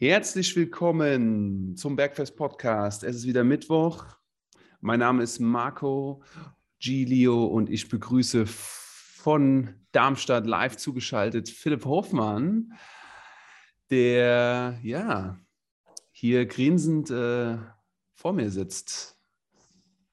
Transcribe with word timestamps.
Herzlich 0.00 0.54
willkommen 0.54 1.74
zum 1.74 1.96
Bergfest 1.96 2.36
Podcast. 2.36 3.02
Es 3.02 3.16
ist 3.16 3.26
wieder 3.26 3.42
Mittwoch. 3.42 4.06
Mein 4.80 5.00
Name 5.00 5.24
ist 5.24 5.40
Marco 5.40 6.22
Gilio 6.78 7.46
und 7.46 7.68
ich 7.68 7.88
begrüße 7.88 8.46
von 8.46 9.74
Darmstadt 9.90 10.46
live 10.46 10.76
zugeschaltet 10.76 11.48
Philipp 11.48 11.84
Hofmann, 11.84 12.74
der 13.90 14.78
ja 14.84 15.36
hier 16.12 16.46
grinsend 16.46 17.10
äh, 17.10 17.58
vor 18.14 18.32
mir 18.32 18.52
sitzt. 18.52 19.18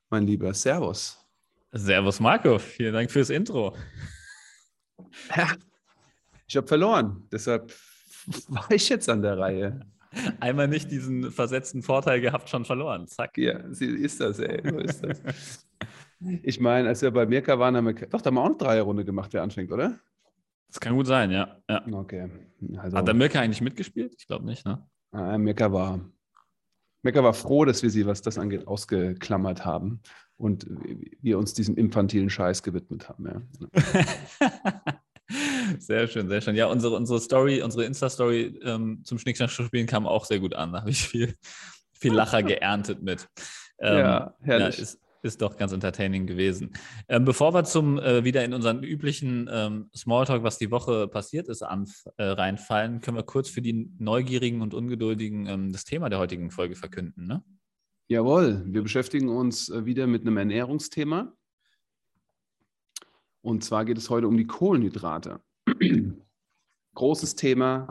Mein 0.09 0.25
lieber 0.25 0.51
Servus. 0.55 1.23
Servus 1.71 2.19
Marco, 2.19 2.57
vielen 2.57 2.95
Dank 2.95 3.11
fürs 3.11 3.29
Intro. 3.29 3.77
Ja, 5.35 5.53
ich 6.47 6.57
habe 6.57 6.65
verloren, 6.65 7.27
deshalb 7.31 7.71
war 8.47 8.71
ich 8.71 8.89
jetzt 8.89 9.09
an 9.09 9.21
der 9.21 9.37
Reihe. 9.37 9.81
Einmal 10.39 10.67
nicht 10.67 10.91
diesen 10.91 11.31
versetzten 11.31 11.81
Vorteil 11.81 12.21
gehabt, 12.21 12.49
schon 12.49 12.65
verloren. 12.65 13.07
Zack. 13.07 13.37
Ja, 13.37 13.57
ist 13.59 14.21
das, 14.21 14.39
ey. 14.39 14.61
So 14.63 14.79
ist 14.79 15.03
das. 15.03 15.67
ich 16.43 16.59
meine, 16.59 16.87
als 16.87 17.01
wir 17.01 17.11
bei 17.11 17.25
Mirka 17.25 17.59
waren, 17.59 17.75
haben 17.75 17.85
wir, 17.85 17.93
doch, 17.93 18.21
da 18.21 18.27
haben 18.27 18.35
wir 18.35 18.41
auch 18.41 18.45
eine 18.45 18.57
Dreierrunde 18.57 19.03
gemacht, 19.03 19.33
wer 19.33 19.43
anfängt, 19.43 19.71
oder? 19.71 19.99
Das 20.69 20.79
kann 20.79 20.95
gut 20.95 21.07
sein, 21.07 21.31
ja. 21.31 21.57
ja. 21.69 21.85
Okay. 21.91 22.29
Also, 22.77 22.97
Hat 22.97 23.07
der 23.07 23.13
Mirka 23.13 23.39
eigentlich 23.39 23.61
mitgespielt? 23.61 24.15
Ich 24.17 24.27
glaube 24.27 24.45
nicht, 24.45 24.65
ne? 24.65 24.85
Ah, 25.11 25.37
Mirka 25.37 25.71
war, 25.71 25.99
Mirka 27.03 27.23
war 27.23 27.33
froh, 27.33 27.65
dass 27.65 27.83
wir 27.83 27.89
sie, 27.89 28.05
was 28.05 28.21
das 28.21 28.37
angeht, 28.37 28.67
ausgeklammert 28.67 29.65
haben 29.65 30.01
und 30.37 30.67
wir 31.21 31.37
uns 31.37 31.53
diesem 31.53 31.75
infantilen 31.75 32.29
Scheiß 32.29 32.63
gewidmet 32.63 33.09
haben. 33.09 33.25
Ja. 33.25 34.93
Sehr 35.79 36.07
schön, 36.07 36.29
sehr 36.29 36.41
schön. 36.41 36.55
Ja, 36.55 36.67
unsere, 36.67 36.95
unsere 36.95 37.19
Story, 37.19 37.61
unsere 37.61 37.85
Insta-Story 37.85 38.59
ähm, 38.63 39.01
zum 39.03 39.17
Schnickschnack-Spielen 39.17 39.87
kam 39.87 40.05
auch 40.05 40.25
sehr 40.25 40.39
gut 40.39 40.53
an. 40.53 40.73
Da 40.73 40.81
habe 40.81 40.91
ich 40.91 41.07
viel, 41.07 41.35
viel 41.93 42.13
Lacher 42.13 42.43
geerntet 42.43 43.01
mit. 43.01 43.27
Ähm, 43.79 43.97
ja, 43.97 44.35
herrlich. 44.41 44.77
Ja, 44.77 44.83
ist, 44.83 44.99
ist 45.23 45.41
doch 45.41 45.57
ganz 45.57 45.71
entertaining 45.71 46.27
gewesen. 46.27 46.73
Ähm, 47.09 47.25
bevor 47.25 47.53
wir 47.53 47.63
zum 47.63 47.97
äh, 47.97 48.23
wieder 48.23 48.45
in 48.45 48.53
unseren 48.53 48.83
üblichen 48.83 49.49
ähm, 49.51 49.89
Smalltalk, 49.95 50.43
was 50.43 50.59
die 50.59 50.69
Woche 50.69 51.07
passiert 51.07 51.47
ist, 51.47 51.63
an, 51.63 51.89
äh, 52.17 52.23
reinfallen, 52.23 53.01
können 53.01 53.17
wir 53.17 53.23
kurz 53.23 53.49
für 53.49 53.61
die 53.61 53.91
Neugierigen 53.97 54.61
und 54.61 54.73
Ungeduldigen 54.75 55.47
ähm, 55.47 55.73
das 55.73 55.83
Thema 55.83 56.09
der 56.09 56.19
heutigen 56.19 56.51
Folge 56.51 56.75
verkünden. 56.75 57.25
Ne? 57.25 57.43
Jawohl, 58.07 58.63
wir 58.67 58.83
beschäftigen 58.83 59.29
uns 59.29 59.69
äh, 59.69 59.85
wieder 59.85 60.05
mit 60.05 60.21
einem 60.21 60.37
Ernährungsthema. 60.37 61.33
Und 63.45 63.63
zwar 63.63 63.85
geht 63.85 63.99
es 63.99 64.09
heute 64.09 64.27
um 64.27 64.37
die 64.37 64.47
Kohlenhydrate. 64.47 65.39
Großes 66.95 67.35
Thema, 67.35 67.87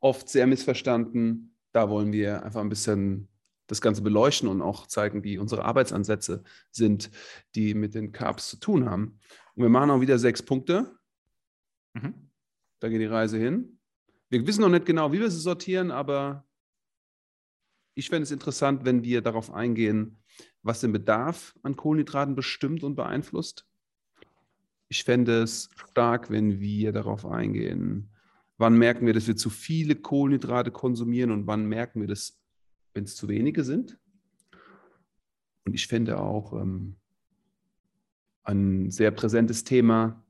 oft 0.00 0.28
sehr 0.28 0.48
missverstanden. 0.48 1.54
Da 1.70 1.88
wollen 1.88 2.12
wir 2.12 2.42
einfach 2.42 2.60
ein 2.60 2.68
bisschen 2.68 3.28
das 3.68 3.80
Ganze 3.80 4.02
beleuchten 4.02 4.48
und 4.48 4.60
auch 4.62 4.88
zeigen, 4.88 5.22
wie 5.22 5.38
unsere 5.38 5.64
Arbeitsansätze 5.64 6.42
sind, 6.72 7.12
die 7.54 7.74
mit 7.74 7.94
den 7.94 8.10
Carbs 8.10 8.50
zu 8.50 8.56
tun 8.56 8.90
haben. 8.90 9.20
Und 9.54 9.62
wir 9.62 9.68
machen 9.68 9.92
auch 9.92 10.00
wieder 10.00 10.18
sechs 10.18 10.42
Punkte. 10.42 10.92
Mhm. 11.94 12.28
Da 12.80 12.88
geht 12.88 13.00
die 13.00 13.06
Reise 13.06 13.38
hin. 13.38 13.78
Wir 14.28 14.44
wissen 14.44 14.62
noch 14.62 14.68
nicht 14.70 14.86
genau, 14.86 15.12
wie 15.12 15.20
wir 15.20 15.30
sie 15.30 15.38
sortieren, 15.38 15.92
aber 15.92 16.48
ich 17.94 18.08
fände 18.08 18.24
es 18.24 18.32
interessant, 18.32 18.84
wenn 18.84 19.04
wir 19.04 19.22
darauf 19.22 19.52
eingehen, 19.52 20.20
was 20.62 20.80
den 20.80 20.90
Bedarf 20.90 21.56
an 21.62 21.76
Kohlenhydraten 21.76 22.34
bestimmt 22.34 22.82
und 22.82 22.96
beeinflusst 22.96 23.69
ich 24.90 25.04
fände 25.04 25.42
es 25.42 25.70
stark, 25.90 26.30
wenn 26.30 26.58
wir 26.58 26.92
darauf 26.92 27.24
eingehen, 27.24 28.10
wann 28.58 28.76
merken 28.76 29.06
wir, 29.06 29.14
dass 29.14 29.28
wir 29.28 29.36
zu 29.36 29.48
viele 29.48 29.94
Kohlenhydrate 29.94 30.72
konsumieren 30.72 31.30
und 31.30 31.46
wann 31.46 31.64
merken 31.64 32.00
wir 32.00 32.08
das, 32.08 32.42
wenn 32.92 33.04
es 33.04 33.14
zu 33.14 33.28
wenige 33.28 33.62
sind. 33.62 33.98
Und 35.64 35.74
ich 35.74 35.86
fände 35.86 36.18
auch 36.18 36.52
ähm, 36.60 36.96
ein 38.42 38.90
sehr 38.90 39.12
präsentes 39.12 39.62
Thema, 39.62 40.24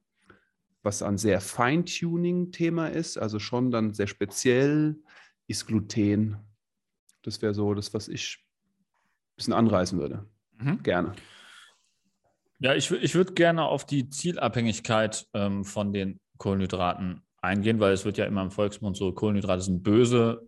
was 0.83 1.03
ein 1.03 1.17
sehr 1.17 1.41
Feintuning-Thema 1.41 2.89
ist, 2.89 3.17
also 3.17 3.39
schon 3.39 3.71
dann 3.71 3.95
sehr 3.95 4.07
speziell, 4.07 5.03
ist 5.47 5.67
Gluten. 5.67 6.37
Das 7.23 7.41
wäre 7.41 7.55
so 7.55 7.73
das, 7.73 7.95
was 7.95 8.09
ich 8.09 8.39
ein 8.43 9.37
bisschen 9.37 9.55
anreißen 9.55 9.99
würde. 9.99 10.29
Mhm. 10.59 10.83
Gerne. 10.83 11.15
Ja, 12.63 12.75
ich, 12.75 12.91
ich 12.91 13.15
würde 13.15 13.33
gerne 13.33 13.65
auf 13.65 13.87
die 13.87 14.11
Zielabhängigkeit 14.11 15.27
ähm, 15.33 15.65
von 15.65 15.95
den 15.95 16.21
Kohlenhydraten 16.37 17.23
eingehen, 17.41 17.81
weil 17.81 17.95
es 17.95 18.05
wird 18.05 18.19
ja 18.19 18.27
immer 18.27 18.43
im 18.43 18.51
Volksmund 18.51 18.99
so, 18.99 19.13
Kohlenhydrate 19.13 19.63
sind 19.63 19.83
böse, 19.83 20.47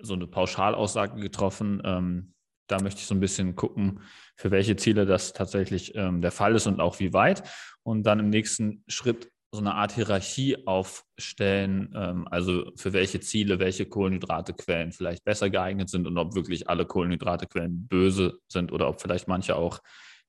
so 0.00 0.14
eine 0.14 0.28
Pauschalaussage 0.28 1.20
getroffen. 1.20 1.82
Ähm, 1.84 2.34
da 2.68 2.80
möchte 2.80 3.00
ich 3.00 3.06
so 3.06 3.16
ein 3.16 3.20
bisschen 3.20 3.56
gucken, 3.56 4.00
für 4.36 4.52
welche 4.52 4.76
Ziele 4.76 5.04
das 5.04 5.32
tatsächlich 5.32 5.92
ähm, 5.96 6.20
der 6.20 6.30
Fall 6.30 6.54
ist 6.54 6.68
und 6.68 6.80
auch 6.80 7.00
wie 7.00 7.12
weit. 7.12 7.42
Und 7.82 8.04
dann 8.04 8.20
im 8.20 8.30
nächsten 8.30 8.84
Schritt 8.86 9.28
so 9.50 9.60
eine 9.60 9.74
Art 9.74 9.92
Hierarchie 9.92 10.68
aufstellen, 10.68 11.92
ähm, 11.96 12.28
also 12.30 12.70
für 12.76 12.92
welche 12.92 13.18
Ziele, 13.18 13.58
welche 13.58 13.86
Kohlenhydratequellen 13.86 14.92
vielleicht 14.92 15.24
besser 15.24 15.50
geeignet 15.50 15.88
sind 15.88 16.06
und 16.06 16.16
ob 16.16 16.36
wirklich 16.36 16.68
alle 16.68 16.86
Kohlenhydratequellen 16.86 17.88
böse 17.88 18.38
sind 18.46 18.70
oder 18.70 18.88
ob 18.88 19.00
vielleicht 19.00 19.26
manche 19.26 19.56
auch 19.56 19.80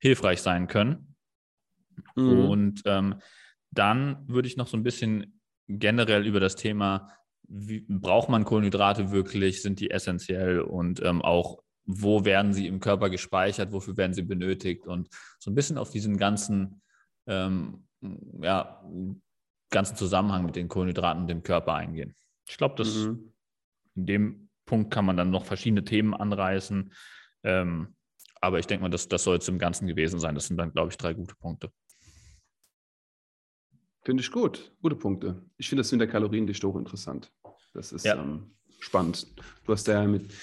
hilfreich 0.04 0.42
sein 0.42 0.68
können. 0.68 1.16
Mhm. 2.16 2.46
Und 2.50 2.82
ähm, 2.86 3.16
dann 3.72 4.28
würde 4.28 4.50
ich 4.50 4.58
noch 4.58 4.68
so 4.68 4.76
ein 4.76 4.84
bisschen 4.84 5.40
generell 5.70 6.28
über 6.28 6.42
das 6.42 6.58
Thema, 6.58 7.10
wie, 7.44 7.86
braucht 7.88 8.28
man 8.28 8.44
Kohlenhydrate 8.44 9.12
wirklich, 9.12 9.62
sind 9.62 9.80
die 9.80 9.92
essentiell 9.92 10.60
und 10.60 11.02
ähm, 11.02 11.22
auch, 11.22 11.64
wo 11.86 12.26
werden 12.26 12.52
sie 12.54 12.68
im 12.68 12.82
Körper 12.82 13.10
gespeichert, 13.10 13.72
wofür 13.72 13.96
werden 13.96 14.14
sie 14.14 14.24
benötigt 14.24 14.88
und 14.88 15.08
so 15.40 15.50
ein 15.50 15.56
bisschen 15.56 15.78
auf 15.78 15.90
diesen 15.90 16.18
ganzen, 16.18 16.82
ähm, 17.26 17.88
ja, 18.42 18.84
ganzen 19.70 19.96
Zusammenhang 19.96 20.46
mit 20.46 20.58
den 20.58 20.68
Kohlenhydraten 20.68 21.22
und 21.22 21.30
dem 21.30 21.44
Körper 21.44 21.76
eingehen. 21.76 22.14
Ich 22.48 22.58
glaube, 22.58 22.76
dass 22.76 22.94
mhm. 22.94 23.34
in 23.96 24.06
dem 24.06 24.50
Punkt 24.66 24.92
kann 24.92 25.06
man 25.06 25.16
dann 25.16 25.32
noch 25.32 25.46
verschiedene 25.46 25.86
Themen 25.86 26.14
anreißen. 26.14 26.94
Ähm, 27.44 27.96
aber 28.44 28.60
ich 28.60 28.68
denke 28.68 28.84
mal, 28.84 28.90
das, 28.90 29.08
das 29.08 29.24
soll 29.24 29.38
es 29.38 29.48
im 29.48 29.58
Ganzen 29.58 29.88
gewesen 29.88 30.20
sein. 30.20 30.36
Das 30.36 30.48
sind 30.48 30.58
dann, 30.58 30.74
glaube 30.74 30.90
ich, 30.90 30.98
drei 30.98 31.14
gute 31.14 31.34
Punkte. 31.36 31.72
Finde 34.04 34.22
ich 34.22 34.30
gut. 34.30 34.76
Gute 34.82 34.98
Punkte. 34.98 35.42
Ich 35.56 35.70
finde 35.70 35.80
das 35.80 35.92
mit 35.94 36.02
der 36.02 36.10
Kaloriendichte 36.10 36.68
hochinteressant. 36.68 37.32
Das 37.74 37.94
ist 37.94 38.06
ja. 38.06 38.22
ähm, 38.22 38.52
spannend. 38.80 39.28
Du 39.66 39.72
hast 39.72 39.88
ja 39.88 40.06
mit 40.06 40.34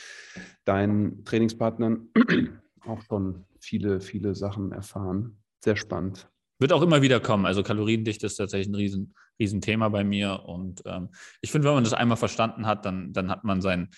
deinen 0.64 1.26
Trainingspartnern 1.26 2.08
auch 2.86 3.02
schon 3.02 3.44
viele, 3.60 4.00
viele 4.00 4.34
Sachen 4.34 4.72
erfahren. 4.72 5.36
Sehr 5.62 5.76
spannend. 5.76 6.26
Wird 6.58 6.72
auch 6.72 6.82
immer 6.82 7.02
wieder 7.02 7.20
kommen. 7.20 7.44
Also 7.44 7.62
Kaloriendichte 7.62 8.24
ist 8.24 8.36
tatsächlich 8.36 8.68
ein 8.68 8.76
riesen, 8.76 9.14
riesen 9.38 9.60
Thema 9.60 9.90
bei 9.90 10.04
mir. 10.04 10.44
Und 10.46 10.80
ähm, 10.86 11.10
ich 11.42 11.52
finde, 11.52 11.68
wenn 11.68 11.74
man 11.74 11.84
das 11.84 11.92
einmal 11.92 12.16
verstanden 12.16 12.66
hat, 12.66 12.86
dann, 12.86 13.12
dann 13.12 13.30
hat 13.30 13.44
man 13.44 13.60
sein, 13.60 13.90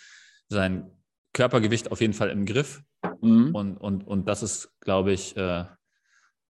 sein 0.48 0.90
Körpergewicht 1.32 1.92
auf 1.92 2.00
jeden 2.00 2.14
Fall 2.14 2.30
im 2.30 2.46
Griff. 2.46 2.82
Mhm. 3.22 3.54
Und, 3.54 3.76
und, 3.76 4.06
und 4.06 4.28
das 4.28 4.42
ist, 4.42 4.72
glaube 4.80 5.12
ich, 5.12 5.36
äh, 5.36 5.64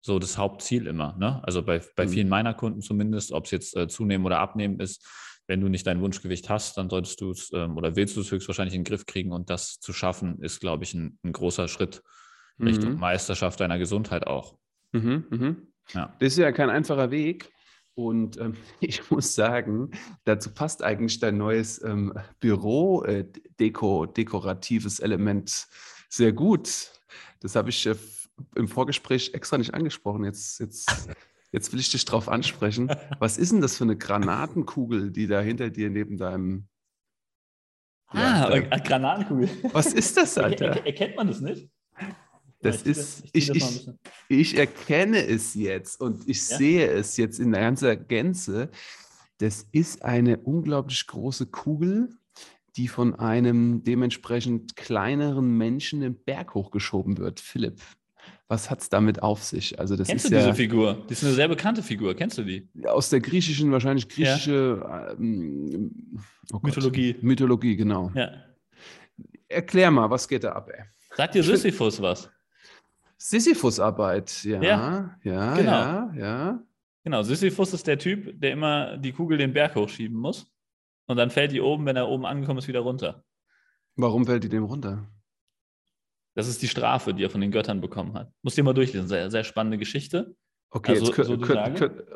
so 0.01 0.19
das 0.19 0.37
Hauptziel 0.37 0.87
immer. 0.87 1.15
Ne? 1.17 1.41
Also 1.43 1.63
bei, 1.63 1.81
bei 1.95 2.05
mhm. 2.05 2.09
vielen 2.09 2.29
meiner 2.29 2.53
Kunden 2.53 2.81
zumindest, 2.81 3.31
ob 3.31 3.45
es 3.45 3.51
jetzt 3.51 3.75
äh, 3.75 3.87
zunehmen 3.87 4.25
oder 4.25 4.39
abnehmen 4.39 4.79
ist, 4.79 5.07
wenn 5.47 5.61
du 5.61 5.67
nicht 5.67 5.87
dein 5.87 6.01
Wunschgewicht 6.01 6.49
hast, 6.49 6.77
dann 6.77 6.89
solltest 6.89 7.19
du 7.21 7.31
es 7.31 7.51
ähm, 7.53 7.75
oder 7.75 7.95
willst 7.95 8.15
du 8.15 8.21
es 8.21 8.31
höchstwahrscheinlich 8.31 8.75
in 8.75 8.81
den 8.81 8.87
Griff 8.87 9.07
kriegen 9.07 9.31
und 9.31 9.49
das 9.49 9.79
zu 9.79 9.93
schaffen, 9.93 10.39
ist, 10.41 10.59
glaube 10.59 10.83
ich, 10.83 10.93
ein, 10.93 11.17
ein 11.23 11.33
großer 11.33 11.67
Schritt 11.67 12.03
mhm. 12.57 12.67
Richtung 12.67 12.99
Meisterschaft 12.99 13.59
deiner 13.59 13.79
Gesundheit 13.79 14.27
auch. 14.27 14.55
Mhm, 14.91 15.25
mhm. 15.29 15.67
Ja. 15.93 16.15
Das 16.19 16.33
ist 16.33 16.37
ja 16.37 16.51
kein 16.51 16.69
einfacher 16.69 17.09
Weg. 17.09 17.49
Und 17.95 18.39
ähm, 18.39 18.53
ich 18.79 19.09
muss 19.09 19.33
sagen, 19.35 19.89
dazu 20.23 20.53
passt 20.53 20.83
eigentlich 20.83 21.19
dein 21.19 21.37
neues 21.37 21.83
ähm, 21.83 22.13
Büro-dekoratives 22.39 24.99
äh, 24.99 25.03
Element 25.03 25.67
sehr 26.09 26.33
gut. 26.33 26.91
Das 27.39 27.55
habe 27.55 27.69
ich 27.69 27.85
äh, 27.85 27.95
im 28.55 28.67
Vorgespräch 28.67 29.33
extra 29.33 29.57
nicht 29.57 29.73
angesprochen. 29.73 30.25
Jetzt, 30.25 30.59
jetzt, 30.59 30.89
jetzt 31.51 31.71
will 31.71 31.79
ich 31.79 31.91
dich 31.91 32.03
darauf 32.05 32.27
ansprechen. 32.27 32.91
Was 33.19 33.37
ist 33.37 33.51
denn 33.51 33.61
das 33.61 33.77
für 33.77 33.85
eine 33.85 33.97
Granatenkugel, 33.97 35.11
die 35.11 35.27
da 35.27 35.39
hinter 35.39 35.69
dir 35.69 35.89
neben 35.89 36.17
deinem. 36.17 36.67
Ah, 38.07 38.49
ja, 38.49 38.61
da, 38.61 38.77
Granatenkugel. 38.77 39.49
Was 39.71 39.93
ist 39.93 40.17
das, 40.17 40.37
Alter? 40.37 40.65
Er, 40.65 40.85
erkennt 40.87 41.15
man 41.15 41.27
das 41.27 41.39
nicht? 41.41 41.69
Das 42.61 42.83
ja, 42.83 42.91
ist, 42.91 43.23
ich, 43.31 43.49
ich, 43.51 43.87
ich, 43.87 43.89
ich, 44.27 44.57
erkenne 44.57 45.25
es 45.25 45.53
jetzt 45.53 46.01
und 46.01 46.27
ich 46.27 46.49
ja? 46.49 46.57
sehe 46.57 46.87
es 46.91 47.15
jetzt 47.15 47.39
in 47.39 47.53
ganzer 47.53 47.95
Gänze. 47.95 48.69
Das 49.37 49.65
ist 49.71 50.03
eine 50.03 50.37
unglaublich 50.39 51.07
große 51.07 51.45
Kugel 51.45 52.17
die 52.75 52.87
von 52.87 53.15
einem 53.15 53.83
dementsprechend 53.83 54.75
kleineren 54.75 55.57
Menschen 55.57 56.01
den 56.01 56.15
Berg 56.15 56.53
hochgeschoben 56.53 57.17
wird. 57.17 57.39
Philipp, 57.39 57.81
was 58.47 58.69
hat 58.69 58.81
es 58.81 58.89
damit 58.89 59.21
auf 59.21 59.43
sich? 59.43 59.79
Also 59.79 59.95
das 59.95 60.07
Kennst 60.07 60.25
ist 60.25 60.31
du 60.31 60.35
ja 60.35 60.43
diese 60.43 60.55
Figur? 60.55 61.05
Die 61.07 61.13
ist 61.13 61.23
eine 61.23 61.33
sehr 61.33 61.47
bekannte 61.47 61.83
Figur. 61.83 62.15
Kennst 62.15 62.37
du 62.37 62.43
die? 62.43 62.67
aus 62.85 63.09
der 63.09 63.19
griechischen, 63.19 63.71
wahrscheinlich 63.71 64.09
griechische 64.09 65.15
ähm, 65.19 65.91
oh. 66.51 66.59
Mythologie. 66.63 67.15
Mythologie, 67.21 67.75
genau. 67.75 68.11
Ja. 68.15 68.31
Erklär 69.47 69.91
mal, 69.91 70.09
was 70.09 70.27
geht 70.27 70.43
da 70.43 70.53
ab, 70.53 70.69
ey? 70.73 70.83
Sagt 71.15 71.35
dir 71.35 71.43
Sisyphus 71.43 72.01
was? 72.01 72.29
Sisyphusarbeit, 73.17 74.43
ja, 74.45 74.61
ja, 74.61 75.15
ja, 75.23 75.55
genau. 75.55 75.71
ja, 75.71 76.13
ja. 76.15 76.63
Genau, 77.03 77.21
Sisyphus 77.21 77.73
ist 77.73 77.85
der 77.85 77.97
Typ, 77.97 78.39
der 78.39 78.51
immer 78.51 78.97
die 78.97 79.11
Kugel 79.11 79.37
den 79.37 79.51
Berg 79.53 79.75
hochschieben 79.75 80.17
muss. 80.17 80.49
Und 81.09 81.17
dann 81.17 81.31
fällt 81.31 81.51
die 81.51 81.59
oben, 81.59 81.87
wenn 81.87 81.95
er 81.95 82.07
oben 82.07 82.27
angekommen 82.27 82.59
ist, 82.59 82.67
wieder 82.67 82.81
runter. 82.81 83.23
Warum 83.95 84.27
fällt 84.27 84.43
die 84.43 84.49
dem 84.49 84.63
runter? 84.63 85.09
Das 86.35 86.47
ist 86.47 86.61
die 86.61 86.67
Strafe, 86.67 87.15
die 87.15 87.23
er 87.23 87.31
von 87.31 87.41
den 87.41 87.49
Göttern 87.49 87.81
bekommen 87.81 88.13
hat. 88.13 88.31
Muss 88.43 88.53
dir 88.53 88.63
mal 88.63 88.73
durchlesen. 88.73 89.07
Sehr, 89.07 89.31
sehr 89.31 89.43
spannende 89.43 89.79
Geschichte. 89.79 90.35
Okay, 90.69 90.91
Also, 90.91 91.11
jetzt 91.11 91.25
so 91.25 91.33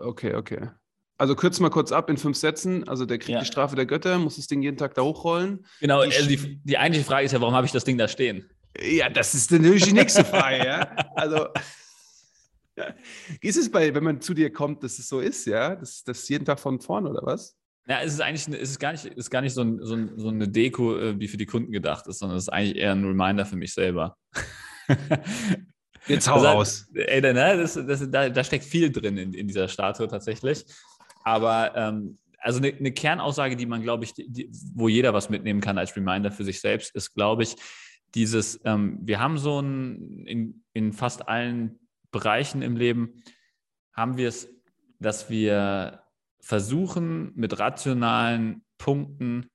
okay, 0.02 0.36
okay. 0.36 0.70
Also 1.18 1.36
kürz 1.36 1.60
mal 1.60 1.70
kurz 1.72 1.92
ab 1.92 2.08
in 2.12 2.18
fünf 2.18 2.38
Sätzen. 2.38 2.88
Also 2.88 3.08
der 3.08 3.18
kriegt 3.18 3.30
Ja. 3.30 3.40
die 3.40 3.48
Strafe 3.48 3.76
der 3.76 3.88
Götter, 3.88 4.20
muss 4.20 4.36
das 4.36 4.46
Ding 4.46 4.62
jeden 4.62 4.78
Tag 4.78 4.94
da 4.94 5.02
hochrollen. 5.02 5.66
Genau, 5.80 6.04
Die 6.04 6.16
also 6.16 6.28
die, 6.30 6.62
die 6.64 6.78
eigentliche 6.78 7.06
Frage 7.06 7.26
ist 7.26 7.32
ja, 7.32 7.42
warum 7.42 7.56
habe 7.56 7.66
ich 7.66 7.72
das 7.72 7.84
Ding 7.86 7.98
da 7.98 8.08
stehen? 8.08 8.48
Ja, 8.80 9.10
das 9.10 9.34
ist 9.34 9.52
natürlich 9.52 9.86
die 9.86 9.94
nächste 9.94 10.24
Frage, 10.24 10.66
ja. 10.68 10.82
Also 11.16 11.48
ist 13.42 13.58
es 13.58 13.72
bei, 13.72 13.94
wenn 13.96 14.04
man 14.04 14.22
zu 14.22 14.36
dir 14.36 14.54
kommt, 14.54 14.84
dass 14.84 15.00
es 15.00 15.10
so 15.10 15.20
ist, 15.20 15.46
ja? 15.48 15.76
Das 15.76 16.04
das 16.04 16.30
jeden 16.30 16.46
Tag 16.46 16.60
von 16.60 16.80
vorn 16.80 17.08
oder 17.08 17.22
was? 17.24 17.58
Ja, 17.88 18.02
es 18.02 18.14
ist 18.14 18.22
eigentlich 18.22 18.48
es 18.62 18.70
ist 18.72 18.80
gar 18.80 18.94
nicht, 18.94 19.06
es 19.06 19.12
ist 19.18 19.30
gar 19.30 19.42
nicht 19.42 19.54
so, 19.54 19.62
ein, 19.62 19.80
so, 19.82 19.96
ein, 19.96 20.12
so 20.18 20.30
eine 20.30 20.48
Deko, 20.48 20.98
äh, 20.98 21.16
die 21.16 21.28
für 21.28 21.38
die 21.38 21.46
Kunden 21.46 21.72
gedacht 21.72 22.08
ist, 22.08 22.20
sondern 22.20 22.38
es 22.38 22.44
ist 22.46 22.50
eigentlich 22.50 22.78
eher 22.78 22.94
ein 22.94 23.04
Reminder 23.04 23.46
für 23.46 23.58
mich 23.58 23.74
selber. 23.74 24.18
Jetzt 26.08 26.28
Das 26.28 26.28
hat- 26.28 26.46
Ey, 26.96 27.22
da- 27.22 27.34
ne, 27.34 27.58
das, 27.58 27.74
das, 27.74 28.10
da, 28.10 28.30
da 28.30 28.44
steckt 28.44 28.66
viel 28.66 28.92
drin 28.92 29.18
in, 29.18 29.34
in 29.34 29.48
dieser 29.48 29.68
Statue 29.68 30.08
tatsächlich. 30.08 30.64
Aber 31.24 31.74
ähm, 31.76 32.18
also 32.40 32.60
eine, 32.60 32.74
eine 32.74 32.92
Kernaussage, 32.92 33.56
die 33.56 33.66
man, 33.66 33.82
glaube 33.82 34.04
ich, 34.04 34.14
die, 34.14 34.30
die, 34.30 34.50
wo 34.76 34.88
jeder 34.90 35.14
was 35.14 35.30
mitnehmen 35.30 35.62
kann 35.62 35.78
als 35.78 35.96
Reminder 35.96 36.32
für 36.32 36.44
sich 36.44 36.60
selbst, 36.60 36.94
ist, 36.96 37.14
glaube 37.14 37.44
ich, 37.44 37.56
dieses, 38.16 38.60
ähm, 38.66 39.00
wir 39.02 39.20
haben 39.20 39.38
so 39.38 39.60
ein, 39.62 40.26
in, 40.28 40.64
in 40.74 40.94
fast 40.94 41.28
allen 41.28 41.80
Bereichen 42.12 42.62
im 42.62 42.76
Leben, 42.78 43.24
haben 43.94 44.18
wir 44.18 44.28
es, 44.28 44.50
dass 45.00 45.30
wir 45.30 46.03
versuchen, 46.44 47.32
mit 47.36 47.58
rationalen 47.58 48.64
Punkten 48.78 49.50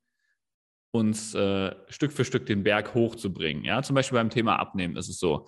uns 0.91 1.35
äh, 1.35 1.75
Stück 1.89 2.13
für 2.13 2.25
Stück 2.25 2.47
den 2.47 2.65
Berg 2.65 2.95
hochzubringen. 2.95 3.63
Ja, 3.63 3.83
zum 3.83 3.95
Beispiel 3.95 4.17
beim 4.17 4.31
Thema 4.31 4.57
Abnehmen 4.57 4.97
ist 4.97 5.09
es 5.09 5.19
so, 5.19 5.47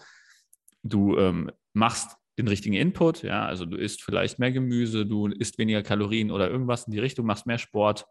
du 0.82 1.16
ähm, 1.16 1.50
machst 1.72 2.16
den 2.38 2.46
richtigen 2.46 2.74
Input, 2.74 3.22
ja, 3.22 3.46
also 3.46 3.64
du 3.64 3.76
isst 3.76 4.02
vielleicht 4.02 4.38
mehr 4.38 4.52
Gemüse, 4.52 5.06
du 5.06 5.28
isst 5.28 5.58
weniger 5.58 5.82
Kalorien 5.82 6.30
oder 6.30 6.50
irgendwas 6.50 6.84
in 6.84 6.92
die 6.92 6.98
Richtung, 6.98 7.26
machst 7.26 7.46
mehr 7.46 7.58
Sport. 7.58 8.06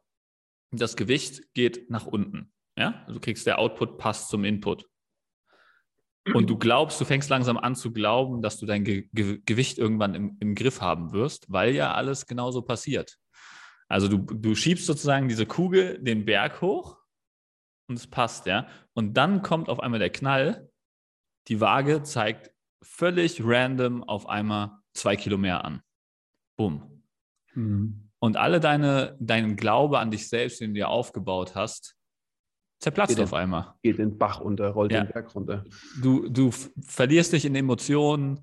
Das 0.71 0.95
Gewicht 0.95 1.53
geht 1.53 1.89
nach 1.89 2.07
unten, 2.07 2.51
ja, 2.77 3.01
also 3.01 3.13
du 3.13 3.19
kriegst 3.19 3.45
der 3.45 3.59
Output 3.59 3.97
passt 3.97 4.29
zum 4.29 4.43
Input. 4.43 4.85
Und 6.33 6.49
du 6.49 6.57
glaubst, 6.57 6.99
du 7.01 7.05
fängst 7.05 7.29
langsam 7.29 7.57
an 7.57 7.75
zu 7.75 7.91
glauben, 7.91 8.41
dass 8.41 8.57
du 8.57 8.65
dein 8.65 8.83
Ge 8.83 9.09
Ge 9.13 9.39
Gewicht 9.45 9.77
irgendwann 9.77 10.15
im, 10.15 10.37
im 10.39 10.55
Griff 10.55 10.81
haben 10.81 11.11
wirst, 11.11 11.51
weil 11.51 11.73
ja 11.73 11.93
alles 11.93 12.25
genauso 12.25 12.61
passiert. 12.61 13.18
Also 13.89 14.07
du, 14.07 14.17
du 14.17 14.55
schiebst 14.55 14.85
sozusagen 14.85 15.27
diese 15.27 15.45
Kugel 15.45 15.99
den 16.01 16.23
Berg 16.23 16.61
hoch 16.61 16.97
und 17.89 17.95
es 17.95 18.07
passt, 18.07 18.45
ja. 18.45 18.67
Und 18.93 19.15
dann 19.15 19.41
kommt 19.41 19.67
auf 19.67 19.79
einmal 19.79 19.99
der 19.99 20.11
Knall, 20.11 20.69
die 21.47 21.59
Waage 21.59 22.03
zeigt 22.03 22.51
völlig 22.81 23.41
random 23.43 24.03
auf 24.03 24.29
einmal 24.29 24.79
zwei 24.93 25.15
Kilo 25.15 25.37
mehr 25.37 25.65
an. 25.65 25.81
Bumm. 26.55 27.03
Mhm. 27.55 28.11
Und 28.19 28.37
alle 28.37 28.59
deine, 28.59 29.17
deinen 29.19 29.55
Glaube 29.55 29.99
an 29.99 30.11
dich 30.11 30.27
selbst, 30.29 30.61
den 30.61 30.71
du 30.71 30.75
dir 30.75 30.89
aufgebaut 30.89 31.55
hast, 31.55 31.95
zerplatzt 32.79 33.15
Geht 33.15 33.23
auf 33.23 33.33
einmal. 33.33 33.73
Geht 33.81 33.97
den 33.97 34.17
Bach 34.17 34.41
runter, 34.41 34.69
rollt 34.69 34.91
Ja. 34.91 35.03
den 35.03 35.11
Berg 35.11 35.33
runter. 35.33 35.63
Du, 36.01 36.29
du 36.29 36.51
verlierst 36.51 37.33
dich 37.33 37.45
in 37.45 37.55
Emotionen, 37.55 38.39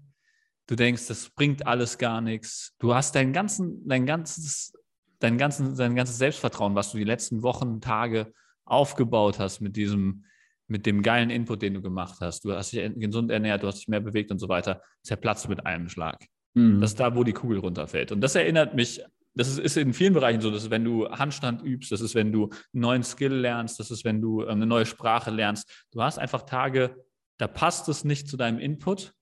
du 0.66 0.76
denkst, 0.76 1.06
das 1.06 1.31
bringt 1.31 1.66
alles 1.66 1.99
gar 1.99 2.20
nichts. 2.20 2.75
Du 2.78 2.94
hast 2.94 3.14
dein, 3.14 3.32
ganzen, 3.32 3.87
dein, 3.87 4.06
ganzes, 4.06 4.72
dein, 5.18 5.38
ganzen, 5.38 5.76
dein 5.76 5.96
ganzes 5.96 6.18
Selbstvertrauen, 6.18 6.74
was 6.74 6.92
du 6.92 6.98
die 6.98 7.04
letzten 7.04 7.42
Wochen, 7.42 7.80
Tage 7.80 8.32
aufgebaut 8.64 9.38
hast 9.38 9.60
mit 9.60 9.76
diesem, 9.76 10.24
mit 10.68 10.86
dem 10.86 11.02
geilen 11.02 11.30
Input, 11.30 11.62
den 11.62 11.74
du 11.74 11.82
gemacht 11.82 12.16
hast. 12.20 12.44
Du 12.44 12.52
hast 12.52 12.72
dich 12.72 12.92
gesund 12.96 13.30
ernährt, 13.30 13.62
du 13.62 13.68
hast 13.68 13.78
dich 13.78 13.88
mehr 13.88 14.00
bewegt 14.00 14.30
und 14.30 14.38
so 14.38 14.48
weiter, 14.48 14.82
zerplatzt 15.02 15.48
mit 15.48 15.64
einem 15.64 15.88
Schlag. 15.88 16.26
Mhm. 16.54 16.80
Das 16.80 16.90
ist 16.90 17.00
da, 17.00 17.14
wo 17.14 17.22
die 17.22 17.32
Kugel 17.32 17.58
runterfällt. 17.58 18.12
Und 18.12 18.20
das 18.20 18.34
erinnert 18.34 18.74
mich, 18.74 19.02
das 19.34 19.48
ist, 19.48 19.58
ist 19.58 19.76
in 19.76 19.92
vielen 19.92 20.14
Bereichen 20.14 20.40
so, 20.40 20.50
das 20.50 20.64
ist, 20.64 20.70
wenn 20.70 20.84
du 20.84 21.08
Handstand 21.08 21.62
übst, 21.62 21.92
das 21.92 22.00
ist, 22.00 22.14
wenn 22.14 22.32
du 22.32 22.44
einen 22.44 22.80
neuen 22.80 23.02
Skill 23.02 23.34
lernst, 23.34 23.78
das 23.78 23.90
ist, 23.90 24.04
wenn 24.04 24.20
du 24.20 24.42
ähm, 24.42 24.48
eine 24.50 24.66
neue 24.66 24.86
Sprache 24.86 25.30
lernst. 25.30 25.86
Du 25.92 26.02
hast 26.02 26.18
einfach 26.18 26.42
Tage, 26.42 27.04
da 27.36 27.46
passt 27.46 27.88
es 27.88 28.04
nicht 28.04 28.28
zu 28.28 28.36
deinem 28.36 28.58
Input. 28.58 29.12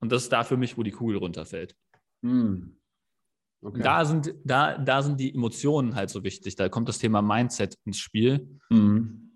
Und 0.00 0.10
das 0.10 0.24
ist 0.24 0.32
da 0.32 0.44
für 0.44 0.56
mich, 0.56 0.78
wo 0.78 0.82
die 0.82 0.92
Kugel 0.92 1.18
runterfällt. 1.18 1.76
Mhm. 2.22 2.79
Okay. 3.62 3.82
Da, 3.82 4.04
sind, 4.04 4.34
da, 4.44 4.78
da 4.78 5.02
sind 5.02 5.20
die 5.20 5.34
Emotionen 5.34 5.94
halt 5.94 6.08
so 6.10 6.24
wichtig. 6.24 6.56
Da 6.56 6.68
kommt 6.68 6.88
das 6.88 6.98
Thema 6.98 7.20
Mindset 7.20 7.76
ins 7.84 7.98
Spiel. 7.98 8.58
Mhm. 8.70 9.30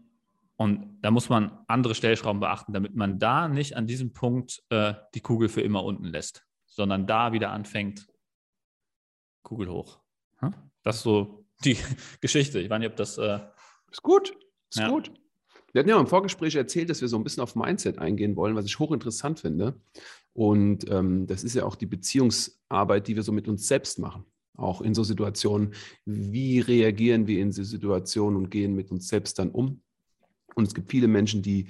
Und 0.56 0.98
da 1.02 1.10
muss 1.10 1.28
man 1.28 1.58
andere 1.66 1.94
Stellschrauben 1.94 2.40
beachten, 2.40 2.72
damit 2.72 2.94
man 2.94 3.18
da 3.18 3.48
nicht 3.48 3.76
an 3.76 3.86
diesem 3.86 4.12
Punkt 4.12 4.62
äh, 4.70 4.94
die 5.14 5.20
Kugel 5.20 5.48
für 5.48 5.60
immer 5.60 5.84
unten 5.84 6.04
lässt, 6.04 6.46
sondern 6.66 7.06
da 7.06 7.32
wieder 7.32 7.50
anfängt, 7.50 8.06
Kugel 9.42 9.68
hoch. 9.68 10.00
Hm? 10.38 10.54
Das 10.82 10.96
ist 10.96 11.02
so 11.02 11.44
die 11.64 11.76
Geschichte. 12.20 12.60
Ich 12.60 12.70
weiß 12.70 12.78
nicht, 12.78 12.88
ob 12.90 12.96
das. 12.96 13.18
Äh, 13.18 13.40
Ist 13.90 14.02
gut. 14.02 14.30
Ist 14.70 14.78
Ja. 14.78 14.88
gut. 14.88 15.12
Wir 15.74 15.80
hatten 15.80 15.88
ja 15.88 15.98
im 15.98 16.06
Vorgespräch 16.06 16.54
erzählt, 16.54 16.88
dass 16.88 17.00
wir 17.00 17.08
so 17.08 17.16
ein 17.16 17.24
bisschen 17.24 17.42
auf 17.42 17.56
Mindset 17.56 17.98
eingehen 17.98 18.36
wollen, 18.36 18.54
was 18.54 18.64
ich 18.64 18.78
hochinteressant 18.78 19.40
finde. 19.40 19.74
Und 20.32 20.88
ähm, 20.88 21.26
das 21.26 21.42
ist 21.42 21.56
ja 21.56 21.64
auch 21.64 21.74
die 21.74 21.86
Beziehungsarbeit, 21.86 23.08
die 23.08 23.16
wir 23.16 23.24
so 23.24 23.32
mit 23.32 23.48
uns 23.48 23.66
selbst 23.66 23.98
machen. 23.98 24.24
Auch 24.56 24.82
in 24.82 24.94
so 24.94 25.02
Situationen. 25.02 25.74
Wie 26.04 26.60
reagieren 26.60 27.26
wir 27.26 27.40
in 27.40 27.50
so 27.50 27.64
Situationen 27.64 28.36
und 28.36 28.50
gehen 28.50 28.76
mit 28.76 28.92
uns 28.92 29.08
selbst 29.08 29.40
dann 29.40 29.50
um? 29.50 29.82
Und 30.54 30.68
es 30.68 30.74
gibt 30.74 30.92
viele 30.92 31.08
Menschen, 31.08 31.42
die 31.42 31.66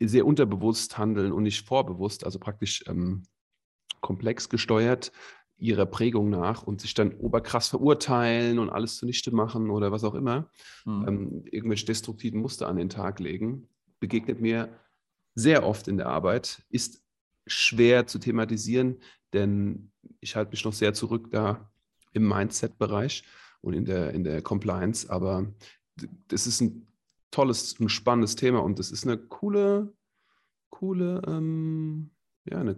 sehr 0.00 0.26
unterbewusst 0.26 0.98
handeln 0.98 1.30
und 1.30 1.44
nicht 1.44 1.64
vorbewusst, 1.64 2.24
also 2.24 2.40
praktisch 2.40 2.82
ähm, 2.88 3.22
komplex 4.00 4.48
gesteuert 4.48 5.12
ihrer 5.58 5.86
Prägung 5.86 6.30
nach 6.30 6.62
und 6.62 6.80
sich 6.80 6.94
dann 6.94 7.12
oberkrass 7.14 7.68
verurteilen 7.68 8.58
und 8.58 8.70
alles 8.70 8.96
zunichte 8.96 9.34
machen 9.34 9.70
oder 9.70 9.90
was 9.90 10.04
auch 10.04 10.14
immer 10.14 10.50
hm. 10.84 11.04
ähm, 11.08 11.44
irgendwelche 11.50 11.86
destruktiven 11.86 12.40
Muster 12.40 12.68
an 12.68 12.76
den 12.76 12.88
Tag 12.88 13.18
legen, 13.18 13.68
begegnet 14.00 14.40
mir 14.40 14.68
sehr 15.34 15.66
oft 15.66 15.88
in 15.88 15.96
der 15.96 16.06
Arbeit, 16.06 16.62
ist 16.68 17.02
schwer 17.46 18.06
zu 18.06 18.18
thematisieren, 18.18 18.98
denn 19.32 19.90
ich 20.20 20.36
halte 20.36 20.50
mich 20.52 20.64
noch 20.64 20.72
sehr 20.72 20.94
zurück 20.94 21.28
da 21.30 21.70
im 22.12 22.26
Mindset-Bereich 22.28 23.24
und 23.60 23.74
in 23.74 23.84
der, 23.84 24.12
in 24.12 24.24
der 24.24 24.42
Compliance, 24.42 25.10
aber 25.10 25.52
das 26.28 26.46
ist 26.46 26.60
ein 26.60 26.86
tolles 27.30 27.74
und 27.74 27.88
spannendes 27.88 28.36
Thema 28.36 28.60
und 28.60 28.78
das 28.78 28.90
ist 28.90 29.06
eine 29.06 29.18
coole, 29.18 29.92
coole, 30.70 31.22
ähm, 31.26 32.10
ja, 32.44 32.60
eine, 32.60 32.76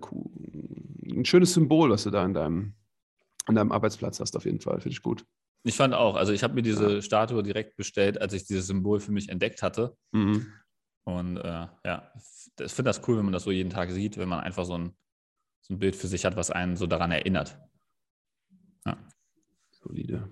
ein 1.05 1.25
schönes 1.25 1.53
Symbol, 1.53 1.91
was 1.91 2.05
du 2.05 2.11
da 2.11 2.25
an 2.25 2.35
deinem, 2.35 2.75
an 3.47 3.55
deinem 3.55 3.73
Arbeitsplatz 3.73 4.21
hast, 4.21 4.37
auf 4.37 4.45
jeden 4.45 4.61
Fall. 4.61 4.81
Finde 4.81 4.95
ich 4.95 5.03
gut. 5.03 5.25
ich 5.65 5.77
fand 5.77 5.95
auch, 5.95 6.17
also 6.17 6.33
ich 6.33 6.43
habe 6.43 6.55
mir 6.55 6.63
diese 6.63 7.03
Statue 7.03 7.43
direkt 7.43 7.77
bestellt, 7.77 8.21
als 8.21 8.33
ich 8.33 8.47
dieses 8.47 8.67
Symbol 8.67 9.01
für 9.01 9.13
mich 9.13 9.29
entdeckt 9.29 9.63
hatte. 9.63 9.97
Mhm. 10.13 10.53
Und 11.05 11.39
äh, 11.39 11.67
ja, 11.85 12.13
ich 12.61 12.73
finde 12.73 12.91
das 12.91 13.07
cool, 13.09 13.17
wenn 13.19 13.25
man 13.25 13.33
das 13.33 13.45
so 13.45 13.51
jeden 13.51 13.71
Tag 13.71 13.91
sieht, 13.91 14.17
wenn 14.19 14.29
man 14.29 14.41
einfach 14.41 14.65
so 14.65 14.77
ein, 14.77 14.95
so 15.63 15.75
ein 15.75 15.79
Bild 15.79 15.97
für 15.97 16.09
sich 16.09 16.25
hat, 16.25 16.37
was 16.37 16.51
einen 16.51 16.77
so 16.77 16.87
daran 16.87 17.11
erinnert. 17.11 17.59
Solide. 19.83 20.31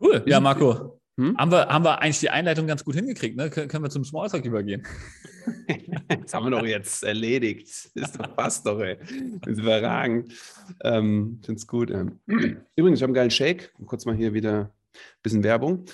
Cool. 0.00 0.22
Ja, 0.26 0.40
Marco. 0.40 1.00
Hm? 1.16 1.36
Haben 1.38 1.50
wir, 1.52 1.68
haben 1.68 1.84
wir 1.84 2.00
eigentlich 2.02 2.20
die 2.20 2.30
Einleitung 2.30 2.66
ganz 2.66 2.84
gut 2.84 2.96
hingekriegt, 2.96 3.36
ne? 3.36 3.48
Kön- 3.48 3.68
Können 3.68 3.84
wir 3.84 3.90
zum 3.90 4.04
Smalltalk 4.04 4.44
übergehen? 4.44 4.82
Das 6.22 6.32
haben 6.32 6.46
wir 6.46 6.50
doch 6.50 6.64
jetzt 6.64 7.04
erledigt. 7.04 7.90
Das 7.94 8.10
ist 8.10 8.18
doch 8.18 8.34
passt 8.34 8.66
doch, 8.66 8.80
ey. 8.80 8.96
Das 9.42 9.52
ist 9.52 9.58
überragend. 9.58 10.32
Ähm, 10.82 11.40
Finde 11.44 11.58
es 11.58 11.66
gut. 11.66 11.90
Ähm. 11.90 12.18
Übrigens, 12.76 12.98
ich 12.98 13.02
habe 13.02 13.08
einen 13.10 13.14
geilen 13.14 13.30
Shake. 13.30 13.72
Kurz 13.86 14.06
mal 14.06 14.14
hier 14.14 14.32
wieder 14.32 14.60
ein 14.94 15.22
bisschen 15.22 15.44
Werbung. 15.44 15.84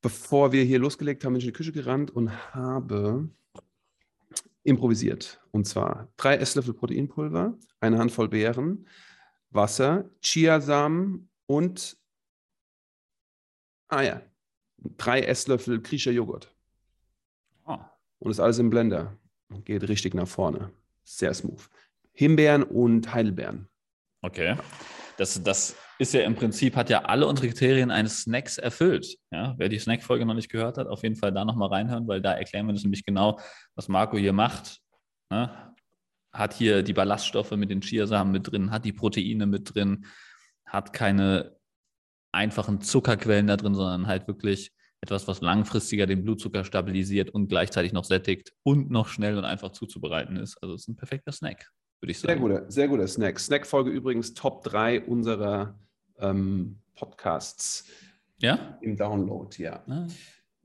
Bevor 0.00 0.52
wir 0.52 0.64
hier 0.64 0.78
losgelegt 0.78 1.24
haben, 1.24 1.32
bin 1.34 1.40
ich 1.40 1.44
in 1.46 1.52
die 1.52 1.56
Küche 1.56 1.72
gerannt 1.72 2.10
und 2.10 2.30
habe 2.54 3.28
improvisiert. 4.64 5.40
Und 5.50 5.66
zwar 5.66 6.08
drei 6.16 6.36
Esslöffel 6.36 6.74
Proteinpulver, 6.74 7.58
eine 7.80 7.98
Handvoll 7.98 8.28
Beeren, 8.28 8.86
Wasser, 9.50 10.08
Chiasamen 10.22 11.28
und 11.46 11.98
ah 13.92 14.02
ja, 14.02 14.22
drei 14.96 15.20
Esslöffel 15.20 15.80
griechischer 15.80 16.12
Joghurt. 16.12 16.52
Oh. 17.66 17.78
Und 18.18 18.30
das 18.30 18.40
alles 18.40 18.58
im 18.58 18.70
Blender. 18.70 19.16
Geht 19.64 19.86
richtig 19.88 20.14
nach 20.14 20.26
vorne. 20.26 20.70
sehr 21.04 21.34
smooth. 21.34 21.68
Himbeeren 22.12 22.62
und 22.62 23.12
Heidelbeeren. 23.12 23.68
Okay. 24.22 24.56
Das, 25.18 25.42
das 25.42 25.76
ist 25.98 26.14
ja 26.14 26.22
im 26.22 26.34
Prinzip, 26.34 26.74
hat 26.74 26.88
ja 26.88 27.02
alle 27.02 27.26
unsere 27.26 27.48
Kriterien 27.48 27.90
eines 27.90 28.22
Snacks 28.22 28.56
erfüllt. 28.56 29.18
Ja, 29.30 29.54
wer 29.58 29.68
die 29.68 29.78
Snack-Folge 29.78 30.24
noch 30.24 30.34
nicht 30.34 30.50
gehört 30.50 30.78
hat, 30.78 30.86
auf 30.86 31.02
jeden 31.02 31.16
Fall 31.16 31.32
da 31.32 31.44
nochmal 31.44 31.68
reinhören, 31.68 32.08
weil 32.08 32.22
da 32.22 32.32
erklären 32.32 32.66
wir 32.66 32.72
das 32.72 32.82
nämlich 32.82 33.04
genau, 33.04 33.38
was 33.74 33.88
Marco 33.88 34.16
hier 34.16 34.32
macht. 34.32 34.80
Ne? 35.28 35.74
Hat 36.32 36.54
hier 36.54 36.82
die 36.82 36.94
Ballaststoffe 36.94 37.50
mit 37.52 37.70
den 37.70 37.82
Chiasamen 37.82 38.32
mit 38.32 38.50
drin, 38.50 38.70
hat 38.70 38.86
die 38.86 38.92
Proteine 38.92 39.46
mit 39.46 39.74
drin, 39.74 40.06
hat 40.64 40.94
keine 40.94 41.56
einfachen 42.32 42.80
Zuckerquellen 42.80 43.46
da 43.46 43.56
drin, 43.56 43.74
sondern 43.74 44.06
halt 44.06 44.26
wirklich 44.26 44.72
etwas, 45.02 45.26
was 45.26 45.40
langfristiger 45.40 46.06
den 46.06 46.24
Blutzucker 46.24 46.64
stabilisiert 46.64 47.30
und 47.30 47.48
gleichzeitig 47.48 47.92
noch 47.92 48.04
sättigt 48.04 48.52
und 48.62 48.90
noch 48.90 49.08
schnell 49.08 49.36
und 49.36 49.44
einfach 49.44 49.72
zuzubereiten 49.72 50.36
ist. 50.36 50.56
Also 50.62 50.74
es 50.74 50.82
ist 50.82 50.88
ein 50.88 50.96
perfekter 50.96 51.32
Snack, 51.32 51.70
würde 52.00 52.12
ich 52.12 52.20
sagen. 52.20 52.32
Sehr 52.32 52.40
guter, 52.40 52.70
sehr 52.70 52.88
guter 52.88 53.08
Snack. 53.08 53.40
Snack-Folge 53.40 53.90
übrigens 53.90 54.34
Top 54.34 54.62
3 54.62 55.04
unserer 55.04 55.78
ähm, 56.18 56.78
Podcasts 56.94 57.88
ja? 58.38 58.78
im 58.80 58.96
Download, 58.96 59.60
ja. 59.60 59.82
Ah. 59.88 60.06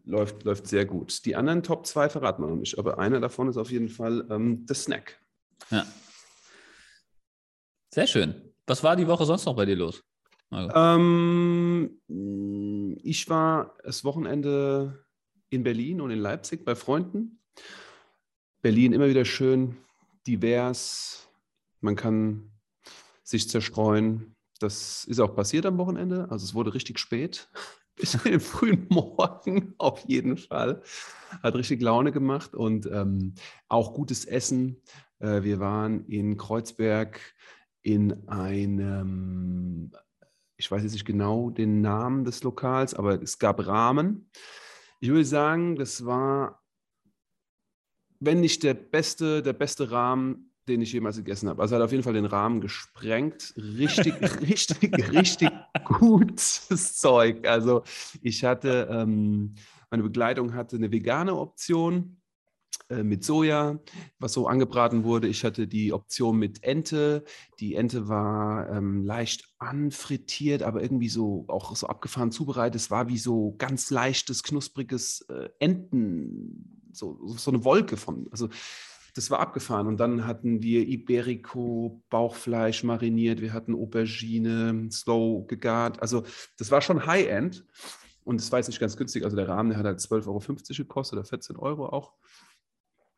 Läuft, 0.05 0.43
läuft 0.43 0.67
sehr 0.67 0.85
gut. 0.85 1.25
Die 1.25 1.35
anderen 1.35 1.63
Top 1.63 1.85
2 1.85 2.09
verraten 2.09 2.43
wir 2.43 2.47
noch 2.47 2.55
nicht, 2.55 2.77
aber 2.77 2.99
einer 2.99 3.19
davon 3.19 3.49
ist 3.49 3.57
auf 3.57 3.71
jeden 3.71 3.89
Fall 3.89 4.25
ähm, 4.29 4.65
der 4.65 4.75
Snack. 4.75 5.19
Ja. 5.71 5.85
Sehr 7.93 8.07
schön. 8.07 8.53
Was 8.67 8.83
war 8.83 8.95
die 8.95 9.07
Woche 9.07 9.25
sonst 9.25 9.45
noch 9.45 9.55
bei 9.55 9.65
dir 9.65 9.75
los? 9.75 10.03
Ähm, 10.51 11.99
ich 13.03 13.29
war 13.29 13.75
das 13.83 14.03
Wochenende 14.03 15.05
in 15.49 15.63
Berlin 15.63 16.01
und 16.01 16.11
in 16.11 16.19
Leipzig 16.19 16.65
bei 16.65 16.75
Freunden. 16.75 17.39
Berlin 18.61 18.93
immer 18.93 19.07
wieder 19.07 19.25
schön, 19.25 19.77
divers. 20.25 21.29
Man 21.81 21.95
kann 21.95 22.51
sich 23.23 23.49
zerstreuen. 23.49 24.35
Das 24.59 25.05
ist 25.05 25.19
auch 25.19 25.35
passiert 25.35 25.65
am 25.65 25.77
Wochenende. 25.77 26.27
Also 26.29 26.45
es 26.45 26.53
wurde 26.53 26.73
richtig 26.73 26.99
spät. 26.99 27.49
Bis 27.95 28.13
in 28.13 28.31
den 28.31 28.39
frühen 28.39 28.85
Morgen 28.89 29.73
auf 29.79 30.05
jeden 30.07 30.37
Fall. 30.37 30.83
Hat 31.41 31.55
richtig 31.55 31.81
Laune 31.81 32.11
gemacht 32.11 32.53
und 32.53 32.85
ähm, 32.85 33.33
auch 33.69 33.93
gutes 33.93 34.25
Essen. 34.25 34.81
Äh, 35.19 35.41
wir 35.43 35.59
waren 35.59 36.05
in 36.05 36.37
Kreuzberg 36.37 37.19
in 37.81 38.27
einem 38.27 39.91
ich 40.57 40.69
weiß 40.69 40.83
jetzt 40.83 40.93
nicht 40.93 41.05
genau 41.05 41.49
den 41.49 41.81
Namen 41.81 42.25
des 42.25 42.43
Lokals, 42.43 42.93
aber 42.93 43.21
es 43.21 43.37
gab 43.37 43.65
Rahmen. 43.65 44.29
Ich 44.99 45.09
würde 45.09 45.25
sagen, 45.25 45.75
das 45.75 46.05
war, 46.05 46.63
wenn 48.19 48.41
nicht 48.41 48.63
der 48.63 48.73
beste, 48.73 49.43
der 49.43 49.53
beste 49.53 49.91
Rahmen, 49.91 50.51
den 50.67 50.81
ich 50.81 50.91
jemals 50.91 51.17
gegessen 51.17 51.47
habe. 51.47 51.61
Also 51.61 51.75
hat 51.75 51.83
auf 51.83 51.91
jeden 51.91 52.03
Fall 52.03 52.13
den 52.13 52.25
Rahmen 52.25 52.59
gesprengt. 52.59 53.53
Richtig, 53.55 54.15
richtig, 54.41 55.13
richtig 55.13 55.49
gutes 55.85 56.95
Zeug. 56.97 57.47
Also 57.47 57.83
ich 58.21 58.43
hatte, 58.43 58.87
ähm, 58.91 59.53
meine 59.89 60.03
Begleitung 60.03 60.55
hatte 60.55 60.75
eine 60.75 60.91
vegane 60.91 61.35
Option 61.35 62.16
mit 62.89 63.23
Soja, 63.23 63.79
was 64.19 64.33
so 64.33 64.47
angebraten 64.47 65.03
wurde. 65.03 65.27
Ich 65.27 65.43
hatte 65.43 65.67
die 65.67 65.91
Option 65.91 66.37
mit 66.37 66.63
Ente. 66.63 67.25
Die 67.59 67.75
Ente 67.75 68.07
war 68.07 68.69
ähm, 68.69 69.03
leicht 69.03 69.49
anfrittiert, 69.59 70.63
aber 70.63 70.81
irgendwie 70.81 71.09
so 71.09 71.45
auch 71.47 71.75
so 71.75 71.87
abgefahren 71.87 72.31
zubereitet. 72.31 72.79
Es 72.79 72.91
war 72.91 73.09
wie 73.09 73.17
so 73.17 73.55
ganz 73.57 73.89
leichtes, 73.91 74.43
knuspriges 74.43 75.21
äh, 75.29 75.49
Enten, 75.59 76.89
so, 76.93 77.19
so 77.27 77.51
eine 77.51 77.63
Wolke 77.63 77.97
von. 77.97 78.27
Also 78.31 78.49
das 79.17 79.31
war 79.31 79.39
abgefahren. 79.39 79.87
Und 79.87 79.99
dann 79.99 80.25
hatten 80.25 80.61
wir 80.61 80.87
Iberico, 80.87 82.03
Bauchfleisch 82.09 82.83
mariniert, 82.83 83.41
wir 83.41 83.51
hatten 83.51 83.75
Aubergine, 83.75 84.89
Slow 84.91 85.45
gegart. 85.47 86.01
Also 86.01 86.23
das 86.57 86.71
war 86.71 86.81
schon 86.81 87.05
High-End. 87.05 87.65
Und 88.23 88.41
es 88.41 88.51
war 88.51 88.59
jetzt 88.59 88.67
nicht 88.67 88.79
ganz 88.79 88.97
günstig. 88.97 89.23
Also 89.23 89.35
der 89.35 89.47
Rahmen, 89.47 89.69
der 89.69 89.79
hat 89.79 89.85
halt 89.85 89.99
12,50 89.99 90.27
Euro 90.27 90.39
gekostet 90.83 91.17
oder 91.17 91.27
14 91.27 91.55
Euro 91.55 91.87
auch. 91.87 92.13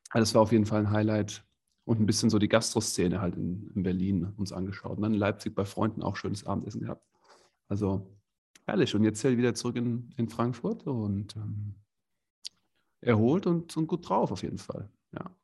Also 0.09 0.23
das 0.23 0.35
war 0.35 0.41
auf 0.41 0.51
jeden 0.51 0.65
Fall 0.65 0.81
ein 0.81 0.91
Highlight 0.91 1.43
und 1.85 1.99
ein 1.99 2.05
bisschen 2.05 2.29
so 2.29 2.39
die 2.39 2.47
Gastroszene 2.47 3.21
halt 3.21 3.35
in, 3.35 3.71
in, 3.75 3.83
Berlin 3.83 4.33
uns 4.37 4.51
angeschaut. 4.51 4.97
Und 4.97 5.03
dann 5.03 5.13
in 5.13 5.19
Leipzig 5.19 5.55
bei 5.55 5.65
Freunden 5.65 6.03
auch 6.03 6.15
schönes 6.15 6.45
Abendessen 6.45 6.81
gehabt. 6.81 7.05
Also 7.67 8.15
herrlich. 8.65 8.93
Und 8.95 9.03
jetzt 9.03 9.23
wieder 9.23 9.53
zurück 9.53 9.75
in, 9.75 10.13
in 10.17 10.29
Frankfurt 10.29 10.85
und 10.85 11.35
ähm, 11.35 11.75
erholt 13.01 13.47
und, 13.47 13.75
und 13.77 13.87
gut 13.87 14.07
drauf 14.07 14.31
auf 14.31 14.43
jeden 14.43 14.57
Fall. 14.57 14.89
Ja. 15.13 15.35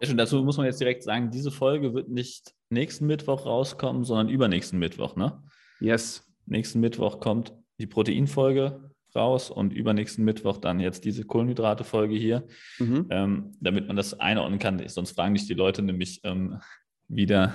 Ja, 0.00 0.08
schon, 0.08 0.16
dazu 0.16 0.42
muss 0.42 0.56
man 0.56 0.66
jetzt 0.66 0.80
direkt 0.80 1.02
sagen, 1.02 1.30
diese 1.30 1.50
Folge 1.50 1.94
wird 1.94 2.08
nicht 2.08 2.54
nächsten 2.68 3.06
Mittwoch 3.06 3.46
rauskommen, 3.46 4.04
sondern 4.04 4.28
übernächsten 4.28 4.78
Mittwoch, 4.78 5.16
ne? 5.16 5.42
Yes. 5.80 6.30
Nächsten 6.46 6.80
Mittwoch 6.80 7.20
kommt 7.20 7.54
die 7.78 7.86
Proteinfolge 7.86 8.93
raus 9.14 9.50
und 9.50 9.72
übernächsten 9.72 10.24
Mittwoch 10.24 10.58
dann 10.58 10.80
jetzt 10.80 11.04
diese 11.04 11.24
Kohlenhydrate-Folge 11.24 12.14
hier, 12.14 12.46
mhm. 12.78 13.06
ähm, 13.10 13.52
damit 13.60 13.86
man 13.86 13.96
das 13.96 14.18
einordnen 14.18 14.58
kann. 14.58 14.82
Sonst 14.88 15.12
fragen 15.12 15.34
dich 15.34 15.46
die 15.46 15.54
Leute 15.54 15.82
nämlich 15.82 16.20
ähm, 16.24 16.60
wieder 17.08 17.54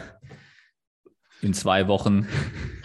in 1.41 1.53
zwei 1.53 1.87
Wochen. 1.87 2.27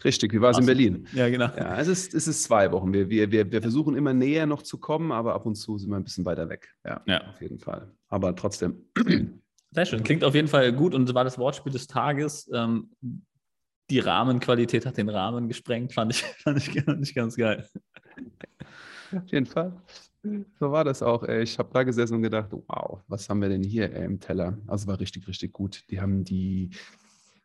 Richtig, 0.04 0.32
wie 0.32 0.40
war 0.40 0.50
es 0.50 0.58
in 0.58 0.66
Berlin? 0.66 1.06
Ja, 1.12 1.28
genau. 1.28 1.46
Ja, 1.56 1.78
es 1.78 1.88
ist, 1.88 2.14
es 2.14 2.28
ist 2.28 2.44
zwei 2.44 2.70
Wochen. 2.72 2.92
Wir, 2.92 3.10
wir, 3.10 3.30
wir, 3.30 3.50
wir 3.50 3.62
versuchen 3.62 3.96
immer 3.96 4.12
näher 4.12 4.46
noch 4.46 4.62
zu 4.62 4.78
kommen, 4.78 5.12
aber 5.12 5.34
ab 5.34 5.46
und 5.46 5.56
zu 5.56 5.78
sind 5.78 5.90
wir 5.90 5.96
ein 5.96 6.04
bisschen 6.04 6.24
weiter 6.24 6.48
weg. 6.48 6.72
Ja, 6.84 7.02
ja. 7.06 7.28
auf 7.28 7.40
jeden 7.40 7.58
Fall. 7.58 7.90
Aber 8.08 8.34
trotzdem. 8.36 8.86
Sehr 9.72 9.86
schön. 9.86 10.04
Klingt 10.04 10.22
auf 10.22 10.34
jeden 10.34 10.48
Fall 10.48 10.72
gut 10.72 10.94
und 10.94 11.12
war 11.14 11.24
das 11.24 11.38
Wortspiel 11.38 11.72
des 11.72 11.88
Tages. 11.88 12.48
Ähm, 12.54 12.90
die 13.90 13.98
Rahmenqualität 13.98 14.86
hat 14.86 14.96
den 14.96 15.08
Rahmen 15.08 15.48
gesprengt, 15.48 15.92
fand 15.92 16.12
ich, 16.12 16.22
fand 16.42 16.58
ich, 16.58 16.82
fand 16.82 17.02
ich 17.02 17.14
ganz 17.14 17.36
geil. 17.36 17.68
Auf 19.14 19.28
jeden 19.28 19.46
Fall. 19.46 19.72
So 20.58 20.72
war 20.72 20.84
das 20.84 21.02
auch. 21.02 21.22
Ey. 21.22 21.42
Ich 21.42 21.58
habe 21.58 21.68
da 21.72 21.82
gesessen 21.82 22.14
und 22.14 22.22
gedacht, 22.22 22.48
wow, 22.50 23.00
was 23.08 23.28
haben 23.28 23.42
wir 23.42 23.48
denn 23.48 23.62
hier 23.62 23.92
ey, 23.92 24.04
im 24.04 24.20
Teller? 24.20 24.58
Also 24.66 24.86
war 24.86 24.98
richtig, 24.98 25.28
richtig 25.28 25.52
gut. 25.52 25.84
Die 25.90 26.00
haben 26.00 26.24
die 26.24 26.70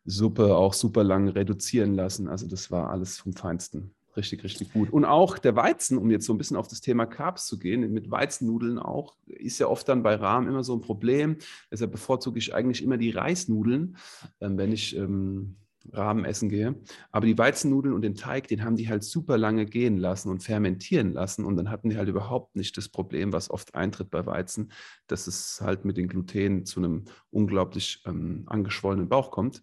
Suppe 0.04 0.56
auch 0.56 0.72
super 0.72 1.04
lang 1.04 1.28
reduzieren 1.28 1.94
lassen. 1.94 2.28
Also 2.28 2.46
das 2.46 2.70
war 2.70 2.90
alles 2.90 3.18
vom 3.18 3.34
Feinsten. 3.34 3.94
Richtig, 4.16 4.42
richtig 4.42 4.72
gut. 4.72 4.90
Und 4.92 5.04
auch 5.04 5.38
der 5.38 5.54
Weizen, 5.54 5.96
um 5.96 6.10
jetzt 6.10 6.26
so 6.26 6.34
ein 6.34 6.38
bisschen 6.38 6.56
auf 6.56 6.66
das 6.66 6.80
Thema 6.80 7.06
Carbs 7.06 7.46
zu 7.46 7.58
gehen, 7.58 7.92
mit 7.92 8.10
Weizennudeln 8.10 8.78
auch, 8.78 9.16
ist 9.26 9.60
ja 9.60 9.68
oft 9.68 9.88
dann 9.88 10.02
bei 10.02 10.16
Rahmen 10.16 10.48
immer 10.48 10.64
so 10.64 10.74
ein 10.74 10.80
Problem. 10.80 11.36
Deshalb 11.70 11.92
bevorzuge 11.92 12.38
ich 12.38 12.52
eigentlich 12.52 12.82
immer 12.82 12.96
die 12.96 13.10
Reisnudeln, 13.10 13.96
ähm, 14.40 14.58
wenn 14.58 14.72
ich 14.72 14.96
ähm, 14.96 15.56
Rahmen 15.92 16.24
essen 16.24 16.48
gehe. 16.48 16.74
Aber 17.10 17.26
die 17.26 17.38
Weizennudeln 17.38 17.94
und 17.94 18.02
den 18.02 18.14
Teig, 18.14 18.48
den 18.48 18.64
haben 18.64 18.76
die 18.76 18.88
halt 18.88 19.04
super 19.04 19.38
lange 19.38 19.66
gehen 19.66 19.96
lassen 19.96 20.30
und 20.30 20.42
fermentieren 20.42 21.12
lassen. 21.12 21.44
Und 21.44 21.56
dann 21.56 21.70
hatten 21.70 21.90
die 21.90 21.96
halt 21.96 22.08
überhaupt 22.08 22.56
nicht 22.56 22.76
das 22.76 22.88
Problem, 22.88 23.32
was 23.32 23.50
oft 23.50 23.74
eintritt 23.74 24.10
bei 24.10 24.24
Weizen, 24.26 24.72
dass 25.06 25.26
es 25.26 25.60
halt 25.60 25.84
mit 25.84 25.96
den 25.96 26.08
Gluten 26.08 26.64
zu 26.64 26.80
einem 26.80 27.04
unglaublich 27.30 28.02
ähm, 28.06 28.44
angeschwollenen 28.46 29.08
Bauch 29.08 29.30
kommt. 29.30 29.62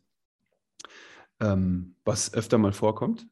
Ähm, 1.40 1.96
was 2.04 2.34
öfter 2.34 2.58
mal 2.58 2.74
vorkommt. 2.74 3.28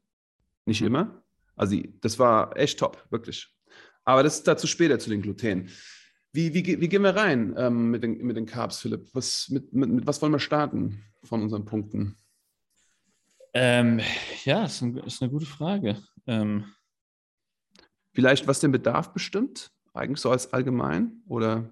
Nicht 0.65 0.81
mhm. 0.81 0.87
immer. 0.87 1.23
Also 1.55 1.77
das 2.01 2.19
war 2.19 2.55
echt 2.57 2.79
top, 2.79 3.05
wirklich. 3.09 3.55
Aber 4.03 4.23
das 4.23 4.37
ist 4.37 4.47
dazu 4.47 4.67
später 4.67 4.99
zu 4.99 5.09
den 5.09 5.21
Gluten. 5.21 5.69
Wie, 6.35 6.53
wie, 6.53 6.81
wie 6.81 6.89
gehen 6.89 7.01
wir 7.01 7.15
rein 7.15 7.55
ähm, 7.57 7.91
mit, 7.91 8.03
den, 8.03 8.17
mit 8.17 8.35
den 8.35 8.45
Carbs, 8.45 8.79
Philipp? 8.79 9.07
Was, 9.13 9.47
mit, 9.49 9.71
mit, 9.71 9.89
mit 9.89 10.07
was 10.07 10.21
wollen 10.21 10.33
wir 10.33 10.39
starten 10.39 11.01
von 11.23 11.41
unseren 11.41 11.63
Punkten? 11.63 12.17
Ähm, 13.57 14.01
ja, 14.43 14.65
ist, 14.65 14.81
ein, 14.81 14.97
ist, 14.97 15.21
eine 15.21 15.31
gute 15.31 15.45
Frage. 15.45 15.97
Ähm, 16.27 16.65
Vielleicht, 18.15 18.47
was 18.47 18.61
den 18.61 18.71
Bedarf 18.71 19.11
bestimmt? 19.11 19.71
Eigentlich 19.93 20.21
so 20.21 20.29
als 20.29 20.53
allgemein? 20.53 21.21
Oder? 21.27 21.69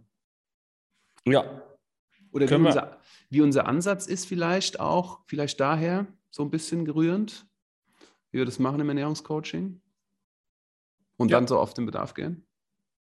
Ja. 1.25 1.61
Oder 2.31 2.49
wie 2.49 2.53
unser, 2.55 2.99
wie 3.29 3.41
unser, 3.41 3.65
Ansatz 3.65 4.07
ist, 4.07 4.25
vielleicht 4.25 4.79
auch, 4.79 5.21
vielleicht 5.27 5.59
daher 5.59 6.07
so 6.31 6.43
ein 6.43 6.49
bisschen 6.49 6.83
gerührend, 6.83 7.45
wie 8.31 8.39
wir 8.39 8.45
das 8.45 8.59
machen 8.59 8.81
im 8.81 8.89
Ernährungscoaching? 8.89 9.81
Und 11.17 11.31
ja. 11.31 11.37
dann 11.37 11.47
so 11.47 11.59
auf 11.59 11.73
den 11.73 11.85
Bedarf 11.85 12.13
gehen? 12.13 12.45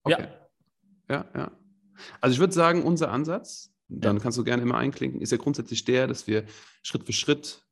Okay. 0.04 0.28
Ja. 1.10 1.16
Ja, 1.16 1.26
ja. 1.36 1.52
Also 2.22 2.34
ich 2.34 2.40
würde 2.40 2.54
sagen, 2.54 2.84
unser 2.84 3.12
Ansatz, 3.12 3.74
dann 3.88 4.18
ja. 4.18 4.22
kannst 4.22 4.38
du 4.38 4.44
gerne 4.44 4.62
immer 4.62 4.78
einklinken, 4.78 5.22
ist 5.22 5.32
ja 5.32 5.38
grundsätzlich 5.38 5.86
der, 5.86 6.08
dass 6.08 6.28
wir 6.28 6.46
Schritt 6.84 7.06
für 7.06 7.14
Schritt 7.14 7.65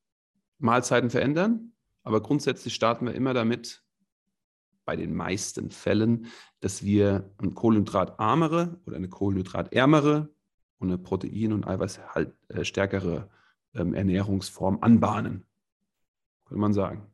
Mahlzeiten 0.59 1.09
verändern, 1.09 1.73
aber 2.03 2.21
grundsätzlich 2.21 2.73
starten 2.73 3.05
wir 3.05 3.15
immer 3.15 3.33
damit, 3.33 3.83
bei 4.85 4.95
den 4.95 5.13
meisten 5.13 5.71
Fällen, 5.71 6.27
dass 6.59 6.83
wir 6.83 7.31
eine 7.37 7.51
kohlenhydratarmere 7.51 8.81
oder 8.85 8.97
eine 8.97 9.09
kohlenhydratärmere 9.09 10.29
und 10.79 10.87
eine 10.89 10.97
protein- 10.97 11.53
und 11.53 11.65
eiweißstärkere 11.65 13.29
ähm, 13.75 13.93
Ernährungsform 13.93 14.79
anbahnen. 14.81 15.45
Könnte 16.45 16.59
man 16.59 16.73
sagen. 16.73 17.07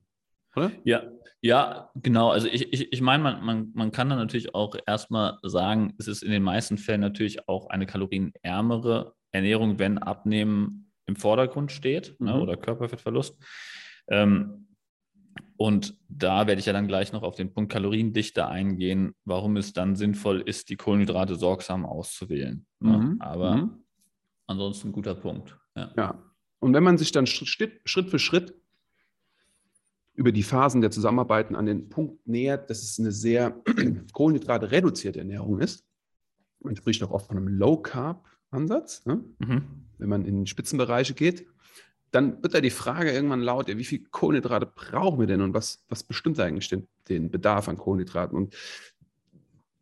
Oder? 0.55 0.71
Ja, 0.83 1.03
ja, 1.41 1.91
genau. 1.95 2.31
Also 2.31 2.47
ich, 2.47 2.73
ich, 2.73 2.91
ich 2.91 3.01
meine, 3.01 3.23
man, 3.23 3.45
man, 3.45 3.71
man 3.73 3.91
kann 3.91 4.09
dann 4.09 4.17
natürlich 4.17 4.55
auch 4.55 4.75
erstmal 4.85 5.37
sagen, 5.43 5.93
es 5.97 6.07
ist 6.07 6.23
in 6.23 6.31
den 6.31 6.43
meisten 6.43 6.77
Fällen 6.77 7.01
natürlich 7.01 7.47
auch 7.47 7.69
eine 7.69 7.85
kalorienärmere 7.85 9.13
Ernährung, 9.31 9.79
wenn 9.79 9.99
Abnehmen 9.99 10.88
im 11.09 11.15
Vordergrund 11.15 11.71
steht 11.71 12.15
ne, 12.19 12.31
mhm. 12.31 12.37
ne, 12.37 12.41
oder 12.41 12.57
Körperfettverlust. 12.57 13.37
Ähm, 14.07 14.67
und 15.57 15.97
da 16.07 16.47
werde 16.47 16.59
ich 16.59 16.65
ja 16.65 16.73
dann 16.73 16.87
gleich 16.87 17.11
noch 17.11 17.23
auf 17.23 17.35
den 17.35 17.53
Punkt 17.53 17.71
Kaloriendichte 17.71 18.47
eingehen, 18.47 19.13
warum 19.25 19.57
es 19.57 19.73
dann 19.73 19.95
sinnvoll 19.95 20.41
ist, 20.41 20.69
die 20.69 20.77
Kohlenhydrate 20.77 21.35
sorgsam 21.35 21.85
auszuwählen. 21.85 22.65
Ne? 22.79 22.97
Mhm. 22.97 23.21
Aber 23.21 23.55
mhm. 23.57 23.83
ansonsten 24.47 24.89
ein 24.89 24.91
guter 24.93 25.15
Punkt. 25.15 25.57
Ja. 25.75 25.91
ja. 25.97 26.23
Und 26.59 26.73
wenn 26.73 26.83
man 26.83 26.97
sich 26.97 27.11
dann 27.11 27.27
Schritt, 27.27 27.81
Schritt 27.83 28.09
für 28.09 28.19
Schritt 28.19 28.55
über 30.13 30.31
die 30.31 30.43
Phasen 30.43 30.81
der 30.81 30.91
Zusammenarbeiten 30.91 31.55
an 31.55 31.65
den 31.65 31.89
Punkt 31.89 32.25
nähert, 32.27 32.69
dass 32.69 32.81
es 32.81 32.99
eine 32.99 33.11
sehr 33.11 33.61
Kohlenhydrate 34.13 34.71
reduzierte 34.71 35.19
Ernährung 35.19 35.59
ist, 35.59 35.85
man 36.61 36.75
spricht 36.75 37.03
auch 37.03 37.11
oft 37.11 37.27
von 37.27 37.37
einem 37.37 37.47
Low-Carb-Ansatz, 37.47 39.05
ne? 39.05 39.23
mhm. 39.39 39.88
Wenn 39.99 40.09
man 40.09 40.25
in 40.25 40.47
Spitzenbereiche 40.47 41.13
geht, 41.13 41.45
dann 42.11 42.41
wird 42.41 42.53
da 42.53 42.61
die 42.61 42.69
Frage 42.71 43.11
irgendwann 43.11 43.41
laut, 43.41 43.69
ja, 43.69 43.77
wie 43.77 43.83
viel 43.83 44.03
Kohlenhydrate 44.09 44.65
brauchen 44.65 45.19
wir 45.19 45.27
denn 45.27 45.41
und 45.41 45.53
was, 45.53 45.85
was 45.89 46.03
bestimmt 46.03 46.39
eigentlich 46.39 46.69
den, 46.69 46.87
den 47.07 47.29
Bedarf 47.29 47.69
an 47.69 47.77
Kohlenhydraten? 47.77 48.35
Und 48.35 48.55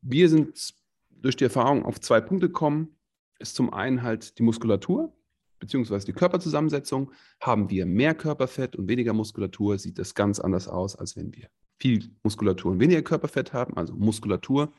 wir 0.02 0.30
sind 0.30 0.74
durch 1.10 1.36
die 1.36 1.46
Erfahrung 1.46 1.86
auf 1.86 2.00
zwei 2.02 2.22
Punkte 2.22 2.48
gekommen. 2.48 2.96
Ist 3.40 3.56
zum 3.56 3.74
einen 3.74 4.04
halt 4.04 4.38
die 4.40 4.44
Muskulatur, 4.44 5.14
beziehungsweise 5.60 6.06
die 6.06 6.14
Körperzusammensetzung. 6.14 7.12
Haben 7.40 7.70
wir 7.70 7.86
mehr 7.86 8.16
Körperfett 8.16 8.76
und 8.76 8.88
weniger 8.88 9.14
Muskulatur, 9.14 9.78
sieht 9.78 10.00
das 10.00 10.16
ganz 10.16 10.40
anders 10.40 10.68
aus, 10.68 10.96
als 10.96 11.16
wenn 11.16 11.34
wir 11.34 11.48
viel 11.80 12.10
Muskulatur 12.24 12.72
und 12.72 12.80
weniger 12.80 13.04
Körperfett 13.04 13.54
haben, 13.54 13.78
also 13.78 13.94
Muskulatur. 13.94 14.74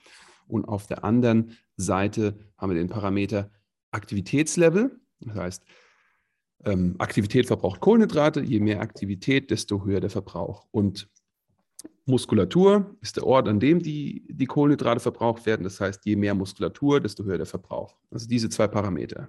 Und 0.46 0.66
auf 0.66 0.86
der 0.86 1.04
anderen 1.04 1.56
Seite 1.76 2.38
haben 2.56 2.70
wir 2.70 2.78
den 2.78 2.88
Parameter 2.88 3.50
Aktivitätslevel. 3.90 4.98
Das 5.20 5.36
heißt, 5.36 5.64
ähm, 6.64 6.96
Aktivität 6.98 7.46
verbraucht 7.46 7.80
Kohlenhydrate. 7.80 8.40
Je 8.40 8.60
mehr 8.60 8.80
Aktivität, 8.80 9.50
desto 9.50 9.84
höher 9.84 10.00
der 10.00 10.10
Verbrauch. 10.10 10.66
Und 10.70 11.08
Muskulatur 12.06 12.96
ist 13.00 13.16
der 13.16 13.26
Ort, 13.26 13.48
an 13.48 13.60
dem 13.60 13.82
die, 13.82 14.26
die 14.28 14.46
Kohlenhydrate 14.46 15.00
verbraucht 15.00 15.46
werden. 15.46 15.64
Das 15.64 15.80
heißt, 15.80 16.04
je 16.06 16.16
mehr 16.16 16.34
Muskulatur, 16.34 17.00
desto 17.00 17.24
höher 17.24 17.36
der 17.36 17.46
Verbrauch. 17.46 17.96
Also 18.10 18.26
diese 18.26 18.48
zwei 18.48 18.66
Parameter. 18.66 19.28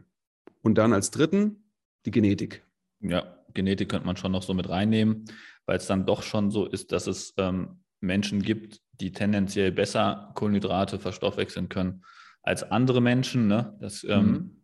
Und 0.62 0.78
dann 0.78 0.94
als 0.94 1.12
dritten 1.12 1.64
die 2.06 2.12
Genetik. 2.12 2.66
Ja, 3.02 3.38
Genetik 3.54 3.90
könnte 3.90 4.08
man 4.08 4.18
schon 4.18 4.32
noch 4.32 4.44
so 4.44 4.54
mit 4.54 4.70
reinnehmen, 4.70 5.26
weil 5.66 5.78
es 5.78 5.88
dann 5.88 6.06
doch 6.06 6.24
schon 6.24 6.52
so 6.52 6.66
ist, 6.66 6.92
dass 6.92 7.08
es 7.08 7.34
ähm, 7.38 7.82
Menschen 8.02 8.42
gibt, 8.42 8.82
die 9.00 9.12
tendenziell 9.12 9.72
besser 9.72 10.32
Kohlenhydrate 10.36 11.00
verstoffwechseln 11.00 11.70
können 11.70 12.04
als 12.42 12.64
andere 12.64 13.02
Menschen. 13.02 13.48
Ne? 13.48 13.78
Das 13.80 14.04
ähm, 14.04 14.26
mhm. 14.26 14.59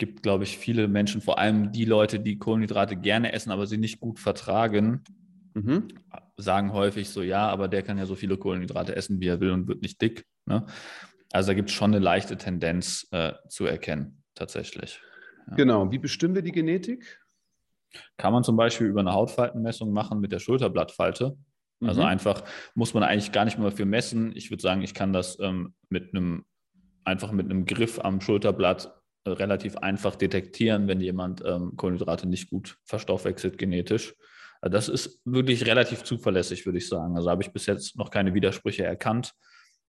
Gibt, 0.00 0.22
glaube 0.22 0.44
ich, 0.44 0.56
viele 0.56 0.88
Menschen, 0.88 1.20
vor 1.20 1.38
allem 1.38 1.72
die 1.72 1.84
Leute, 1.84 2.18
die 2.18 2.38
Kohlenhydrate 2.38 2.96
gerne 2.96 3.34
essen, 3.34 3.50
aber 3.50 3.66
sie 3.66 3.76
nicht 3.76 4.00
gut 4.00 4.18
vertragen, 4.18 5.04
mhm. 5.52 5.88
sagen 6.38 6.72
häufig 6.72 7.10
so, 7.10 7.22
ja, 7.22 7.46
aber 7.48 7.68
der 7.68 7.82
kann 7.82 7.98
ja 7.98 8.06
so 8.06 8.14
viele 8.14 8.38
Kohlenhydrate 8.38 8.96
essen, 8.96 9.20
wie 9.20 9.26
er 9.26 9.40
will 9.40 9.50
und 9.50 9.68
wird 9.68 9.82
nicht 9.82 10.00
dick. 10.00 10.24
Ne? 10.46 10.64
Also 11.30 11.48
da 11.48 11.54
gibt 11.54 11.68
es 11.68 11.74
schon 11.74 11.90
eine 11.90 12.02
leichte 12.02 12.38
Tendenz 12.38 13.08
äh, 13.10 13.34
zu 13.48 13.66
erkennen, 13.66 14.22
tatsächlich. 14.34 15.02
Ja. 15.50 15.56
Genau. 15.56 15.92
Wie 15.92 15.98
bestimmen 15.98 16.34
wir 16.34 16.42
die 16.42 16.52
Genetik? 16.52 17.20
Kann 18.16 18.32
man 18.32 18.42
zum 18.42 18.56
Beispiel 18.56 18.86
über 18.86 19.00
eine 19.00 19.12
Hautfaltenmessung 19.12 19.92
machen 19.92 20.18
mit 20.18 20.32
der 20.32 20.38
Schulterblattfalte. 20.38 21.36
Also 21.82 22.00
mhm. 22.00 22.06
einfach 22.06 22.42
muss 22.74 22.94
man 22.94 23.02
eigentlich 23.02 23.32
gar 23.32 23.44
nicht 23.44 23.58
mehr 23.58 23.70
für 23.70 23.84
messen. 23.84 24.34
Ich 24.34 24.50
würde 24.50 24.62
sagen, 24.62 24.80
ich 24.80 24.94
kann 24.94 25.12
das 25.12 25.38
ähm, 25.40 25.74
mit 25.90 26.14
einem, 26.14 26.46
einfach 27.04 27.32
mit 27.32 27.50
einem 27.50 27.66
Griff 27.66 27.98
am 28.02 28.22
Schulterblatt 28.22 28.94
relativ 29.26 29.76
einfach 29.76 30.16
detektieren, 30.16 30.88
wenn 30.88 31.00
jemand 31.00 31.42
ähm, 31.44 31.76
Kohlenhydrate 31.76 32.28
nicht 32.28 32.50
gut 32.50 32.78
verstoffwechselt 32.84 33.58
genetisch. 33.58 34.14
Also 34.60 34.72
das 34.72 34.88
ist 34.88 35.20
wirklich 35.24 35.66
relativ 35.66 36.04
zuverlässig, 36.04 36.66
würde 36.66 36.78
ich 36.78 36.88
sagen. 36.88 37.16
Also 37.16 37.30
habe 37.30 37.42
ich 37.42 37.52
bis 37.52 37.66
jetzt 37.66 37.96
noch 37.96 38.10
keine 38.10 38.34
Widersprüche 38.34 38.84
erkannt, 38.84 39.32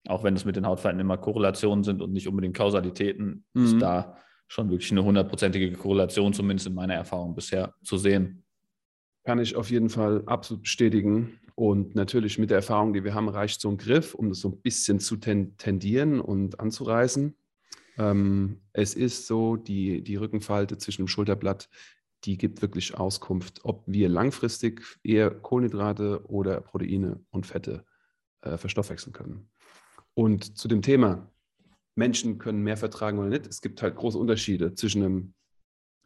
auch 0.07 0.23
wenn 0.23 0.35
es 0.35 0.45
mit 0.45 0.55
den 0.55 0.65
Hautfalten 0.65 0.99
immer 0.99 1.17
Korrelationen 1.17 1.83
sind 1.83 2.01
und 2.01 2.13
nicht 2.13 2.27
unbedingt 2.27 2.55
Kausalitäten, 2.55 3.45
mhm. 3.53 3.65
ist 3.65 3.79
da 3.79 4.17
schon 4.47 4.69
wirklich 4.69 4.91
eine 4.91 5.03
hundertprozentige 5.03 5.71
Korrelation, 5.73 6.33
zumindest 6.33 6.67
in 6.67 6.73
meiner 6.73 6.95
Erfahrung 6.95 7.35
bisher, 7.35 7.73
zu 7.83 7.97
sehen. 7.97 8.43
Kann 9.23 9.39
ich 9.39 9.55
auf 9.55 9.69
jeden 9.71 9.89
Fall 9.89 10.23
absolut 10.25 10.63
bestätigen. 10.63 11.39
Und 11.55 11.95
natürlich 11.95 12.37
mit 12.37 12.49
der 12.49 12.57
Erfahrung, 12.57 12.91
die 12.93 13.03
wir 13.03 13.13
haben, 13.13 13.29
reicht 13.29 13.61
so 13.61 13.69
ein 13.69 13.77
Griff, 13.77 14.15
um 14.15 14.29
das 14.29 14.39
so 14.39 14.49
ein 14.49 14.61
bisschen 14.61 14.99
zu 14.99 15.17
tendieren 15.17 16.19
und 16.19 16.59
anzureißen. 16.59 17.37
Ähm, 17.97 18.61
es 18.73 18.93
ist 18.93 19.27
so, 19.27 19.55
die, 19.55 20.03
die 20.03 20.15
Rückenfalte 20.15 20.77
zwischen 20.77 21.03
dem 21.03 21.07
Schulterblatt, 21.07 21.69
die 22.23 22.37
gibt 22.37 22.61
wirklich 22.61 22.95
Auskunft, 22.95 23.61
ob 23.63 23.83
wir 23.87 24.07
langfristig 24.07 24.83
eher 25.03 25.31
Kohlenhydrate 25.31 26.25
oder 26.27 26.61
Proteine 26.61 27.19
und 27.31 27.47
Fette 27.47 27.85
äh, 28.41 28.57
verstoffwechseln 28.57 29.13
können. 29.13 29.49
Und 30.13 30.57
zu 30.57 30.67
dem 30.67 30.81
Thema, 30.81 31.31
Menschen 31.95 32.37
können 32.37 32.63
mehr 32.63 32.77
vertragen 32.77 33.19
oder 33.19 33.29
nicht, 33.29 33.47
es 33.47 33.61
gibt 33.61 33.81
halt 33.81 33.95
große 33.95 34.17
Unterschiede 34.17 34.75
zwischen 34.75 35.03
einem 35.03 35.33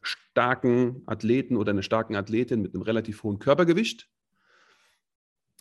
starken 0.01 1.03
Athleten 1.05 1.57
oder 1.57 1.71
einer 1.71 1.81
starken 1.81 2.15
Athletin 2.15 2.61
mit 2.61 2.73
einem 2.73 2.83
relativ 2.83 3.23
hohen 3.23 3.39
Körpergewicht 3.39 4.09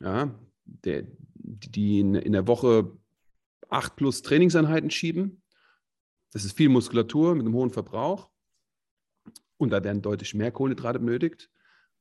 ja, 0.01 0.35
der, 0.65 1.05
die 1.35 2.01
in, 2.01 2.15
in 2.15 2.33
der 2.33 2.47
Woche 2.47 2.97
acht 3.69 3.97
plus 3.97 4.23
Trainingseinheiten 4.23 4.91
schieben. 4.91 5.43
Das 6.35 6.45
ist 6.45 6.57
viel 6.57 6.69
Muskulatur 6.69 7.35
mit 7.35 7.47
einem 7.47 7.55
hohen 7.55 7.71
Verbrauch. 7.71 8.29
Und 9.57 9.71
da 9.71 9.83
werden 9.83 10.03
deutlich 10.03 10.35
mehr 10.35 10.51
Kohlenhydrate 10.51 10.99
benötigt 10.99 11.51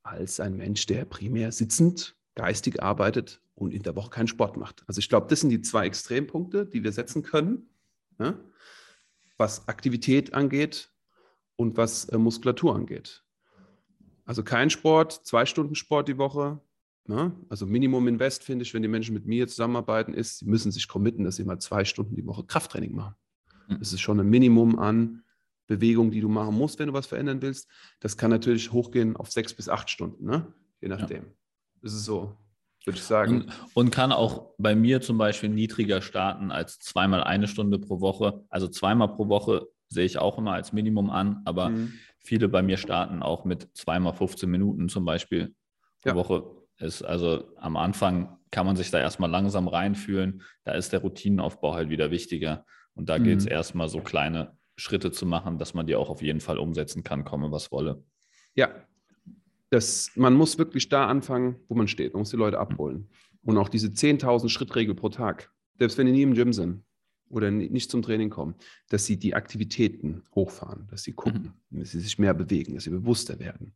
als 0.01 0.41
ein 0.41 0.57
Mensch, 0.57 0.85
der 0.85 1.05
primär 1.05 1.53
sitzend, 1.53 2.17
geistig 2.35 2.83
arbeitet 2.83 3.41
und 3.55 3.73
in 3.73 3.83
der 3.83 3.95
Woche 3.95 4.09
keinen 4.09 4.27
Sport 4.27 4.57
macht. 4.57 4.83
Also 4.87 4.99
ich 4.99 5.07
glaube, 5.07 5.27
das 5.29 5.39
sind 5.39 5.49
die 5.49 5.61
zwei 5.61 5.85
Extrempunkte, 5.85 6.65
die 6.65 6.83
wir 6.83 6.91
setzen 6.91 7.23
können, 7.23 7.69
ja, 8.19 8.37
was 9.37 9.67
Aktivität 9.69 10.33
angeht 10.33 10.91
und 11.55 11.77
was 11.77 12.09
äh, 12.09 12.17
Muskulatur 12.17 12.75
angeht. 12.75 13.23
Also 14.25 14.43
kein 14.43 14.69
Sport, 14.69 15.13
zwei 15.25 15.45
Stunden 15.45 15.75
Sport 15.75 16.09
die 16.09 16.17
Woche, 16.17 16.59
Ne? 17.05 17.33
Also 17.49 17.65
Minimum 17.65 18.07
Invest 18.07 18.43
finde 18.43 18.63
ich, 18.63 18.73
wenn 18.73 18.81
die 18.81 18.87
Menschen 18.87 19.13
mit 19.13 19.25
mir 19.25 19.47
zusammenarbeiten, 19.47 20.13
ist, 20.13 20.39
sie 20.39 20.45
müssen 20.45 20.71
sich 20.71 20.87
committen, 20.87 21.25
dass 21.25 21.35
sie 21.35 21.43
mal 21.43 21.59
zwei 21.59 21.83
Stunden 21.83 22.15
die 22.15 22.25
Woche 22.25 22.45
Krafttraining 22.45 22.95
machen. 22.95 23.15
Mhm. 23.67 23.79
Das 23.79 23.93
ist 23.93 24.01
schon 24.01 24.19
ein 24.19 24.29
Minimum 24.29 24.79
an 24.79 25.23
Bewegung, 25.67 26.11
die 26.11 26.21
du 26.21 26.29
machen 26.29 26.55
musst, 26.55 26.79
wenn 26.79 26.87
du 26.87 26.93
was 26.93 27.07
verändern 27.07 27.41
willst. 27.41 27.69
Das 27.99 28.17
kann 28.17 28.29
natürlich 28.29 28.71
hochgehen 28.71 29.15
auf 29.15 29.31
sechs 29.31 29.53
bis 29.53 29.69
acht 29.69 29.89
Stunden, 29.89 30.25
ne? 30.25 30.53
je 30.81 30.89
nachdem. 30.89 31.23
Ja. 31.23 31.31
Das 31.81 31.93
ist 31.93 32.05
so, 32.05 32.37
würde 32.85 32.97
ich 32.97 33.03
sagen. 33.03 33.41
Und, 33.43 33.53
und, 33.73 33.91
kann 33.91 34.11
auch 34.11 34.51
bei 34.57 34.75
mir 34.75 35.01
zum 35.01 35.17
Beispiel 35.17 35.49
niedriger 35.49 36.01
starten 36.01 36.51
als 36.51 36.79
zweimal 36.79 37.23
eine 37.23 37.47
Stunde 37.47 37.79
pro 37.79 38.01
Woche. 38.01 38.43
Also 38.49 38.67
zweimal 38.67 39.09
pro 39.09 39.29
Woche 39.29 39.67
sehe 39.89 40.05
ich 40.05 40.17
auch 40.17 40.37
immer 40.37 40.53
als 40.53 40.73
Minimum 40.73 41.09
an, 41.09 41.41
aber 41.45 41.69
mhm. 41.69 41.93
viele 42.19 42.49
bei 42.49 42.61
mir 42.61 42.77
starten 42.77 43.23
auch 43.23 43.45
mit 43.45 43.69
zweimal 43.73 44.13
15 44.13 44.49
Minuten 44.49 44.89
zum 44.89 45.05
Beispiel 45.05 45.55
pro 46.01 46.09
ja. 46.09 46.15
Woche 46.15 46.43
ist 46.79 47.03
also 47.03 47.55
am 47.57 47.77
Anfang 47.77 48.37
kann 48.51 48.65
man 48.65 48.75
sich 48.75 48.91
da 48.91 48.99
erstmal 48.99 49.29
langsam 49.29 49.67
reinfühlen. 49.67 50.43
Da 50.63 50.73
ist 50.73 50.93
der 50.93 50.99
Routinenaufbau 50.99 51.73
halt 51.73 51.89
wieder 51.89 52.11
wichtiger. 52.11 52.65
Und 52.95 53.09
da 53.09 53.17
mhm. 53.17 53.23
geht 53.23 53.39
es 53.39 53.45
erstmal 53.45 53.89
so 53.89 53.99
kleine 53.99 54.57
Schritte 54.75 55.11
zu 55.11 55.25
machen, 55.25 55.57
dass 55.57 55.73
man 55.73 55.85
die 55.85 55.95
auch 55.95 56.09
auf 56.09 56.21
jeden 56.21 56.39
Fall 56.39 56.57
umsetzen 56.57 57.03
kann, 57.03 57.25
komme 57.25 57.51
was 57.51 57.71
wolle. 57.71 58.03
Ja, 58.55 58.69
das, 59.69 60.11
man 60.15 60.33
muss 60.35 60.57
wirklich 60.57 60.89
da 60.89 61.07
anfangen, 61.07 61.55
wo 61.67 61.75
man 61.75 61.87
steht. 61.87 62.13
Man 62.13 62.21
muss 62.21 62.29
die 62.29 62.37
Leute 62.37 62.59
abholen. 62.59 63.09
Und 63.43 63.57
auch 63.57 63.69
diese 63.69 63.87
10.000 63.87 64.49
Schrittregel 64.49 64.95
pro 64.95 65.09
Tag, 65.09 65.51
selbst 65.79 65.97
wenn 65.97 66.05
die 66.05 66.11
nie 66.11 66.21
im 66.21 66.33
Gym 66.33 66.53
sind 66.53 66.83
oder 67.29 67.49
nicht 67.49 67.89
zum 67.89 68.03
Training 68.03 68.29
kommen, 68.29 68.55
dass 68.89 69.05
sie 69.05 69.17
die 69.17 69.33
Aktivitäten 69.33 70.23
hochfahren, 70.35 70.87
dass 70.89 71.03
sie 71.03 71.13
gucken, 71.13 71.53
mhm. 71.69 71.79
dass 71.79 71.91
sie 71.91 71.99
sich 71.99 72.19
mehr 72.19 72.33
bewegen, 72.33 72.75
dass 72.75 72.83
sie 72.83 72.91
bewusster 72.91 73.39
werden. 73.39 73.73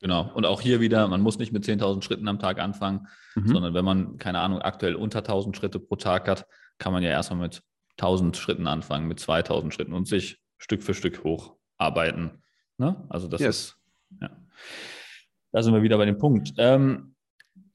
Genau. 0.00 0.32
Und 0.34 0.46
auch 0.46 0.60
hier 0.60 0.80
wieder, 0.80 1.06
man 1.08 1.20
muss 1.20 1.38
nicht 1.38 1.52
mit 1.52 1.64
10.000 1.64 2.02
Schritten 2.02 2.28
am 2.28 2.38
Tag 2.38 2.58
anfangen, 2.58 3.06
mhm. 3.36 3.48
sondern 3.48 3.74
wenn 3.74 3.84
man, 3.84 4.18
keine 4.18 4.40
Ahnung, 4.40 4.60
aktuell 4.60 4.96
unter 4.96 5.20
1.000 5.20 5.54
Schritte 5.54 5.78
pro 5.78 5.96
Tag 5.96 6.28
hat, 6.28 6.46
kann 6.78 6.92
man 6.92 7.02
ja 7.02 7.10
erstmal 7.10 7.40
mit 7.40 7.62
1.000 7.98 8.36
Schritten 8.36 8.66
anfangen, 8.66 9.08
mit 9.08 9.18
2.000 9.18 9.72
Schritten 9.72 9.92
und 9.92 10.06
sich 10.06 10.38
Stück 10.58 10.82
für 10.82 10.94
Stück 10.94 11.24
hocharbeiten. 11.24 12.42
Ne? 12.78 13.04
Also 13.08 13.28
das 13.28 13.40
yes. 13.40 13.56
ist, 13.56 13.76
ja. 14.20 14.30
Da 15.52 15.62
sind 15.62 15.74
wir 15.74 15.82
wieder 15.82 15.98
bei 15.98 16.04
dem 16.04 16.18
Punkt. 16.18 16.52
Ähm, 16.58 17.14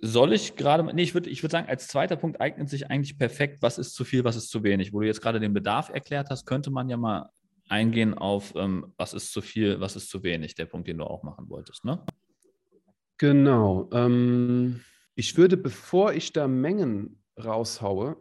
soll 0.01 0.34
ich 0.34 0.55
gerade, 0.55 0.84
nee, 0.84 1.03
ich 1.03 1.13
würde 1.13 1.29
ich 1.29 1.43
würd 1.43 1.51
sagen, 1.51 1.67
als 1.67 1.88
zweiter 1.88 2.15
Punkt 2.15 2.39
eignet 2.41 2.69
sich 2.69 2.89
eigentlich 2.89 3.17
perfekt, 3.17 3.62
was 3.62 3.77
ist 3.77 3.93
zu 3.93 4.03
viel, 4.05 4.23
was 4.23 4.36
ist 4.36 4.49
zu 4.49 4.63
wenig. 4.63 4.93
Wo 4.93 4.99
du 5.01 5.08
jetzt 5.08 5.21
gerade 5.21 5.39
den 5.39 5.53
Bedarf 5.53 5.89
erklärt 5.89 6.29
hast, 6.29 6.45
könnte 6.45 6.71
man 6.71 6.89
ja 6.89 6.97
mal 6.97 7.29
eingehen 7.69 8.13
auf, 8.13 8.53
ähm, 8.55 8.93
was 8.97 9.13
ist 9.13 9.32
zu 9.32 9.41
viel, 9.41 9.79
was 9.79 9.95
ist 9.95 10.10
zu 10.10 10.23
wenig, 10.23 10.55
der 10.55 10.65
Punkt, 10.65 10.88
den 10.88 10.97
du 10.97 11.05
auch 11.05 11.23
machen 11.23 11.49
wolltest, 11.49 11.86
ne? 11.86 12.03
Genau. 13.17 13.89
Ähm, 13.93 14.82
ich 15.15 15.38
würde, 15.38 15.58
bevor 15.58 16.13
ich 16.13 16.32
da 16.32 16.47
Mengen 16.47 17.21
raushaue, 17.38 18.17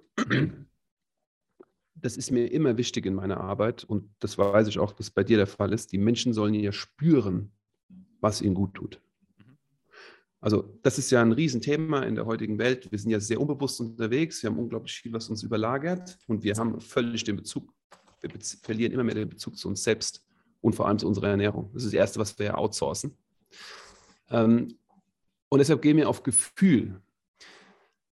das 2.00 2.16
ist 2.16 2.30
mir 2.30 2.50
immer 2.52 2.76
wichtig 2.76 3.06
in 3.06 3.14
meiner 3.14 3.38
Arbeit 3.38 3.84
und 3.84 4.08
das 4.20 4.38
weiß 4.38 4.68
ich 4.68 4.78
auch, 4.78 4.92
dass 4.92 5.10
bei 5.10 5.24
dir 5.24 5.36
der 5.36 5.46
Fall 5.46 5.72
ist. 5.72 5.92
Die 5.92 5.98
Menschen 5.98 6.32
sollen 6.32 6.54
ja 6.54 6.72
spüren, 6.72 7.52
was 8.20 8.40
ihnen 8.40 8.54
gut 8.54 8.74
tut. 8.74 9.00
Also 10.40 10.78
das 10.82 10.98
ist 10.98 11.10
ja 11.10 11.20
ein 11.20 11.32
Riesenthema 11.32 12.02
in 12.02 12.14
der 12.14 12.26
heutigen 12.26 12.58
Welt. 12.58 12.90
Wir 12.90 12.98
sind 12.98 13.10
ja 13.10 13.18
sehr 13.18 13.40
unbewusst 13.40 13.80
unterwegs. 13.80 14.42
Wir 14.42 14.50
haben 14.50 14.58
unglaublich 14.58 15.00
viel, 15.00 15.12
was 15.12 15.28
uns 15.28 15.42
überlagert 15.42 16.16
und 16.28 16.44
wir 16.44 16.54
haben 16.54 16.80
völlig 16.80 17.24
den 17.24 17.36
Bezug, 17.36 17.72
wir 18.20 18.30
verlieren 18.62 18.92
immer 18.92 19.04
mehr 19.04 19.16
den 19.16 19.28
Bezug 19.28 19.56
zu 19.56 19.68
uns 19.68 19.82
selbst 19.82 20.24
und 20.60 20.74
vor 20.74 20.86
allem 20.86 20.98
zu 20.98 21.08
unserer 21.08 21.28
Ernährung. 21.28 21.70
Das 21.72 21.82
ist 21.82 21.92
das 21.92 21.98
Erste, 21.98 22.20
was 22.20 22.38
wir 22.38 22.56
outsourcen. 22.56 23.16
Ähm, 24.30 24.76
und 25.48 25.58
deshalb 25.58 25.82
gehen 25.82 25.96
wir 25.96 26.08
auf 26.08 26.22
Gefühl. 26.22 27.00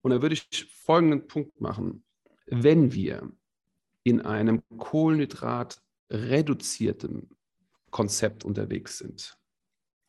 Und 0.01 0.11
da 0.11 0.21
würde 0.21 0.33
ich 0.33 0.69
folgenden 0.71 1.27
Punkt 1.27 1.59
machen. 1.59 2.03
Wenn 2.45 2.93
wir 2.93 3.31
in 4.03 4.21
einem 4.21 4.61
Kohlenhydrat 4.77 5.81
reduzierten 6.09 7.35
Konzept 7.89 8.43
unterwegs 8.43 8.97
sind 8.97 9.37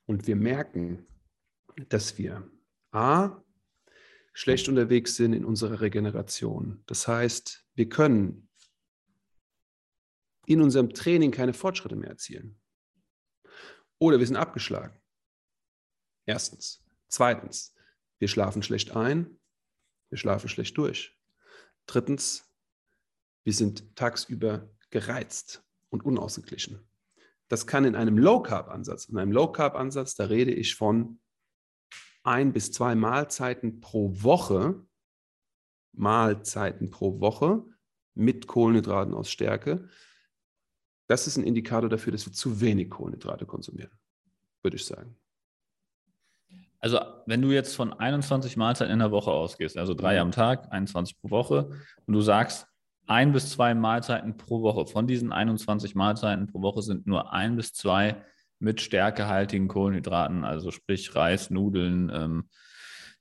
und 0.06 0.26
wir 0.26 0.36
merken, 0.36 1.06
dass 1.88 2.18
wir 2.18 2.50
A, 2.92 3.42
schlecht 4.32 4.68
unterwegs 4.68 5.16
sind 5.16 5.32
in 5.32 5.44
unserer 5.44 5.80
Regeneration. 5.80 6.82
Das 6.86 7.08
heißt, 7.08 7.64
wir 7.74 7.88
können 7.88 8.48
in 10.46 10.60
unserem 10.60 10.92
Training 10.92 11.30
keine 11.30 11.54
Fortschritte 11.54 11.96
mehr 11.96 12.10
erzielen. 12.10 12.60
Oder 13.98 14.18
wir 14.18 14.26
sind 14.26 14.36
abgeschlagen. 14.36 15.00
Erstens. 16.26 16.84
Zweitens, 17.08 17.74
wir 18.18 18.28
schlafen 18.28 18.62
schlecht 18.62 18.96
ein, 18.96 19.38
wir 20.10 20.18
schlafen 20.18 20.48
schlecht 20.48 20.76
durch. 20.76 21.16
Drittens, 21.86 22.53
wir 23.44 23.52
sind 23.52 23.94
tagsüber 23.94 24.68
gereizt 24.90 25.62
und 25.90 26.04
unausgeglichen. 26.04 26.80
Das 27.48 27.66
kann 27.66 27.84
in 27.84 27.94
einem 27.94 28.18
Low-Carb-Ansatz, 28.18 29.04
in 29.06 29.18
einem 29.18 29.32
Low-Carb-Ansatz, 29.32 30.14
da 30.14 30.24
rede 30.24 30.52
ich 30.52 30.74
von 30.74 31.20
ein 32.22 32.52
bis 32.52 32.72
zwei 32.72 32.94
Mahlzeiten 32.94 33.80
pro 33.80 34.22
Woche, 34.22 34.82
Mahlzeiten 35.92 36.90
pro 36.90 37.20
Woche 37.20 37.62
mit 38.14 38.46
Kohlenhydraten 38.46 39.14
aus 39.14 39.30
Stärke. 39.30 39.88
Das 41.06 41.26
ist 41.26 41.36
ein 41.36 41.44
Indikator 41.44 41.90
dafür, 41.90 42.12
dass 42.12 42.26
wir 42.26 42.32
zu 42.32 42.60
wenig 42.60 42.90
Kohlenhydrate 42.90 43.44
konsumieren, 43.44 43.92
würde 44.62 44.76
ich 44.76 44.86
sagen. 44.86 45.16
Also, 46.80 46.98
wenn 47.26 47.40
du 47.40 47.50
jetzt 47.50 47.76
von 47.76 47.92
21 47.92 48.56
Mahlzeiten 48.56 48.92
in 48.92 48.98
der 48.98 49.10
Woche 49.10 49.30
ausgehst, 49.30 49.76
also 49.76 49.94
drei 49.94 50.20
am 50.20 50.32
Tag, 50.32 50.70
21 50.72 51.18
pro 51.18 51.30
Woche, 51.30 51.70
und 52.06 52.14
du 52.14 52.20
sagst, 52.20 52.66
ein 53.06 53.32
bis 53.32 53.50
zwei 53.50 53.74
Mahlzeiten 53.74 54.36
pro 54.36 54.62
Woche, 54.62 54.86
von 54.86 55.06
diesen 55.06 55.32
21 55.32 55.94
Mahlzeiten 55.94 56.46
pro 56.46 56.62
Woche 56.62 56.82
sind 56.82 57.06
nur 57.06 57.32
ein 57.32 57.56
bis 57.56 57.72
zwei 57.72 58.22
mit 58.58 58.80
stärkehaltigen 58.80 59.68
Kohlenhydraten, 59.68 60.44
also 60.44 60.70
sprich 60.70 61.14
Reis, 61.14 61.50
Nudeln, 61.50 62.10
ähm, 62.14 62.48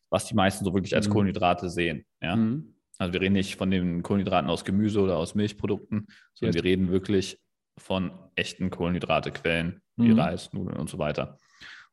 was 0.09 0.25
die 0.25 0.35
meisten 0.35 0.63
so 0.63 0.73
wirklich 0.73 0.95
als 0.95 1.07
mhm. 1.07 1.13
Kohlenhydrate 1.13 1.69
sehen. 1.69 2.05
Ja? 2.21 2.35
Mhm. 2.35 2.75
Also 2.97 3.13
wir 3.13 3.21
reden 3.21 3.33
nicht 3.33 3.55
von 3.55 3.71
den 3.71 4.03
Kohlenhydraten 4.03 4.49
aus 4.49 4.63
Gemüse 4.63 5.01
oder 5.01 5.17
aus 5.17 5.35
Milchprodukten, 5.35 6.07
sondern 6.33 6.55
wir 6.55 6.63
reden 6.63 6.89
wirklich 6.89 7.39
von 7.77 8.11
echten 8.35 8.69
Kohlenhydratequellen 8.69 9.81
wie 9.97 10.09
mhm. 10.09 10.19
Reis, 10.19 10.53
Nudeln 10.53 10.77
und 10.77 10.89
so 10.89 10.99
weiter. 10.99 11.37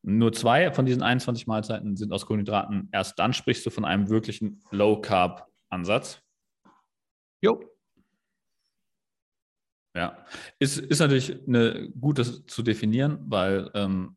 Nur 0.03 0.33
zwei 0.33 0.71
von 0.71 0.85
diesen 0.85 1.03
21 1.03 1.45
Mahlzeiten 1.47 1.95
sind 1.95 2.11
aus 2.11 2.25
Kohlenhydraten. 2.25 2.89
Erst 2.91 3.19
dann 3.19 3.33
sprichst 3.33 3.65
du 3.65 3.69
von 3.69 3.85
einem 3.85 4.09
wirklichen 4.09 4.61
Low-Carb-Ansatz. 4.71 6.21
Jo. 7.41 7.70
Ja, 9.95 10.25
ist, 10.59 10.77
ist 10.77 10.99
natürlich 10.99 11.37
eine, 11.47 11.89
gut, 11.99 12.17
das 12.17 12.45
zu 12.45 12.63
definieren, 12.63 13.19
weil 13.25 13.69
ähm, 13.73 14.15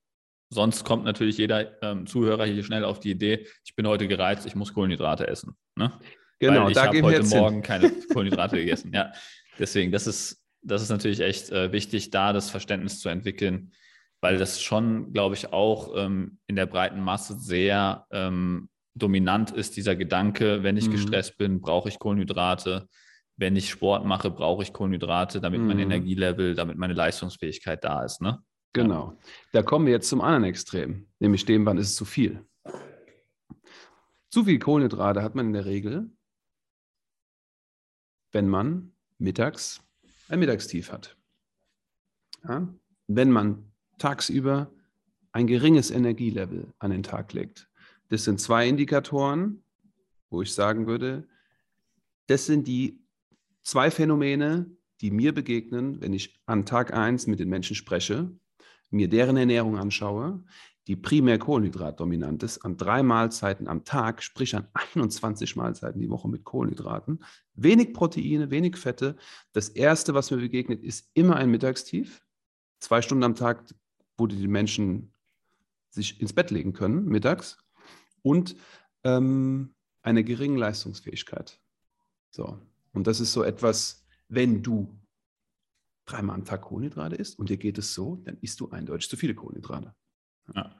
sonst 0.50 0.84
kommt 0.84 1.04
natürlich 1.04 1.38
jeder 1.38 1.82
ähm, 1.82 2.06
Zuhörer 2.06 2.44
hier 2.44 2.62
schnell 2.62 2.84
auf 2.84 3.00
die 3.00 3.10
Idee, 3.10 3.46
ich 3.64 3.74
bin 3.74 3.86
heute 3.86 4.06
gereizt, 4.06 4.46
ich 4.46 4.54
muss 4.54 4.72
Kohlenhydrate 4.72 5.26
essen. 5.26 5.56
Ne? 5.76 5.92
Genau, 6.38 6.64
weil 6.64 6.72
ich 6.72 6.78
habe 6.78 7.02
heute 7.02 7.24
Morgen 7.24 7.54
hin. 7.56 7.62
keine 7.62 7.90
Kohlenhydrate 8.12 8.56
gegessen. 8.56 8.92
Ja, 8.94 9.12
deswegen, 9.58 9.90
das 9.90 10.06
ist, 10.06 10.44
das 10.62 10.82
ist 10.82 10.90
natürlich 10.90 11.20
echt 11.20 11.50
äh, 11.50 11.72
wichtig, 11.72 12.10
da 12.10 12.32
das 12.32 12.50
Verständnis 12.50 13.00
zu 13.00 13.08
entwickeln, 13.08 13.72
weil 14.20 14.38
das 14.38 14.62
schon, 14.62 15.12
glaube 15.12 15.34
ich, 15.34 15.52
auch 15.52 15.92
ähm, 15.96 16.38
in 16.46 16.56
der 16.56 16.66
breiten 16.66 17.00
Masse 17.00 17.38
sehr 17.38 18.06
ähm, 18.12 18.68
dominant 18.94 19.50
ist, 19.50 19.76
dieser 19.76 19.96
Gedanke, 19.96 20.62
wenn 20.62 20.76
ich 20.76 20.86
mhm. 20.86 20.92
gestresst 20.92 21.36
bin, 21.36 21.60
brauche 21.60 21.88
ich 21.88 21.98
Kohlenhydrate. 21.98 22.88
Wenn 23.36 23.56
ich 23.56 23.68
Sport 23.68 24.04
mache, 24.04 24.30
brauche 24.30 24.62
ich 24.62 24.72
Kohlenhydrate, 24.72 25.40
damit 25.40 25.60
mhm. 25.60 25.66
mein 25.66 25.78
Energielevel, 25.78 26.54
damit 26.54 26.78
meine 26.78 26.94
Leistungsfähigkeit 26.94 27.82
da 27.82 28.04
ist. 28.04 28.20
Ne? 28.20 28.42
Genau. 28.72 29.18
Da 29.52 29.62
kommen 29.62 29.86
wir 29.86 29.92
jetzt 29.92 30.08
zum 30.08 30.20
anderen 30.20 30.44
Extrem, 30.44 31.08
nämlich 31.18 31.44
dem, 31.44 31.66
wann 31.66 31.78
ist 31.78 31.88
es 31.88 31.96
zu 31.96 32.04
viel. 32.04 32.44
Zu 34.30 34.44
viel 34.44 34.58
Kohlenhydrate 34.58 35.22
hat 35.22 35.34
man 35.34 35.46
in 35.46 35.52
der 35.52 35.64
Regel, 35.64 36.10
wenn 38.32 38.48
man 38.48 38.92
mittags 39.18 39.80
ein 40.28 40.40
Mittagstief 40.40 40.90
hat. 40.90 41.16
Ja? 42.48 42.68
Wenn 43.06 43.30
man 43.30 43.70
tagsüber 43.98 44.70
ein 45.32 45.46
geringes 45.46 45.90
Energielevel 45.90 46.72
an 46.78 46.90
den 46.90 47.02
Tag 47.02 47.32
legt. 47.32 47.68
Das 48.08 48.24
sind 48.24 48.40
zwei 48.40 48.68
Indikatoren, 48.68 49.64
wo 50.30 50.42
ich 50.42 50.54
sagen 50.54 50.86
würde, 50.86 51.26
das 52.26 52.46
sind 52.46 52.68
die 52.68 53.03
zwei 53.64 53.90
Phänomene, 53.90 54.70
die 55.00 55.10
mir 55.10 55.34
begegnen, 55.34 56.00
wenn 56.00 56.12
ich 56.12 56.40
an 56.46 56.64
Tag 56.64 56.94
1 56.94 57.26
mit 57.26 57.40
den 57.40 57.48
Menschen 57.48 57.74
spreche, 57.74 58.30
mir 58.90 59.08
deren 59.08 59.36
Ernährung 59.36 59.76
anschaue, 59.76 60.44
die 60.86 60.94
primär 60.94 61.38
kohlenhydratdominant 61.38 62.42
ist, 62.44 62.58
an 62.58 62.76
drei 62.76 63.02
Mahlzeiten 63.02 63.66
am 63.66 63.84
Tag, 63.84 64.22
sprich 64.22 64.54
an 64.54 64.68
21 64.94 65.56
Mahlzeiten 65.56 66.00
die 66.00 66.10
Woche 66.10 66.28
mit 66.28 66.44
Kohlenhydraten, 66.44 67.24
wenig 67.54 67.92
Proteine, 67.92 68.50
wenig 68.50 68.76
Fette. 68.76 69.16
Das 69.52 69.70
Erste, 69.70 70.14
was 70.14 70.30
mir 70.30 70.36
begegnet, 70.36 70.84
ist 70.84 71.10
immer 71.14 71.36
ein 71.36 71.50
Mittagstief. 71.50 72.24
Zwei 72.78 73.02
Stunden 73.02 73.24
am 73.24 73.34
Tag 73.34 73.64
wo 74.16 74.26
die 74.26 74.48
Menschen 74.48 75.12
sich 75.90 76.20
ins 76.20 76.32
Bett 76.32 76.50
legen 76.50 76.72
können, 76.72 77.04
mittags, 77.06 77.58
und 78.22 78.56
ähm, 79.04 79.74
eine 80.02 80.24
geringe 80.24 80.58
Leistungsfähigkeit. 80.58 81.60
So. 82.30 82.58
Und 82.94 83.06
das 83.06 83.20
ist 83.20 83.32
so 83.32 83.42
etwas, 83.42 84.06
wenn 84.28 84.62
du 84.62 84.98
dreimal 86.06 86.36
am 86.36 86.44
Tag 86.44 86.62
Kohlenhydrate 86.62 87.16
isst 87.16 87.38
und 87.38 87.48
dir 87.48 87.56
geht 87.56 87.78
es 87.78 87.94
so, 87.94 88.16
dann 88.24 88.38
isst 88.40 88.60
du 88.60 88.70
eindeutig 88.70 89.08
zu 89.08 89.16
viele 89.16 89.34
Kohlenhydrate. 89.34 89.94
Ja. 90.54 90.76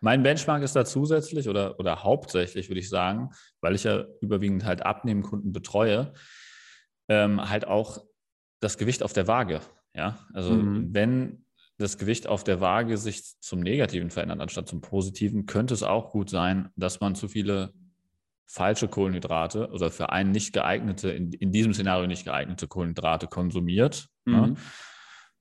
Mein 0.00 0.22
Benchmark 0.22 0.62
ist 0.62 0.74
da 0.74 0.86
zusätzlich 0.86 1.46
oder, 1.46 1.78
oder 1.78 2.02
hauptsächlich, 2.02 2.70
würde 2.70 2.80
ich 2.80 2.88
sagen, 2.88 3.30
weil 3.60 3.74
ich 3.74 3.84
ja 3.84 4.06
überwiegend 4.22 4.64
halt 4.64 4.86
Abnehmkunden 4.86 5.52
betreue, 5.52 6.14
ähm, 7.08 7.46
halt 7.46 7.66
auch 7.66 8.02
das 8.60 8.78
Gewicht 8.78 9.02
auf 9.02 9.12
der 9.12 9.26
Waage. 9.26 9.60
Ja, 9.94 10.18
also 10.32 10.54
mhm. 10.54 10.94
wenn 10.94 11.44
das 11.76 11.98
Gewicht 11.98 12.26
auf 12.26 12.42
der 12.42 12.60
Waage 12.62 12.96
sich 12.96 13.38
zum 13.40 13.60
Negativen 13.60 14.10
verändert, 14.10 14.40
anstatt 14.40 14.68
zum 14.68 14.80
Positiven, 14.80 15.44
könnte 15.44 15.74
es 15.74 15.82
auch 15.82 16.10
gut 16.12 16.30
sein, 16.30 16.70
dass 16.76 17.00
man 17.00 17.14
zu 17.14 17.28
viele 17.28 17.74
falsche 18.50 18.88
Kohlenhydrate 18.88 19.70
oder 19.70 19.90
für 19.90 20.10
einen 20.10 20.32
nicht 20.32 20.52
geeignete, 20.52 21.10
in, 21.10 21.32
in 21.32 21.52
diesem 21.52 21.72
Szenario 21.72 22.08
nicht 22.08 22.24
geeignete 22.24 22.66
Kohlenhydrate 22.66 23.28
konsumiert. 23.28 24.08
Ne? 24.24 24.36
Mhm. 24.36 24.42
Ne? 24.42 24.54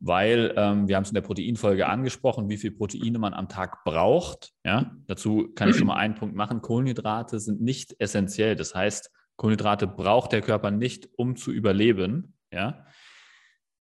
Weil 0.01 0.53
ähm, 0.55 0.87
wir 0.87 0.95
haben 0.95 1.03
es 1.03 1.09
in 1.09 1.15
der 1.15 1.21
Proteinfolge 1.21 1.87
angesprochen, 1.87 2.47
wie 2.47 2.55
viel 2.55 2.71
Proteine 2.71 3.19
man 3.19 3.33
am 3.33 3.49
Tag 3.49 3.83
braucht. 3.83 4.51
Ja? 4.63 4.95
Dazu 5.07 5.49
kann 5.55 5.69
ich 5.69 5.75
schon 5.75 5.87
mal 5.87 5.97
einen 5.97 6.15
Punkt 6.15 6.35
machen. 6.35 6.61
Kohlenhydrate 6.61 7.39
sind 7.39 7.61
nicht 7.61 7.95
essentiell. 7.99 8.55
Das 8.55 8.75
heißt, 8.75 9.11
Kohlenhydrate 9.35 9.87
braucht 9.87 10.31
der 10.31 10.41
Körper 10.41 10.71
nicht, 10.71 11.09
um 11.17 11.35
zu 11.35 11.51
überleben. 11.51 12.37
Ja? 12.53 12.85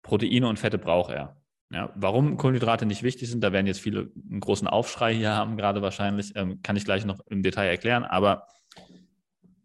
Proteine 0.02 0.46
und 0.46 0.58
Fette 0.58 0.78
braucht 0.78 1.10
er. 1.10 1.40
Ja, 1.72 1.92
warum 1.96 2.36
Kohlenhydrate 2.36 2.86
nicht 2.86 3.02
wichtig 3.02 3.28
sind, 3.28 3.42
da 3.42 3.50
werden 3.52 3.66
jetzt 3.66 3.80
viele 3.80 4.12
einen 4.30 4.38
großen 4.38 4.68
Aufschrei 4.68 5.12
hier 5.12 5.32
haben, 5.32 5.56
gerade 5.56 5.82
wahrscheinlich, 5.82 6.32
ähm, 6.36 6.62
kann 6.62 6.76
ich 6.76 6.84
gleich 6.84 7.04
noch 7.04 7.18
im 7.26 7.42
Detail 7.42 7.66
erklären, 7.66 8.04
aber 8.04 8.46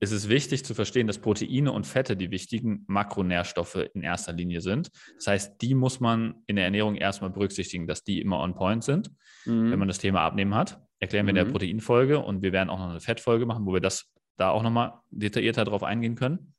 es 0.04 0.12
ist 0.12 0.30
wichtig 0.30 0.66
zu 0.66 0.74
verstehen, 0.74 1.06
dass 1.06 1.20
Proteine 1.20 1.72
und 1.72 1.86
Fette 1.86 2.18
die 2.18 2.32
wichtigen 2.32 2.84
Makronährstoffe 2.88 3.88
in 3.94 4.02
erster 4.02 4.34
Linie 4.34 4.62
sind. 4.62 4.90
Das 5.16 5.28
heißt, 5.28 5.62
die 5.62 5.76
muss 5.76 6.00
man 6.00 6.42
in 6.48 6.56
der 6.56 6.66
Ernährung 6.66 6.96
erstmal 6.96 7.30
berücksichtigen, 7.30 7.86
dass 7.86 8.04
die 8.04 8.20
immer 8.20 8.40
on 8.40 8.56
point 8.56 8.84
sind, 8.84 9.12
mhm. 9.46 9.70
wenn 9.70 9.78
man 9.78 9.88
das 9.88 10.00
Thema 10.00 10.22
Abnehmen 10.22 10.56
hat. 10.56 10.82
Erklären 11.00 11.28
wir 11.28 11.34
mhm. 11.34 11.38
in 11.38 11.44
der 11.44 11.46
mhm. 11.46 11.52
Proteinfolge 11.52 12.18
und 12.18 12.42
wir 12.42 12.52
werden 12.52 12.72
auch 12.72 12.80
noch 12.80 12.90
eine 12.90 13.00
Fettfolge 13.00 13.46
machen, 13.46 13.68
wo 13.68 13.74
wir 13.74 13.80
das 13.80 14.12
da 14.38 14.50
auch 14.50 14.64
nochmal 14.64 14.94
detaillierter 15.12 15.66
drauf 15.66 15.84
eingehen 15.84 16.16
können. 16.16 16.56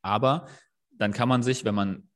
Aber 0.00 0.46
dann 0.92 1.12
kann 1.12 1.28
man 1.28 1.42
sich, 1.42 1.64
wenn 1.64 1.74
man 1.74 2.08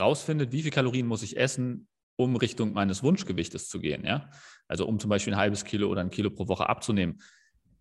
rausfindet, 0.00 0.50
wie 0.50 0.62
viel 0.62 0.72
Kalorien 0.72 1.06
muss 1.06 1.22
ich 1.22 1.36
essen, 1.36 1.86
um 2.16 2.34
Richtung 2.34 2.72
meines 2.72 3.04
Wunschgewichtes 3.04 3.68
zu 3.68 3.78
gehen. 3.78 4.04
Ja? 4.04 4.30
Also 4.66 4.84
um 4.84 4.98
zum 4.98 5.10
Beispiel 5.10 5.34
ein 5.34 5.38
halbes 5.38 5.64
Kilo 5.64 5.88
oder 5.88 6.00
ein 6.00 6.10
Kilo 6.10 6.30
pro 6.30 6.48
Woche 6.48 6.68
abzunehmen. 6.68 7.20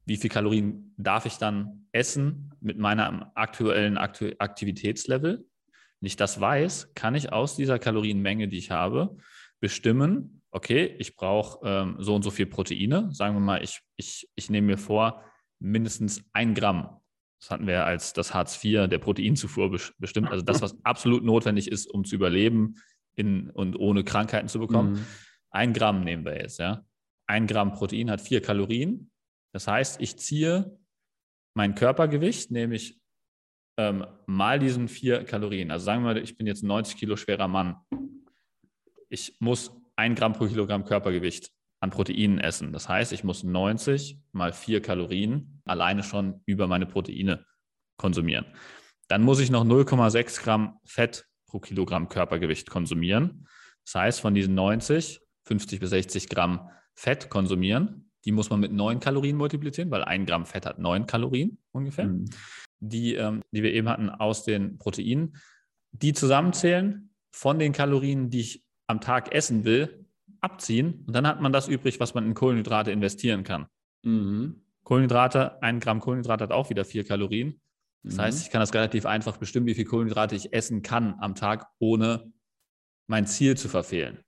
Wie 0.05 0.17
viel 0.17 0.29
Kalorien 0.29 0.93
darf 0.97 1.25
ich 1.25 1.37
dann 1.37 1.87
essen 1.91 2.53
mit 2.61 2.77
meinem 2.77 3.25
aktuellen 3.35 3.97
Aktivitätslevel? 3.97 5.45
Wenn 5.99 6.07
ich 6.07 6.15
das 6.15 6.39
weiß, 6.39 6.93
kann 6.93 7.15
ich 7.15 7.31
aus 7.31 7.55
dieser 7.55 7.79
Kalorienmenge, 7.79 8.47
die 8.47 8.57
ich 8.57 8.71
habe, 8.71 9.17
bestimmen, 9.59 10.41
okay, 10.51 10.95
ich 10.99 11.15
brauche 11.15 11.67
ähm, 11.67 11.95
so 11.99 12.15
und 12.15 12.21
so 12.21 12.31
viel 12.31 12.45
Proteine. 12.45 13.09
Sagen 13.11 13.35
wir 13.35 13.41
mal, 13.41 13.63
ich, 13.63 13.81
ich, 13.97 14.29
ich 14.35 14.49
nehme 14.49 14.67
mir 14.67 14.77
vor, 14.77 15.23
mindestens 15.59 16.23
ein 16.33 16.53
Gramm. 16.53 17.01
Das 17.39 17.51
hatten 17.51 17.67
wir 17.67 17.85
als 17.85 18.13
das 18.13 18.33
Hartz 18.33 18.63
IV 18.63 18.87
der 18.87 18.99
Proteinzufuhr 18.99 19.69
bestimmt. 19.97 20.29
Also 20.29 20.43
das, 20.43 20.61
was 20.61 20.77
absolut 20.83 21.23
notwendig 21.23 21.69
ist, 21.69 21.87
um 21.87 22.05
zu 22.05 22.15
überleben 22.15 22.75
in, 23.15 23.49
und 23.49 23.77
ohne 23.77 24.03
Krankheiten 24.03 24.47
zu 24.47 24.59
bekommen. 24.59 24.93
Mhm. 24.93 25.05
Ein 25.51 25.73
Gramm 25.73 26.01
nehmen 26.01 26.25
wir 26.25 26.37
jetzt, 26.37 26.59
ja. 26.59 26.83
Ein 27.27 27.47
Gramm 27.47 27.73
Protein 27.73 28.09
hat 28.09 28.21
vier 28.21 28.41
Kalorien. 28.41 29.11
Das 29.55 29.69
heißt, 29.69 30.01
ich 30.01 30.17
ziehe 30.17 30.77
mein 31.53 31.75
Körpergewicht, 31.75 32.51
nämlich 32.51 32.99
ähm, 33.77 34.05
mal 34.25 34.59
diesen 34.59 34.89
vier 34.89 35.23
Kalorien. 35.23 35.71
Also 35.71 35.85
sagen 35.85 36.03
wir 36.03 36.13
mal, 36.13 36.17
ich 36.17 36.35
bin 36.35 36.45
jetzt 36.45 36.61
ein 36.61 36.67
90 36.67 36.97
Kilo 36.97 37.15
schwerer 37.15 37.47
Mann. 37.47 37.77
Ich 39.07 39.37
muss 39.39 39.71
ein 39.95 40.13
Gramm 40.13 40.33
pro 40.33 40.47
Kilogramm 40.47 40.83
Körpergewicht 40.83 41.53
an 41.79 41.89
Proteinen 41.89 42.37
essen. 42.37 42.73
Das 42.73 42.89
heißt, 42.89 43.13
ich 43.13 43.23
muss 43.23 43.45
90 43.45 44.19
mal 44.33 44.51
vier 44.51 44.81
Kalorien 44.81 45.61
alleine 45.63 46.03
schon 46.03 46.41
über 46.45 46.67
meine 46.67 46.85
Proteine 46.85 47.45
konsumieren. 47.95 48.45
Dann 49.07 49.23
muss 49.23 49.39
ich 49.39 49.51
noch 49.51 49.63
0,6 49.63 50.43
Gramm 50.43 50.81
Fett 50.83 51.29
pro 51.47 51.61
Kilogramm 51.61 52.09
Körpergewicht 52.09 52.69
konsumieren. 52.69 53.47
Das 53.85 53.95
heißt, 53.95 54.19
von 54.19 54.33
diesen 54.33 54.53
90, 54.53 55.21
50 55.45 55.79
bis 55.79 55.91
60 55.91 56.27
Gramm 56.27 56.69
Fett 56.93 57.29
konsumieren. 57.29 58.11
Die 58.25 58.31
muss 58.31 58.49
man 58.49 58.59
mit 58.59 58.71
9 58.71 58.99
Kalorien 58.99 59.37
multiplizieren, 59.37 59.91
weil 59.91 60.03
ein 60.03 60.25
Gramm 60.25 60.45
Fett 60.45 60.65
hat 60.65 60.79
9 60.79 61.05
Kalorien 61.05 61.57
ungefähr. 61.71 62.07
Mhm. 62.07 62.25
Die, 62.79 63.15
ähm, 63.15 63.41
die 63.51 63.63
wir 63.63 63.73
eben 63.73 63.87
hatten 63.87 64.09
aus 64.09 64.43
den 64.43 64.77
Proteinen. 64.77 65.37
Die 65.91 66.13
zusammenzählen 66.13 67.09
von 67.31 67.59
den 67.59 67.71
Kalorien, 67.71 68.29
die 68.29 68.41
ich 68.41 68.65
am 68.87 69.01
Tag 69.01 69.33
essen 69.33 69.63
will, 69.63 70.05
abziehen 70.41 71.03
und 71.07 71.15
dann 71.15 71.25
hat 71.27 71.41
man 71.41 71.51
das 71.51 71.67
übrig, 71.67 71.99
was 71.99 72.13
man 72.13 72.25
in 72.25 72.33
Kohlenhydrate 72.33 72.91
investieren 72.91 73.43
kann. 73.43 73.67
Mhm. 74.03 74.61
Kohlenhydrate, 74.83 75.61
ein 75.63 75.79
Gramm 75.79 75.99
Kohlenhydrate 75.99 76.43
hat 76.43 76.51
auch 76.51 76.69
wieder 76.69 76.85
vier 76.85 77.03
Kalorien. 77.03 77.59
Das 78.03 78.15
mhm. 78.15 78.21
heißt, 78.21 78.45
ich 78.45 78.51
kann 78.51 78.61
das 78.61 78.73
relativ 78.73 79.05
einfach 79.05 79.37
bestimmen, 79.37 79.65
wie 79.65 79.73
viel 79.73 79.85
Kohlenhydrate 79.85 80.35
ich 80.35 80.53
essen 80.53 80.83
kann 80.83 81.15
am 81.19 81.33
Tag, 81.33 81.67
ohne 81.79 82.31
mein 83.07 83.25
Ziel 83.25 83.57
zu 83.57 83.67
verfehlen. 83.67 84.19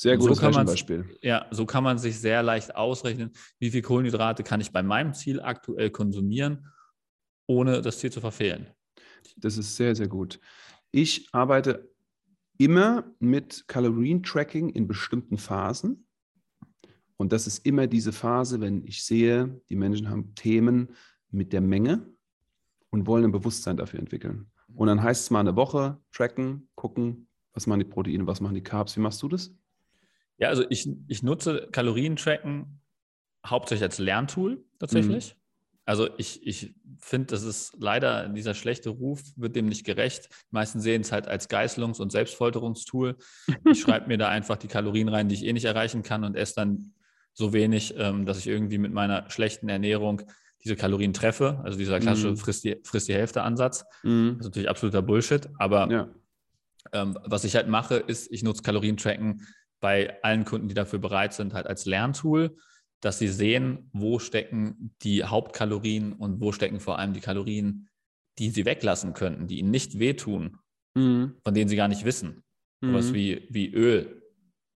Sehr 0.00 0.16
gutes 0.16 0.38
so 0.38 0.50
Beispiel. 0.50 1.04
Ja, 1.20 1.46
so 1.50 1.66
kann 1.66 1.84
man 1.84 1.98
sich 1.98 2.18
sehr 2.18 2.42
leicht 2.42 2.74
ausrechnen, 2.74 3.32
wie 3.58 3.70
viel 3.70 3.82
Kohlenhydrate 3.82 4.42
kann 4.42 4.62
ich 4.62 4.72
bei 4.72 4.82
meinem 4.82 5.12
Ziel 5.12 5.42
aktuell 5.42 5.90
konsumieren, 5.90 6.68
ohne 7.46 7.82
das 7.82 7.98
Ziel 7.98 8.10
zu 8.10 8.22
verfehlen. 8.22 8.68
Das 9.36 9.58
ist 9.58 9.76
sehr, 9.76 9.94
sehr 9.94 10.08
gut. 10.08 10.40
Ich 10.90 11.28
arbeite 11.32 11.92
immer 12.56 13.12
mit 13.18 13.68
Kalorien-Tracking 13.68 14.70
in 14.70 14.88
bestimmten 14.88 15.36
Phasen. 15.36 16.06
Und 17.18 17.34
das 17.34 17.46
ist 17.46 17.66
immer 17.66 17.86
diese 17.86 18.12
Phase, 18.12 18.62
wenn 18.62 18.86
ich 18.86 19.04
sehe, 19.04 19.60
die 19.68 19.76
Menschen 19.76 20.08
haben 20.08 20.34
Themen 20.34 20.94
mit 21.30 21.52
der 21.52 21.60
Menge 21.60 22.08
und 22.88 23.06
wollen 23.06 23.24
ein 23.24 23.32
Bewusstsein 23.32 23.76
dafür 23.76 24.00
entwickeln. 24.00 24.50
Und 24.74 24.86
dann 24.86 25.02
heißt 25.02 25.24
es 25.24 25.30
mal 25.30 25.40
eine 25.40 25.56
Woche 25.56 26.00
tracken, 26.10 26.70
gucken, 26.74 27.28
was 27.52 27.66
machen 27.66 27.80
die 27.80 27.84
Proteine, 27.84 28.26
was 28.26 28.40
machen 28.40 28.54
die 28.54 28.62
Carbs. 28.62 28.96
Wie 28.96 29.00
machst 29.00 29.20
du 29.20 29.28
das? 29.28 29.54
Ja, 30.40 30.48
also 30.48 30.64
ich, 30.68 30.88
ich 31.06 31.22
nutze 31.22 31.68
Kalorien-Tracken 31.70 32.80
hauptsächlich 33.46 33.84
als 33.84 33.98
Lerntool 33.98 34.64
tatsächlich. 34.78 35.34
Mhm. 35.34 35.40
Also 35.84 36.08
ich, 36.18 36.46
ich 36.46 36.74
finde, 36.98 37.26
das 37.26 37.42
ist 37.42 37.76
leider 37.78 38.28
dieser 38.28 38.54
schlechte 38.54 38.90
Ruf, 38.90 39.22
wird 39.36 39.56
dem 39.56 39.66
nicht 39.66 39.84
gerecht. 39.84 40.28
Die 40.30 40.54
meisten 40.54 40.80
sehen 40.80 41.00
es 41.00 41.10
halt 41.10 41.26
als 41.26 41.50
Geißelungs- 41.50 42.00
und 42.00 42.12
Selbstfolterungstool. 42.12 43.16
Ich 43.70 43.80
schreibe 43.80 44.08
mir 44.08 44.18
da 44.18 44.28
einfach 44.28 44.56
die 44.56 44.68
Kalorien 44.68 45.08
rein, 45.08 45.28
die 45.28 45.34
ich 45.34 45.44
eh 45.44 45.52
nicht 45.52 45.64
erreichen 45.64 46.02
kann 46.02 46.24
und 46.24 46.36
esse 46.36 46.54
dann 46.56 46.94
so 47.32 47.52
wenig, 47.52 47.94
ähm, 47.96 48.24
dass 48.24 48.38
ich 48.38 48.46
irgendwie 48.46 48.78
mit 48.78 48.92
meiner 48.92 49.28
schlechten 49.30 49.68
Ernährung 49.68 50.22
diese 50.62 50.76
Kalorien 50.76 51.12
treffe. 51.12 51.60
Also 51.64 51.78
dieser 51.78 52.00
klassische 52.00 52.32
mm. 52.32 52.36
frisst, 52.36 52.64
die, 52.64 52.76
frisst 52.84 53.08
die 53.08 53.14
Hälfte 53.14 53.42
Ansatz. 53.42 53.84
Mm. 54.02 54.36
Das 54.36 54.40
ist 54.40 54.44
natürlich 54.44 54.68
absoluter 54.68 55.02
Bullshit. 55.02 55.48
Aber 55.58 55.90
ja. 55.90 56.08
ähm, 56.92 57.18
was 57.24 57.44
ich 57.44 57.56
halt 57.56 57.68
mache, 57.68 57.96
ist, 57.96 58.30
ich 58.30 58.42
nutze 58.42 58.62
Kalorientracken 58.62 59.46
bei 59.80 60.22
allen 60.22 60.44
Kunden, 60.44 60.68
die 60.68 60.74
dafür 60.74 60.98
bereit 60.98 61.32
sind, 61.32 61.54
halt 61.54 61.66
als 61.66 61.86
Lerntool 61.86 62.56
dass 63.00 63.18
sie 63.18 63.28
sehen, 63.28 63.90
wo 63.92 64.18
stecken 64.18 64.94
die 65.02 65.24
Hauptkalorien 65.24 66.12
und 66.12 66.40
wo 66.40 66.52
stecken 66.52 66.80
vor 66.80 66.98
allem 66.98 67.14
die 67.14 67.20
Kalorien, 67.20 67.88
die 68.38 68.50
sie 68.50 68.64
weglassen 68.64 69.14
könnten, 69.14 69.46
die 69.46 69.58
ihnen 69.58 69.70
nicht 69.70 69.98
wehtun, 69.98 70.58
mhm. 70.94 71.36
von 71.42 71.54
denen 71.54 71.68
sie 71.68 71.76
gar 71.76 71.88
nicht 71.88 72.04
wissen. 72.04 72.42
Mhm. 72.80 72.94
Was 72.94 73.14
wie, 73.14 73.46
wie 73.50 73.72
Öl, 73.72 74.22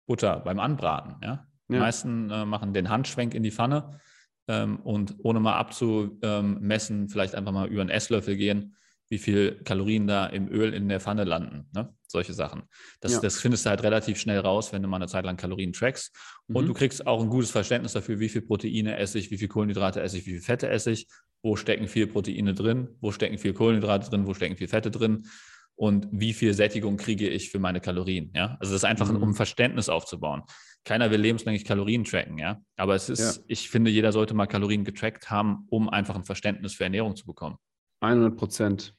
Butter 0.07 0.41
beim 0.41 0.61
Anbraten. 0.61 1.17
Ja? 1.23 1.47
Die 1.69 1.75
ja. 1.75 1.81
meisten 1.81 2.31
äh, 2.31 2.45
machen 2.45 2.75
den 2.75 2.91
Handschwenk 2.91 3.35
in 3.35 3.43
die 3.43 3.51
Pfanne 3.51 4.01
ähm, 4.49 4.81
und 4.81 5.17
ohne 5.23 5.41
mal 5.41 5.57
abzumessen, 5.57 7.09
vielleicht 7.09 7.35
einfach 7.35 7.53
mal 7.53 7.69
über 7.69 7.81
einen 7.81 7.91
Esslöffel 7.91 8.37
gehen 8.37 8.77
wie 9.11 9.18
viel 9.18 9.61
Kalorien 9.64 10.07
da 10.07 10.27
im 10.27 10.49
Öl 10.49 10.73
in 10.73 10.88
der 10.88 11.01
Pfanne 11.01 11.25
landen. 11.25 11.68
Ne? 11.75 11.92
Solche 12.07 12.33
Sachen. 12.33 12.62
Das, 13.01 13.12
ja. 13.12 13.20
das 13.20 13.40
findest 13.40 13.66
du 13.66 13.70
halt 13.70 13.83
relativ 13.83 14.18
schnell 14.18 14.38
raus, 14.38 14.73
wenn 14.73 14.83
du 14.83 14.88
mal 14.88 14.96
eine 14.96 15.09
Zeit 15.09 15.25
lang 15.25 15.37
Kalorien 15.37 15.73
trackst. 15.73 16.16
Und 16.46 16.64
mhm. 16.64 16.68
du 16.68 16.75
kriegst 16.75 17.07
auch 17.07 17.20
ein 17.20 17.29
gutes 17.29 17.51
Verständnis 17.51 17.92
dafür, 17.92 18.20
wie 18.20 18.29
viel 18.29 18.42
Proteine 18.42 18.96
esse 18.96 19.18
ich, 19.18 19.31
wie 19.33 19.37
viel 19.37 19.49
Kohlenhydrate 19.49 20.01
esse 20.01 20.16
ich, 20.16 20.27
wie 20.27 20.31
viel 20.31 20.40
Fette 20.40 20.68
esse 20.68 20.92
ich, 20.92 21.09
wo 21.42 21.57
stecken 21.57 21.88
viel 21.88 22.07
Proteine 22.07 22.55
drin, 22.55 22.88
wo 23.01 23.11
stecken 23.11 23.37
viel 23.37 23.53
Kohlenhydrate 23.53 24.11
drin, 24.11 24.27
wo 24.27 24.35
stecken 24.35 24.57
viel 24.57 24.68
Fette 24.68 24.92
drin 24.92 25.27
und 25.75 26.07
wie 26.12 26.33
viel 26.33 26.55
Sättigung 26.55 26.96
kriege 26.96 27.29
ich 27.29 27.51
für 27.51 27.59
meine 27.59 27.81
Kalorien. 27.81 28.31
Ja? 28.35 28.57
Also 28.61 28.75
das 28.75 28.83
ist 28.83 28.85
einfach, 28.85 29.11
mhm. 29.11 29.23
um 29.23 29.35
Verständnis 29.35 29.88
aufzubauen. 29.88 30.42
Keiner 30.85 31.11
will 31.11 31.20
lebenslänglich 31.20 31.64
Kalorien 31.64 32.05
tracken, 32.05 32.38
ja. 32.38 32.61
Aber 32.77 32.94
es 32.94 33.09
ist, 33.09 33.37
ja. 33.37 33.42
ich 33.49 33.68
finde, 33.68 33.90
jeder 33.90 34.12
sollte 34.12 34.35
mal 34.35 34.46
Kalorien 34.46 34.85
getrackt 34.85 35.31
haben, 35.31 35.66
um 35.68 35.88
einfach 35.88 36.14
ein 36.14 36.25
Verständnis 36.25 36.75
für 36.75 36.85
Ernährung 36.85 37.16
zu 37.16 37.27
bekommen. 37.27 37.57
100 38.01 38.37
Prozent. 38.37 38.94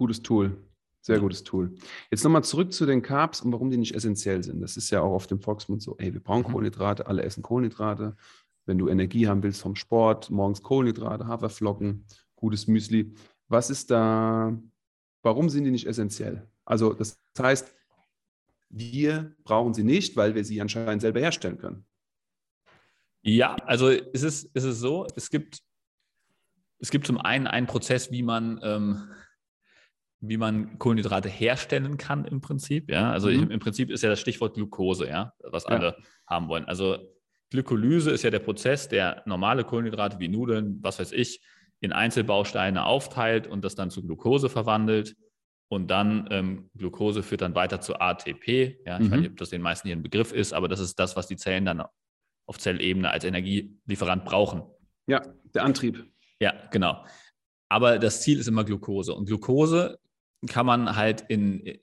Gutes 0.00 0.22
Tool. 0.22 0.56
Sehr 1.02 1.20
gutes 1.20 1.44
Tool. 1.44 1.74
Jetzt 2.10 2.24
nochmal 2.24 2.42
zurück 2.42 2.72
zu 2.72 2.86
den 2.86 3.02
Carbs 3.02 3.42
und 3.42 3.52
warum 3.52 3.70
die 3.70 3.76
nicht 3.76 3.94
essentiell 3.94 4.42
sind. 4.42 4.62
Das 4.62 4.78
ist 4.78 4.88
ja 4.88 5.02
auch 5.02 5.12
auf 5.12 5.26
dem 5.26 5.40
Volksmund 5.42 5.82
so, 5.82 5.94
ey, 5.98 6.14
wir 6.14 6.22
brauchen 6.22 6.40
mhm. 6.40 6.52
Kohlenhydrate, 6.52 7.06
alle 7.06 7.22
essen 7.22 7.42
Kohlenhydrate. 7.42 8.16
Wenn 8.64 8.78
du 8.78 8.88
Energie 8.88 9.28
haben 9.28 9.42
willst 9.42 9.60
vom 9.60 9.76
Sport, 9.76 10.30
morgens 10.30 10.62
Kohlenhydrate, 10.62 11.26
Haferflocken, 11.26 12.06
gutes 12.34 12.66
Müsli. 12.66 13.12
Was 13.48 13.68
ist 13.68 13.90
da, 13.90 14.58
warum 15.20 15.50
sind 15.50 15.64
die 15.64 15.70
nicht 15.70 15.86
essentiell? 15.86 16.48
Also 16.64 16.94
das 16.94 17.20
heißt, 17.38 17.70
wir 18.70 19.36
brauchen 19.44 19.74
sie 19.74 19.84
nicht, 19.84 20.16
weil 20.16 20.34
wir 20.34 20.46
sie 20.46 20.62
anscheinend 20.62 21.02
selber 21.02 21.20
herstellen 21.20 21.58
können. 21.58 21.84
Ja, 23.20 23.54
also 23.66 23.90
es 23.90 24.22
ist, 24.22 24.48
es 24.54 24.64
ist 24.64 24.80
so, 24.80 25.06
es 25.14 25.28
gibt, 25.28 25.60
es 26.78 26.90
gibt 26.90 27.06
zum 27.06 27.18
einen 27.18 27.46
einen 27.46 27.66
Prozess, 27.66 28.10
wie 28.10 28.22
man 28.22 28.58
ähm, 28.62 29.10
wie 30.20 30.36
man 30.36 30.78
Kohlenhydrate 30.78 31.28
herstellen 31.28 31.96
kann 31.96 32.24
im 32.24 32.40
Prinzip. 32.40 32.90
Ja, 32.90 33.10
also 33.10 33.28
mhm. 33.30 33.50
im 33.50 33.60
Prinzip 33.60 33.90
ist 33.90 34.02
ja 34.02 34.10
das 34.10 34.20
Stichwort 34.20 34.54
Glucose, 34.54 35.08
ja, 35.08 35.32
was 35.42 35.64
alle 35.66 35.86
ja. 35.86 36.04
haben 36.26 36.48
wollen. 36.48 36.66
Also 36.66 36.98
Glykolyse 37.50 38.10
ist 38.10 38.22
ja 38.22 38.30
der 38.30 38.38
Prozess, 38.38 38.88
der 38.88 39.22
normale 39.26 39.64
Kohlenhydrate 39.64 40.18
wie 40.18 40.28
Nudeln, 40.28 40.78
was 40.82 41.00
weiß 41.00 41.12
ich, 41.12 41.40
in 41.80 41.92
Einzelbausteine 41.92 42.84
aufteilt 42.84 43.46
und 43.46 43.64
das 43.64 43.74
dann 43.74 43.90
zu 43.90 44.02
Glucose 44.02 44.48
verwandelt. 44.48 45.16
Und 45.68 45.90
dann 45.90 46.28
ähm, 46.30 46.70
Glucose 46.76 47.22
führt 47.22 47.40
dann 47.42 47.54
weiter 47.54 47.80
zu 47.80 47.98
ATP. 47.98 48.80
Ja, 48.84 48.98
ich 48.98 49.06
mhm. 49.06 49.10
weiß 49.10 49.20
nicht, 49.20 49.30
ob 49.30 49.36
das 49.38 49.50
den 49.50 49.62
meisten 49.62 49.88
hier 49.88 49.96
ein 49.96 50.02
Begriff 50.02 50.32
ist, 50.32 50.52
aber 50.52 50.68
das 50.68 50.80
ist 50.80 50.98
das, 50.98 51.16
was 51.16 51.28
die 51.28 51.36
Zellen 51.36 51.64
dann 51.64 51.82
auf 52.46 52.58
Zellebene 52.58 53.10
als 53.10 53.24
Energielieferant 53.24 54.24
brauchen. 54.24 54.62
Ja, 55.06 55.22
der 55.54 55.64
Antrieb. 55.64 56.04
Ja, 56.40 56.54
genau. 56.70 57.04
Aber 57.68 57.98
das 57.98 58.20
Ziel 58.20 58.40
ist 58.40 58.48
immer 58.48 58.64
Glucose. 58.64 59.14
Und 59.14 59.26
Glucose 59.26 59.98
kann 60.48 60.66
man 60.66 60.96
halt 60.96 61.22
in 61.28 61.78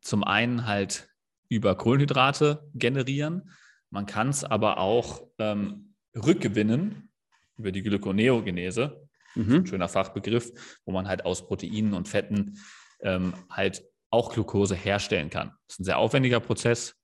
zum 0.00 0.24
einen 0.24 0.66
halt 0.66 1.08
über 1.48 1.74
Kohlenhydrate 1.74 2.68
generieren. 2.74 3.50
Man 3.90 4.06
kann 4.06 4.28
es 4.28 4.44
aber 4.44 4.78
auch 4.78 5.26
ähm, 5.38 5.94
rückgewinnen 6.14 7.10
über 7.56 7.72
die 7.72 7.82
Glykoneogenese. 7.82 9.08
Mhm. 9.34 9.54
Ein 9.54 9.66
schöner 9.66 9.88
Fachbegriff, 9.88 10.52
wo 10.84 10.92
man 10.92 11.08
halt 11.08 11.24
aus 11.24 11.46
Proteinen 11.46 11.94
und 11.94 12.08
Fetten 12.08 12.58
ähm, 13.00 13.34
halt 13.50 13.84
auch 14.10 14.32
Glucose 14.32 14.74
herstellen 14.74 15.30
kann. 15.30 15.48
Das 15.66 15.74
ist 15.74 15.80
ein 15.80 15.84
sehr 15.84 15.98
aufwendiger 15.98 16.40
Prozess, 16.40 16.94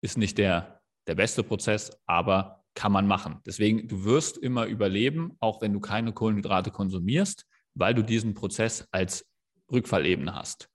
ist 0.00 0.18
nicht 0.18 0.38
der, 0.38 0.80
der 1.06 1.14
beste 1.14 1.42
Prozess, 1.42 1.90
aber 2.06 2.64
kann 2.74 2.92
man 2.92 3.06
machen. 3.06 3.40
Deswegen, 3.46 3.88
du 3.88 4.04
wirst 4.04 4.38
immer 4.38 4.66
überleben, 4.66 5.36
auch 5.40 5.60
wenn 5.60 5.72
du 5.72 5.80
keine 5.80 6.12
Kohlenhydrate 6.12 6.70
konsumierst, 6.70 7.46
weil 7.74 7.94
du 7.94 8.02
diesen 8.02 8.34
Prozess 8.34 8.86
als 8.90 9.26
Rückfallebene 9.72 10.34
hast. 10.34 10.68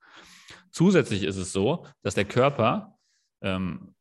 Zusätzlich 0.70 1.24
ist 1.24 1.36
es 1.36 1.52
so, 1.52 1.86
dass 2.02 2.14
der 2.14 2.24
Körper 2.24 2.98
ähm, 3.42 3.94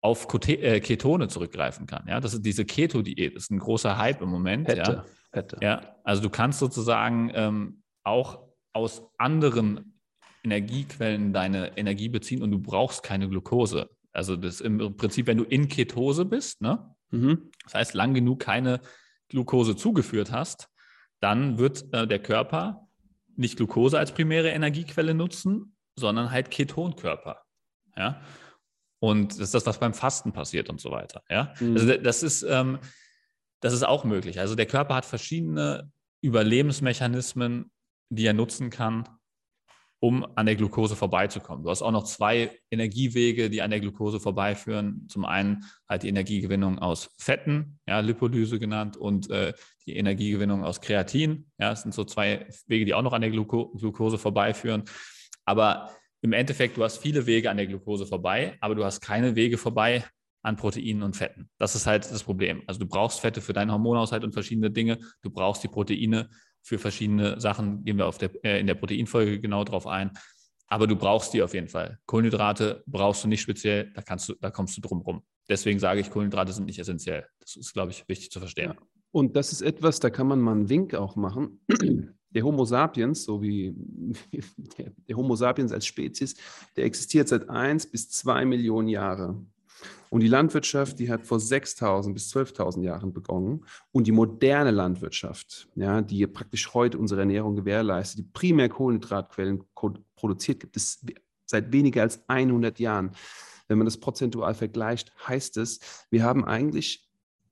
auf 0.00 0.26
äh, 0.48 0.80
Ketone 0.80 1.28
zurückgreifen 1.28 1.86
kann. 1.86 2.06
Ja, 2.06 2.20
das 2.20 2.34
ist 2.34 2.46
diese 2.46 2.64
Keto-Diät, 2.64 3.34
das 3.34 3.44
ist 3.44 3.50
ein 3.50 3.58
großer 3.58 3.98
Hype 3.98 4.22
im 4.22 4.28
Moment. 4.28 4.68
Hätte, 4.68 4.92
ja. 4.92 5.04
Hätte. 5.32 5.58
ja, 5.60 5.96
also 6.04 6.22
du 6.22 6.30
kannst 6.30 6.60
sozusagen 6.60 7.30
ähm, 7.34 7.82
auch 8.04 8.46
aus 8.72 9.02
anderen 9.18 9.98
Energiequellen 10.44 11.32
deine 11.32 11.76
Energie 11.76 12.08
beziehen 12.08 12.42
und 12.42 12.52
du 12.52 12.58
brauchst 12.60 13.02
keine 13.02 13.28
Glucose. 13.28 13.90
Also 14.12 14.36
das 14.36 14.60
im 14.60 14.96
Prinzip, 14.96 15.26
wenn 15.26 15.38
du 15.38 15.44
in 15.44 15.68
Ketose 15.68 16.24
bist, 16.24 16.62
ne? 16.62 16.94
Mhm. 17.10 17.50
das 17.64 17.74
heißt, 17.74 17.94
lang 17.94 18.14
genug 18.14 18.40
keine 18.40 18.80
Glucose 19.28 19.76
zugeführt 19.76 20.32
hast, 20.32 20.68
dann 21.20 21.58
wird 21.58 21.92
äh, 21.92 22.06
der 22.06 22.18
Körper 22.18 22.85
nicht 23.36 23.56
Glucose 23.56 23.98
als 23.98 24.12
primäre 24.12 24.50
Energiequelle 24.50 25.14
nutzen, 25.14 25.76
sondern 25.96 26.30
halt 26.30 26.50
Ketonkörper. 26.50 27.42
Ja? 27.96 28.20
Und 28.98 29.32
das 29.32 29.40
ist 29.40 29.54
das, 29.54 29.66
was 29.66 29.78
beim 29.78 29.94
Fasten 29.94 30.32
passiert 30.32 30.68
und 30.70 30.80
so 30.80 30.90
weiter. 30.90 31.22
Ja? 31.28 31.54
Mhm. 31.60 31.74
Also 31.74 31.96
das 31.96 32.22
ist, 32.22 32.42
ähm, 32.42 32.78
das 33.60 33.72
ist 33.72 33.84
auch 33.84 34.04
möglich. 34.04 34.40
Also 34.40 34.54
der 34.54 34.66
Körper 34.66 34.94
hat 34.94 35.04
verschiedene 35.04 35.90
Überlebensmechanismen, 36.20 37.70
die 38.08 38.26
er 38.26 38.32
nutzen 38.32 38.70
kann, 38.70 39.08
um 40.00 40.26
an 40.36 40.46
der 40.46 40.56
Glucose 40.56 40.94
vorbeizukommen. 40.94 41.64
Du 41.64 41.70
hast 41.70 41.82
auch 41.82 41.90
noch 41.90 42.04
zwei 42.04 42.50
Energiewege, 42.70 43.48
die 43.48 43.62
an 43.62 43.70
der 43.70 43.80
Glucose 43.80 44.20
vorbeiführen. 44.20 45.06
Zum 45.08 45.24
einen 45.24 45.64
halt 45.88 46.02
die 46.02 46.08
Energiegewinnung 46.08 46.78
aus 46.78 47.10
Fetten, 47.18 47.78
ja, 47.86 48.00
Lipolyse 48.00 48.58
genannt, 48.58 48.96
und 48.96 49.30
äh, 49.30 49.54
die 49.86 49.96
Energiegewinnung 49.96 50.64
aus 50.64 50.80
Kreatin. 50.80 51.50
Ja, 51.58 51.70
das 51.70 51.82
sind 51.82 51.94
so 51.94 52.04
zwei 52.04 52.46
Wege, 52.66 52.84
die 52.84 52.94
auch 52.94 53.02
noch 53.02 53.12
an 53.12 53.22
der 53.22 53.30
Gluco 53.30 53.72
Glucose 53.74 54.18
vorbeiführen. 54.18 54.84
Aber 55.44 55.90
im 56.20 56.32
Endeffekt, 56.32 56.76
du 56.76 56.84
hast 56.84 56.98
viele 56.98 57.26
Wege 57.26 57.50
an 57.50 57.56
der 57.56 57.66
Glucose 57.66 58.06
vorbei, 58.06 58.56
aber 58.60 58.74
du 58.74 58.84
hast 58.84 59.00
keine 59.00 59.36
Wege 59.36 59.58
vorbei 59.58 60.04
an 60.42 60.56
Proteinen 60.56 61.02
und 61.02 61.16
Fetten. 61.16 61.50
Das 61.58 61.74
ist 61.74 61.86
halt 61.86 62.08
das 62.10 62.22
Problem. 62.22 62.62
Also 62.66 62.80
du 62.80 62.86
brauchst 62.86 63.20
Fette 63.20 63.40
für 63.40 63.52
deinen 63.52 63.72
Hormonaushalt 63.72 64.22
und 64.22 64.32
verschiedene 64.32 64.70
Dinge. 64.70 64.98
Du 65.22 65.30
brauchst 65.30 65.64
die 65.64 65.68
Proteine 65.68 66.30
für 66.66 66.78
verschiedene 66.78 67.40
Sachen. 67.40 67.84
Gehen 67.84 67.96
wir 67.96 68.06
auf 68.06 68.18
der, 68.18 68.30
äh, 68.44 68.58
in 68.58 68.66
der 68.66 68.74
Proteinfolge 68.74 69.40
genau 69.40 69.62
drauf 69.62 69.86
ein. 69.86 70.10
Aber 70.66 70.88
du 70.88 70.96
brauchst 70.96 71.32
die 71.32 71.42
auf 71.42 71.54
jeden 71.54 71.68
Fall. 71.68 72.00
Kohlenhydrate 72.06 72.82
brauchst 72.86 73.22
du 73.22 73.28
nicht 73.28 73.40
speziell, 73.40 73.92
da, 73.94 74.02
kannst 74.02 74.28
du, 74.28 74.34
da 74.34 74.50
kommst 74.50 74.76
du 74.76 74.80
drum 74.80 75.00
rum. 75.02 75.22
Deswegen 75.48 75.78
sage 75.78 76.00
ich, 76.00 76.10
Kohlenhydrate 76.10 76.52
sind 76.52 76.64
nicht 76.64 76.80
essentiell. 76.80 77.24
Das 77.38 77.54
ist, 77.54 77.72
glaube 77.72 77.92
ich, 77.92 78.08
wichtig 78.08 78.32
zu 78.32 78.40
verstehen. 78.40 78.74
Und 79.12 79.36
das 79.36 79.52
ist 79.52 79.62
etwas, 79.62 80.00
da 80.00 80.10
kann 80.10 80.26
man 80.26 80.40
mal 80.40 80.52
einen 80.52 80.68
Wink 80.68 80.94
auch 80.94 81.14
machen. 81.14 81.60
Der 82.30 82.42
Homo 82.42 82.64
sapiens, 82.64 83.24
so 83.24 83.40
wie 83.40 83.72
der 85.08 85.16
Homo 85.16 85.36
sapiens 85.36 85.72
als 85.72 85.86
Spezies, 85.86 86.34
der 86.76 86.84
existiert 86.84 87.28
seit 87.28 87.48
1 87.48 87.90
bis 87.90 88.10
2 88.10 88.44
Millionen 88.44 88.88
Jahren. 88.88 89.52
Und 90.10 90.20
die 90.20 90.28
Landwirtschaft, 90.28 90.98
die 90.98 91.10
hat 91.10 91.26
vor 91.26 91.38
6.000 91.38 92.12
bis 92.14 92.34
12.000 92.34 92.82
Jahren 92.82 93.12
begonnen. 93.12 93.64
Und 93.92 94.06
die 94.06 94.12
moderne 94.12 94.70
Landwirtschaft, 94.70 95.68
ja, 95.74 96.00
die 96.00 96.26
praktisch 96.26 96.72
heute 96.74 96.98
unsere 96.98 97.20
Ernährung 97.20 97.56
gewährleistet, 97.56 98.18
die 98.18 98.30
primär 98.32 98.68
Kohlenhydratquellen 98.68 99.64
produziert, 100.14 100.60
gibt 100.60 100.76
es 100.76 101.04
seit 101.44 101.72
weniger 101.72 102.02
als 102.02 102.28
100 102.28 102.78
Jahren. 102.78 103.12
Wenn 103.68 103.78
man 103.78 103.84
das 103.84 103.98
prozentual 103.98 104.54
vergleicht, 104.54 105.12
heißt 105.26 105.56
es, 105.56 106.06
wir 106.10 106.22
haben 106.22 106.44
eigentlich 106.44 107.08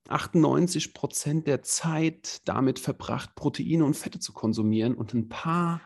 98 0.07 0.93
Prozent 0.93 1.47
der 1.47 1.61
Zeit 1.63 2.47
damit 2.47 2.79
verbracht, 2.79 3.35
Proteine 3.35 3.83
und 3.83 3.95
Fette 3.95 4.19
zu 4.19 4.33
konsumieren 4.33 4.95
und 4.95 5.13
ein 5.13 5.29
paar 5.29 5.81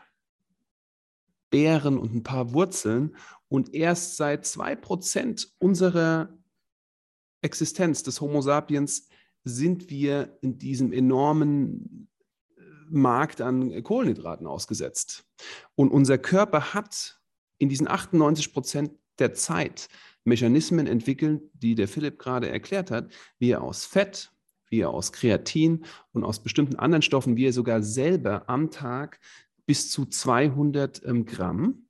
Beeren 1.50 1.98
und 1.98 2.14
ein 2.14 2.22
paar 2.22 2.52
Wurzeln. 2.52 3.16
Und 3.48 3.74
erst 3.74 4.16
seit 4.16 4.46
2 4.46 4.76
Prozent 4.76 5.52
unserer 5.58 6.36
Existenz 7.42 8.02
des 8.02 8.20
Homo 8.20 8.40
sapiens 8.40 9.08
sind 9.44 9.90
wir 9.90 10.38
in 10.42 10.58
diesem 10.58 10.92
enormen 10.92 12.08
äh, 12.56 12.62
Markt 12.88 13.40
an 13.40 13.82
Kohlenhydraten 13.82 14.46
ausgesetzt. 14.46 15.24
Und 15.74 15.90
unser 15.90 16.18
Körper 16.18 16.74
hat 16.74 17.20
in 17.58 17.68
diesen 17.68 17.88
98 17.88 18.52
Prozent 18.52 18.92
der 19.18 19.34
Zeit 19.34 19.88
Mechanismen 20.24 20.86
entwickelt, 20.86 21.42
die 21.54 21.74
der 21.74 21.88
Philipp 21.88 22.18
gerade 22.18 22.48
erklärt 22.48 22.90
hat, 22.90 23.10
wie 23.38 23.50
er 23.50 23.62
aus 23.62 23.84
Fett, 23.84 24.32
wie 24.68 24.80
er 24.80 24.90
aus 24.90 25.12
Kreatin 25.12 25.84
und 26.12 26.24
aus 26.24 26.42
bestimmten 26.42 26.76
anderen 26.76 27.02
Stoffen, 27.02 27.36
wie 27.36 27.46
er 27.46 27.52
sogar 27.52 27.82
selber 27.82 28.48
am 28.48 28.70
Tag 28.70 29.18
bis 29.70 29.88
zu 29.88 30.04
200 30.04 31.04
ähm, 31.04 31.26
Gramm 31.26 31.86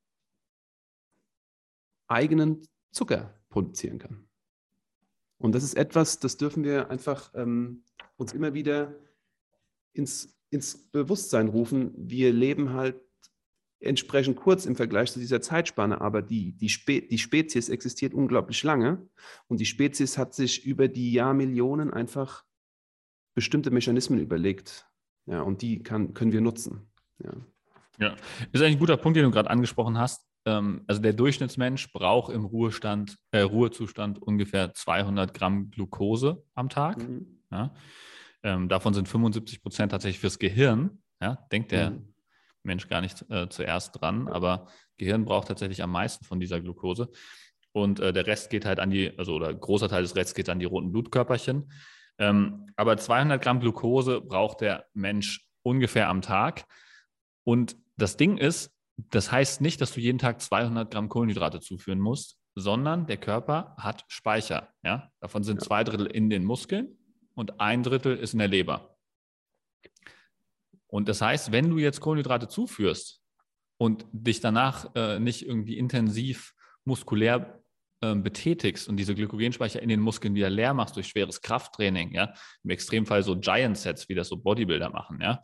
eigenen 2.09 2.61
Zucker 2.91 3.41
produzieren 3.49 3.99
kann. 3.99 4.29
Und 5.39 5.55
das 5.55 5.65
ist 5.65 5.79
etwas, 5.79 6.19
das 6.19 6.37
dürfen 6.37 6.63
wir 6.63 6.91
einfach 6.91 7.33
ähm, 7.35 7.85
uns 8.19 8.35
immer 8.35 8.53
wieder 8.53 8.95
ins, 9.95 10.39
ins 10.51 10.91
Bewusstsein 10.91 11.49
rufen. 11.49 11.95
Wir 11.97 12.35
leben 12.35 12.75
halt 12.75 13.01
entsprechend 13.79 14.37
kurz 14.37 14.67
im 14.67 14.77
Vergleich 14.77 15.13
zu 15.13 15.19
dieser 15.19 15.41
Zeitspanne, 15.41 16.03
aber 16.03 16.21
die, 16.21 16.53
die, 16.53 16.69
Spe 16.69 17.01
die 17.01 17.17
Spezies 17.17 17.71
existiert 17.71 18.13
unglaublich 18.13 18.63
lange 18.63 19.09
und 19.49 19.59
die 19.59 19.65
Spezies 19.65 20.19
hat 20.19 20.35
sich 20.35 20.67
über 20.67 20.87
die 20.87 21.15
Jahrmillionen 21.15 21.91
einfach 21.91 22.45
bestimmte 23.33 23.71
Mechanismen 23.71 24.19
überlegt. 24.19 24.87
Ja, 25.25 25.41
und 25.41 25.63
die 25.63 25.83
kann, 25.83 26.13
können 26.13 26.33
wir 26.33 26.43
nutzen. 26.43 26.91
Ja. 27.25 27.33
Ja, 28.01 28.17
ist 28.53 28.63
eigentlich 28.63 28.77
ein 28.77 28.79
guter 28.79 28.97
Punkt, 28.97 29.17
den 29.17 29.25
du 29.25 29.31
gerade 29.31 29.51
angesprochen 29.51 29.99
hast 29.99 30.31
ähm, 30.47 30.85
also 30.87 31.01
der 31.01 31.13
Durchschnittsmensch 31.13 31.93
braucht 31.93 32.33
im 32.33 32.45
Ruhestand, 32.45 33.17
äh, 33.31 33.41
Ruhezustand 33.41 34.21
ungefähr 34.21 34.73
200 34.73 35.35
Gramm 35.35 35.71
Glucose 35.71 36.43
am 36.55 36.69
Tag. 36.69 36.99
Mhm. 36.99 37.43
Ja? 37.51 37.75
Ähm, 38.43 38.69
davon 38.69 38.95
sind 38.95 39.09
75 39.09 39.63
Prozent 39.63 39.93
tatsächlich 39.93 40.21
fürs 40.21 40.39
Gehirn. 40.39 41.03
Ja? 41.21 41.47
Denkt 41.53 41.73
der 41.73 41.91
mhm. 41.91 42.15
Mensch 42.63 42.89
gar 42.89 43.01
nicht 43.01 43.25
äh, 43.31 43.49
zuerst 43.49 44.01
dran, 44.01 44.29
aber 44.29 44.69
Gehirn 44.97 45.25
braucht 45.25 45.49
tatsächlich 45.49 45.83
am 45.83 45.93
meisten 45.93 46.25
von 46.25 46.41
dieser 46.41 46.61
Glucose. 46.61 47.11
Und 47.73 48.01
äh, 48.01 48.13
der 48.13 48.27
Rest 48.27 48.51
geht 48.51 48.65
halt 48.65 48.81
an 48.81 48.91
die, 48.91 49.17
also 49.19 49.35
oder 49.35 49.53
großer 49.55 49.89
Teil 49.89 50.03
des 50.03 50.17
Restes 50.17 50.35
geht 50.35 50.49
an 50.49 50.59
die 50.59 50.67
roten 50.67 50.91
Blutkörperchen. 50.91 51.71
Ähm, 52.19 52.67
aber 52.77 52.97
200 52.97 53.43
Gramm 53.43 53.61
Glucose 53.61 54.21
braucht 54.21 54.61
der 54.63 54.87
Mensch 54.95 55.47
ungefähr 55.63 56.09
am 56.09 56.23
Tag. 56.23 56.65
Und 57.45 57.77
das 58.01 58.17
Ding 58.17 58.37
ist, 58.37 58.73
das 58.97 59.33
heißt 59.33 59.61
nicht, 59.61 59.81
dass 59.81 59.93
du 59.93 60.01
jeden 60.01 60.19
Tag 60.19 60.41
200 60.41 60.91
Gramm 60.91 61.09
Kohlenhydrate 61.09 61.61
zuführen 61.61 62.01
musst, 62.01 62.39
sondern 62.55 63.07
der 63.07 63.17
Körper 63.17 63.75
hat 63.79 64.05
Speicher. 64.09 64.69
Ja? 64.83 65.11
Davon 65.21 65.43
sind 65.43 65.61
ja. 65.61 65.67
zwei 65.67 65.85
Drittel 65.85 66.07
in 66.07 66.31
den 66.31 66.45
Muskeln 66.45 66.99
und 67.35 67.61
ein 67.61 67.83
Drittel 67.83 68.17
ist 68.17 68.33
in 68.33 68.39
der 68.39 68.49
Leber. 68.49 68.97
Und 70.87 71.09
das 71.09 71.23
heißt, 71.23 71.53
wenn 71.53 71.71
du 71.71 71.79
jetzt 71.79 72.01
Kohlenhydrate 72.01 72.49
zuführst 72.49 73.23
und 73.79 74.05
dich 74.13 74.41
danach 74.41 74.95
äh, 74.95 75.21
nicht 75.21 75.47
irgendwie 75.47 75.79
intensiv 75.79 76.55
muskulär 76.85 77.63
äh, 78.01 78.15
betätigst 78.15 78.89
und 78.89 78.97
diese 78.97 79.15
Glykogenspeicher 79.15 79.81
in 79.81 79.89
den 79.89 80.01
Muskeln 80.01 80.35
wieder 80.35 80.51
leer 80.51 80.75
machst 80.75 80.97
durch 80.97 81.07
schweres 81.07 81.41
Krafttraining, 81.41 82.13
ja, 82.13 82.35
im 82.65 82.71
Extremfall 82.71 83.23
so 83.23 83.39
Giant 83.39 83.79
Sets, 83.79 84.09
wie 84.09 84.15
das 84.15 84.29
so 84.29 84.37
Bodybuilder 84.37 84.91
machen, 84.91 85.21
ja, 85.23 85.41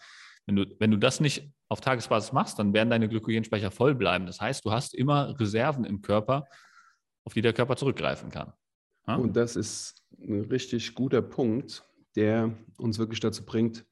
wenn 0.46 0.56
du, 0.56 0.66
wenn 0.78 0.90
du 0.90 0.96
das 0.96 1.20
nicht 1.20 1.48
auf 1.68 1.80
Tagesbasis 1.80 2.32
machst, 2.32 2.58
dann 2.58 2.72
werden 2.72 2.90
deine 2.90 3.08
Glykogenspeicher 3.08 3.70
voll 3.70 3.94
bleiben. 3.94 4.26
Das 4.26 4.40
heißt, 4.40 4.64
du 4.64 4.72
hast 4.72 4.94
immer 4.94 5.38
Reserven 5.38 5.84
im 5.84 6.00
Körper, 6.00 6.46
auf 7.24 7.34
die 7.34 7.42
der 7.42 7.52
Körper 7.52 7.76
zurückgreifen 7.76 8.30
kann. 8.30 8.52
Ja? 9.06 9.16
Und 9.16 9.36
das 9.36 9.56
ist 9.56 10.04
ein 10.18 10.42
richtig 10.42 10.94
guter 10.94 11.22
Punkt, 11.22 11.84
der 12.14 12.56
uns 12.78 12.98
wirklich 12.98 13.20
dazu 13.20 13.44
bringt, 13.44 13.84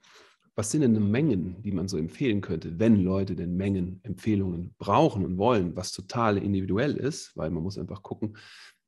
was 0.56 0.70
sind 0.70 0.82
denn 0.82 1.10
Mengen, 1.10 1.60
die 1.62 1.72
man 1.72 1.88
so 1.88 1.98
empfehlen 1.98 2.40
könnte, 2.40 2.78
wenn 2.78 3.02
Leute 3.02 3.34
denn 3.34 3.56
Mengenempfehlungen 3.56 4.74
brauchen 4.78 5.24
und 5.24 5.37
wollen, 5.37 5.74
was 5.74 5.90
total 5.90 6.38
individuell 6.38 6.96
ist, 6.96 7.37
weil 7.37 7.50
man 7.50 7.64
muss 7.64 7.76
einfach 7.76 8.02
gucken, 8.02 8.37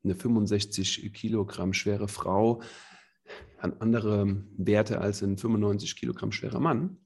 eine 0.05 0.15
65 0.15 1.13
Kilogramm 1.13 1.73
schwere 1.73 2.07
Frau 2.07 2.63
hat 3.59 3.81
andere 3.81 4.45
Werte 4.57 5.01
als 5.01 5.23
ein 5.23 5.37
95 5.37 5.97
Kilogramm 5.97 6.31
schwerer 6.31 6.61
Mann. 6.61 6.99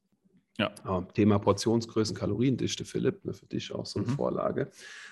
Ja. 0.61 1.01
Thema 1.15 1.39
Portionsgrößen, 1.39 2.15
Kaloriendichte, 2.15 2.85
Philipp, 2.85 3.25
ne, 3.25 3.33
für 3.33 3.47
dich 3.47 3.75
auch 3.75 3.87
so 3.87 3.99
eine 4.01 4.09
mhm. 4.09 4.13
Vorlage. 4.13 4.71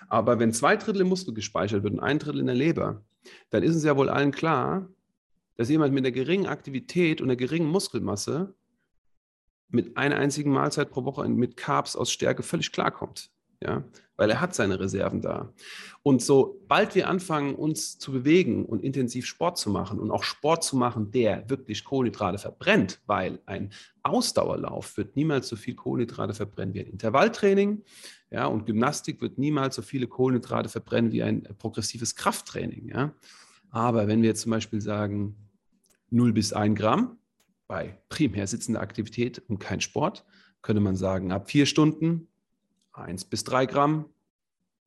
Aber 0.09 0.39
wenn 0.39 0.53
zwei 0.53 0.77
Drittel 0.77 1.03
im 1.03 1.09
Muskel 1.09 1.33
gespeichert 1.33 1.83
wird 1.83 1.95
und 1.95 2.01
ein 2.01 2.19
Drittel 2.19 2.41
in 2.41 2.47
der 2.47 2.55
Leber, 2.55 3.03
dann 3.51 3.63
ist 3.63 3.75
es 3.75 3.85
ja 3.85 3.97
wohl 3.97 4.11
allen 4.11 4.31
klar, 4.31 4.89
dass 5.57 5.69
jemand 5.69 5.95
mit 5.95 6.05
einer 6.05 6.13
geringen 6.13 6.47
Aktivität 6.47 7.21
und 7.21 7.29
einer 7.29 7.37
geringen 7.37 7.69
Muskelmasse 7.69 8.55
mit 9.71 9.96
einer 9.96 10.17
einzigen 10.17 10.51
Mahlzeit 10.53 10.90
pro 10.90 11.05
Woche 11.05 11.29
mit 11.29 11.57
Carbs 11.57 11.96
aus 11.96 12.11
Stärke 12.13 12.42
völlig 12.42 12.71
klarkommt 12.73 13.31
ja, 13.63 13.85
weil 14.19 14.31
er 14.31 14.40
hat 14.40 14.54
seine 14.54 14.79
Reserven 14.79 15.23
da. 15.23 15.54
Und 16.02 16.21
sobald 16.21 16.94
wir 16.94 17.08
anfangen, 17.08 17.54
uns 17.54 17.98
zu 17.98 18.12
bewegen 18.12 18.66
und 18.66 18.83
intensiv 18.83 19.27
Sport 19.27 19.58
zu 19.58 19.71
machen 19.71 19.98
und 19.98 20.10
auch 20.10 20.25
Sport 20.25 20.64
zu 20.64 20.77
machen, 20.77 21.10
der 21.12 21.48
wirklich 21.48 21.85
Kohlenhydrate 21.85 22.38
verbrennt, 22.38 23.00
weil 23.06 23.38
ein 23.46 23.71
Ausdauerlauf 24.02 24.96
wird 24.96 25.16
niemals 25.16 25.48
so 25.48 25.56
viel 25.56 25.75
Kohlenhydrate 25.75 26.35
verbrennen 26.35 26.75
wie 26.75 26.81
ein 26.81 26.88
Intervalltraining, 26.88 27.85
ja, 28.31 28.46
und 28.46 28.66
Gymnastik 28.66 29.23
wird 29.23 29.38
niemals 29.38 29.77
so 29.77 29.83
viele 29.83 30.06
Kohlenhydrate 30.06 30.69
verbrennen 30.69 31.12
wie 31.12 31.23
ein 31.23 31.44
progressives 31.56 32.14
Krafttraining, 32.14 32.88
ja. 32.88 33.14
Aber 33.71 34.08
wenn 34.08 34.23
wir 34.23 34.35
zum 34.35 34.50
Beispiel 34.50 34.81
sagen 34.81 35.37
0 36.10 36.33
bis 36.33 36.52
1 36.52 36.79
Gramm 36.79 37.19
bei 37.69 37.98
primär 38.08 38.46
sitzender 38.46 38.81
Aktivität 38.81 39.42
und 39.46 39.58
kein 39.58 39.81
Sport, 39.81 40.25
könnte 40.62 40.81
man 40.81 40.96
sagen, 40.96 41.31
ab 41.33 41.50
vier 41.50 41.66
Stunden 41.66 42.27
1 42.99 43.25
bis 43.27 43.44
3 43.44 43.67
Gramm, 43.67 44.07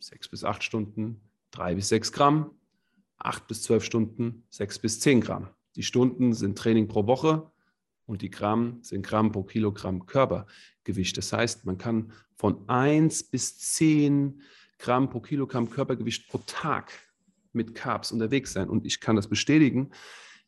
sechs 0.04 0.28
bis 0.28 0.44
acht 0.44 0.64
Stunden, 0.64 1.22
drei 1.52 1.76
bis 1.76 1.90
sechs 1.90 2.12
Gramm, 2.12 2.52
acht 3.18 3.48
bis 3.48 3.64
zwölf 3.64 3.84
Stunden, 3.84 4.44
sechs 4.50 4.80
bis 4.80 5.00
zehn 5.00 5.22
Gramm. 5.22 5.50
Die 5.76 5.84
Stunden 5.84 6.34
sind 6.34 6.58
Training 6.58 6.88
pro 6.88 7.08
Woche 7.08 7.52
und 8.06 8.22
die 8.22 8.30
Gramm 8.30 8.80
sind 8.82 9.06
Gramm 9.06 9.32
pro 9.32 9.44
Kilogramm 9.44 10.06
Körpergewicht. 10.06 11.18
Das 11.18 11.32
heißt, 11.32 11.66
man 11.66 11.78
kann 11.78 12.12
von 12.36 12.68
1 12.68 13.24
bis 13.24 13.58
10 13.60 14.42
Gramm 14.80 15.10
pro 15.10 15.22
Kilogramm 15.22 15.70
Körpergewicht 15.70 16.28
pro 16.28 16.40
Tag 16.40 16.92
mit 17.54 17.76
Carbs 17.76 18.12
unterwegs 18.12 18.54
sein. 18.54 18.70
Und 18.70 18.86
ich 18.86 19.00
kann 19.00 19.16
das 19.16 19.28
bestätigen. 19.28 19.92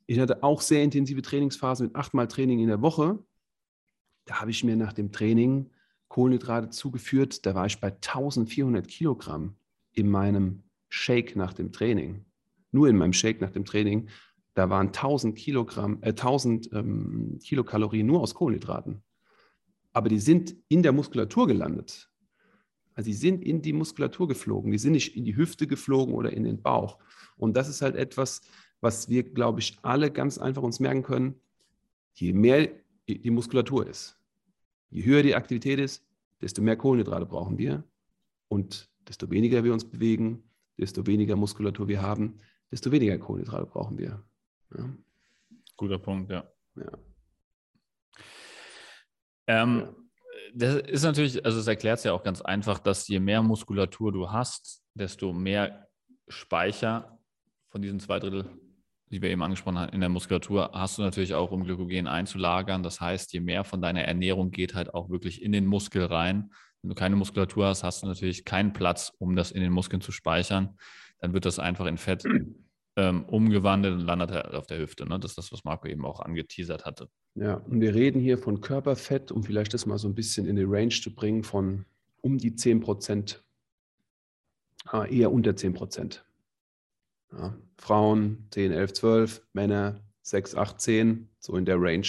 Ich 0.05 0.19
hatte 0.19 0.43
auch 0.43 0.61
sehr 0.61 0.83
intensive 0.83 1.21
Trainingsphasen 1.21 1.87
mit 1.87 1.95
achtmal 1.95 2.27
Training 2.27 2.59
in 2.59 2.67
der 2.67 2.81
Woche. 2.81 3.19
Da 4.25 4.41
habe 4.41 4.51
ich 4.51 4.63
mir 4.63 4.75
nach 4.75 4.93
dem 4.93 5.11
Training 5.11 5.69
Kohlenhydrate 6.13 6.69
zugeführt. 6.69 7.43
Da 7.47 7.55
war 7.55 7.65
ich 7.65 7.79
bei 7.79 7.87
1400 7.87 8.87
Kilogramm 8.87 9.55
in 9.93 10.09
meinem 10.09 10.61
Shake 10.89 11.35
nach 11.35 11.53
dem 11.53 11.71
Training. 11.71 12.25
Nur 12.71 12.87
in 12.87 12.97
meinem 12.97 13.13
Shake 13.13 13.41
nach 13.41 13.49
dem 13.49 13.65
Training 13.65 14.09
da 14.53 14.69
waren 14.69 14.91
1000 14.91 15.35
Kilogramm, 15.35 15.97
äh, 16.01 16.09
1000 16.09 16.71
ähm, 16.73 17.39
Kilokalorien 17.43 18.05
nur 18.05 18.21
aus 18.21 18.35
Kohlenhydraten. 18.35 19.01
Aber 19.91 20.07
die 20.07 20.19
sind 20.19 20.55
in 20.67 20.83
der 20.83 20.91
Muskulatur 20.91 21.47
gelandet. 21.47 22.11
Also 22.93 23.07
die 23.07 23.15
sind 23.15 23.43
in 23.43 23.63
die 23.63 23.73
Muskulatur 23.73 24.27
geflogen. 24.27 24.71
Die 24.71 24.77
sind 24.77 24.91
nicht 24.91 25.15
in 25.15 25.25
die 25.25 25.35
Hüfte 25.35 25.65
geflogen 25.65 26.13
oder 26.13 26.31
in 26.31 26.43
den 26.43 26.61
Bauch. 26.61 26.99
Und 27.37 27.57
das 27.57 27.69
ist 27.69 27.81
halt 27.81 27.95
etwas, 27.95 28.41
was 28.81 29.09
wir, 29.09 29.23
glaube 29.23 29.61
ich, 29.61 29.79
alle 29.81 30.11
ganz 30.11 30.37
einfach 30.37 30.61
uns 30.61 30.79
merken 30.79 31.01
können. 31.01 31.35
Je 32.13 32.33
mehr 32.33 32.69
die 33.07 33.31
Muskulatur 33.31 33.87
ist, 33.87 34.19
je 34.93 35.03
höher 35.05 35.23
die 35.23 35.35
Aktivität 35.35 35.79
ist, 35.79 36.05
desto 36.41 36.61
mehr 36.61 36.77
Kohlenhydrate 36.77 37.25
brauchen 37.25 37.57
wir. 37.57 37.83
Und 38.47 38.89
desto 39.07 39.29
weniger 39.31 39.63
wir 39.63 39.73
uns 39.73 39.89
bewegen, 39.89 40.43
desto 40.77 41.05
weniger 41.07 41.35
Muskulatur 41.35 41.87
wir 41.87 42.01
haben, 42.01 42.39
desto 42.71 42.91
weniger 42.91 43.17
Kohlenhydrate 43.17 43.65
brauchen 43.65 43.97
wir. 43.97 44.23
Ja. 44.77 44.89
Guter 45.75 45.97
Punkt, 45.97 46.31
ja. 46.31 46.47
ja. 46.75 46.91
Ähm, 49.47 49.79
ja. 49.79 49.95
Das 50.55 50.75
ist 50.75 51.03
natürlich, 51.03 51.43
also 51.43 51.59
es 51.59 51.65
erklärt 51.65 51.97
es 51.97 52.03
ja 52.03 52.13
auch 52.13 52.23
ganz 52.23 52.41
einfach, 52.41 52.77
dass 52.77 53.07
je 53.07 53.19
mehr 53.19 53.41
Muskulatur 53.41 54.11
du 54.11 54.31
hast, 54.31 54.83
desto 54.93 55.33
mehr 55.33 55.87
Speicher 56.27 57.19
von 57.69 57.81
diesen 57.81 57.99
zwei 57.99 58.19
Drittel, 58.19 58.47
die 59.13 59.21
wir 59.21 59.29
eben 59.29 59.43
angesprochen 59.43 59.77
haben, 59.77 59.93
in 59.93 59.99
der 59.99 60.09
Muskulatur, 60.09 60.71
hast 60.73 60.97
du 60.97 61.03
natürlich 61.03 61.35
auch, 61.35 61.51
um 61.51 61.63
Glykogen 61.63 62.07
einzulagern. 62.07 62.81
Das 62.81 62.99
heißt, 62.99 63.31
je 63.31 63.41
mehr 63.41 63.63
von 63.63 63.79
deiner 63.79 64.01
Ernährung 64.01 64.49
geht 64.49 64.73
halt 64.73 64.93
auch 64.93 65.09
wirklich 65.09 65.43
in 65.43 65.51
den 65.51 65.67
Muskel 65.67 66.05
rein. 66.05 66.51
Wenn 66.81 66.89
du 66.89 66.95
keine 66.95 67.15
Muskulatur 67.15 67.67
hast, 67.67 67.83
hast 67.83 68.01
du 68.01 68.07
natürlich 68.07 68.43
keinen 68.43 68.73
Platz, 68.73 69.13
um 69.19 69.35
das 69.35 69.51
in 69.51 69.61
den 69.61 69.71
Muskeln 69.71 70.01
zu 70.01 70.11
speichern. 70.11 70.77
Dann 71.19 71.33
wird 71.33 71.45
das 71.45 71.59
einfach 71.59 71.85
in 71.85 71.97
Fett 71.97 72.25
ähm, 72.95 73.25
umgewandelt 73.25 73.93
und 73.93 74.01
landet 74.01 74.31
halt 74.31 74.55
auf 74.55 74.65
der 74.65 74.79
Hüfte. 74.79 75.07
Ne? 75.07 75.19
Das 75.19 75.31
ist 75.31 75.37
das, 75.37 75.51
was 75.51 75.63
Marco 75.63 75.87
eben 75.87 76.05
auch 76.05 76.19
angeteasert 76.19 76.85
hatte. 76.85 77.07
Ja, 77.35 77.55
und 77.55 77.81
wir 77.81 77.93
reden 77.93 78.19
hier 78.19 78.39
von 78.39 78.61
Körperfett, 78.61 79.31
um 79.31 79.43
vielleicht 79.43 79.75
das 79.75 79.85
mal 79.85 79.99
so 79.99 80.07
ein 80.07 80.15
bisschen 80.15 80.47
in 80.47 80.55
die 80.55 80.65
Range 80.65 80.89
zu 80.89 81.13
bringen, 81.13 81.43
von 81.43 81.85
um 82.21 82.39
die 82.39 82.55
10 82.55 82.79
Prozent, 82.79 83.43
ah, 84.85 85.05
eher 85.05 85.31
unter 85.31 85.55
10 85.55 85.75
Prozent. 85.75 86.25
Ja, 87.37 87.53
Frauen 87.77 88.47
10, 88.51 88.71
11, 88.71 88.93
12, 88.93 89.47
Männer 89.53 89.99
6, 90.21 90.55
8, 90.55 90.79
10, 90.79 91.29
so 91.39 91.55
in 91.57 91.65
der 91.65 91.81
Range. 91.81 92.07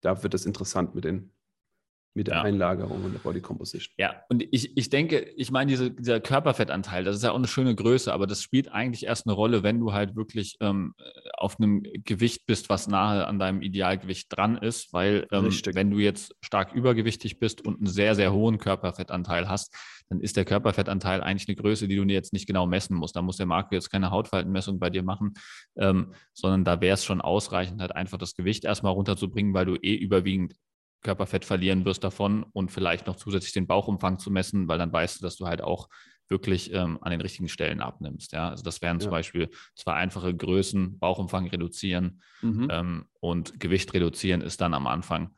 Da 0.00 0.22
wird 0.22 0.34
es 0.34 0.46
interessant 0.46 0.94
mit 0.94 1.04
den 1.04 1.32
mit 2.14 2.26
der 2.26 2.36
ja. 2.36 2.42
Einlagerung 2.42 3.04
und 3.04 3.12
der 3.12 3.20
Body 3.20 3.40
Composition. 3.40 3.94
Ja, 3.98 4.22
und 4.28 4.42
ich, 4.50 4.76
ich 4.76 4.90
denke, 4.90 5.20
ich 5.36 5.50
meine, 5.50 5.70
diese, 5.70 5.90
dieser 5.90 6.20
Körperfettanteil, 6.20 7.04
das 7.04 7.16
ist 7.16 7.22
ja 7.22 7.32
auch 7.32 7.36
eine 7.36 7.46
schöne 7.46 7.74
Größe, 7.74 8.12
aber 8.12 8.26
das 8.26 8.42
spielt 8.42 8.70
eigentlich 8.70 9.06
erst 9.06 9.26
eine 9.26 9.34
Rolle, 9.34 9.62
wenn 9.62 9.80
du 9.80 9.92
halt 9.92 10.14
wirklich 10.16 10.56
ähm, 10.60 10.94
auf 11.34 11.58
einem 11.58 11.82
Gewicht 12.04 12.46
bist, 12.46 12.68
was 12.68 12.88
nahe 12.88 13.26
an 13.26 13.38
deinem 13.38 13.62
Idealgewicht 13.62 14.26
dran 14.30 14.58
ist, 14.58 14.92
weil 14.92 15.26
ähm, 15.32 15.46
wenn 15.72 15.90
du 15.90 15.98
jetzt 15.98 16.34
stark 16.42 16.74
übergewichtig 16.74 17.38
bist 17.38 17.64
und 17.64 17.78
einen 17.78 17.86
sehr, 17.86 18.14
sehr 18.14 18.32
hohen 18.32 18.58
Körperfettanteil 18.58 19.48
hast, 19.48 19.74
dann 20.12 20.20
ist 20.20 20.36
der 20.36 20.44
Körperfettanteil 20.44 21.22
eigentlich 21.22 21.48
eine 21.48 21.56
Größe, 21.56 21.88
die 21.88 21.96
du 21.96 22.04
dir 22.04 22.12
jetzt 22.12 22.34
nicht 22.34 22.46
genau 22.46 22.66
messen 22.66 22.96
musst. 22.96 23.16
Da 23.16 23.22
muss 23.22 23.38
der 23.38 23.46
Marco 23.46 23.74
jetzt 23.74 23.90
keine 23.90 24.10
Hautfaltenmessung 24.10 24.78
bei 24.78 24.90
dir 24.90 25.02
machen, 25.02 25.32
ähm, 25.76 26.12
sondern 26.34 26.64
da 26.64 26.80
wäre 26.82 26.94
es 26.94 27.04
schon 27.04 27.22
ausreichend, 27.22 27.80
halt 27.80 27.96
einfach 27.96 28.18
das 28.18 28.34
Gewicht 28.34 28.64
erstmal 28.64 28.92
runterzubringen, 28.92 29.54
weil 29.54 29.64
du 29.64 29.76
eh 29.76 29.94
überwiegend 29.94 30.54
Körperfett 31.02 31.44
verlieren 31.44 31.84
wirst 31.84 32.04
davon 32.04 32.44
und 32.52 32.70
vielleicht 32.70 33.06
noch 33.06 33.16
zusätzlich 33.16 33.52
den 33.52 33.66
Bauchumfang 33.66 34.18
zu 34.18 34.30
messen, 34.30 34.68
weil 34.68 34.78
dann 34.78 34.92
weißt 34.92 35.20
du, 35.20 35.24
dass 35.24 35.36
du 35.36 35.46
halt 35.46 35.60
auch 35.60 35.88
wirklich 36.28 36.72
ähm, 36.72 36.98
an 37.02 37.10
den 37.10 37.20
richtigen 37.20 37.48
Stellen 37.48 37.80
abnimmst. 37.80 38.32
Ja? 38.32 38.48
Also 38.48 38.62
das 38.62 38.80
wären 38.82 38.98
ja. 38.98 39.00
zum 39.02 39.10
Beispiel 39.10 39.50
zwei 39.74 39.94
einfache 39.94 40.34
Größen, 40.34 40.98
Bauchumfang 40.98 41.48
reduzieren 41.48 42.22
mhm. 42.40 42.68
ähm, 42.70 43.04
und 43.20 43.60
Gewicht 43.60 43.92
reduzieren 43.94 44.40
ist 44.40 44.60
dann 44.60 44.74
am 44.74 44.86
Anfang 44.86 45.34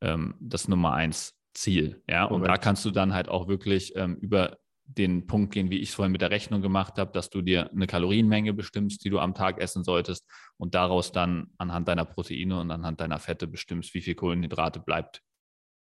ähm, 0.00 0.34
das 0.40 0.68
Nummer 0.68 0.94
eins 0.94 1.34
Ziel. 1.54 2.02
Ja, 2.08 2.24
und 2.24 2.46
da 2.46 2.58
kannst 2.58 2.84
du 2.84 2.90
dann 2.90 3.14
halt 3.14 3.28
auch 3.28 3.48
wirklich 3.48 3.96
ähm, 3.96 4.16
über 4.16 4.58
den 4.86 5.26
Punkt 5.26 5.52
gehen, 5.52 5.70
wie 5.70 5.78
ich 5.78 5.90
es 5.90 5.94
vorhin 5.94 6.12
mit 6.12 6.20
der 6.20 6.30
Rechnung 6.30 6.62
gemacht 6.62 6.98
habe, 6.98 7.12
dass 7.12 7.28
du 7.30 7.42
dir 7.42 7.70
eine 7.72 7.86
Kalorienmenge 7.86 8.52
bestimmst, 8.52 9.04
die 9.04 9.10
du 9.10 9.18
am 9.18 9.34
Tag 9.34 9.60
essen 9.60 9.84
solltest 9.84 10.26
und 10.56 10.74
daraus 10.74 11.12
dann 11.12 11.48
anhand 11.58 11.88
deiner 11.88 12.04
Proteine 12.04 12.60
und 12.60 12.70
anhand 12.70 13.00
deiner 13.00 13.18
Fette 13.18 13.46
bestimmst, 13.46 13.94
wie 13.94 14.00
viel 14.00 14.14
Kohlenhydrate 14.14 14.80
bleibt, 14.80 15.22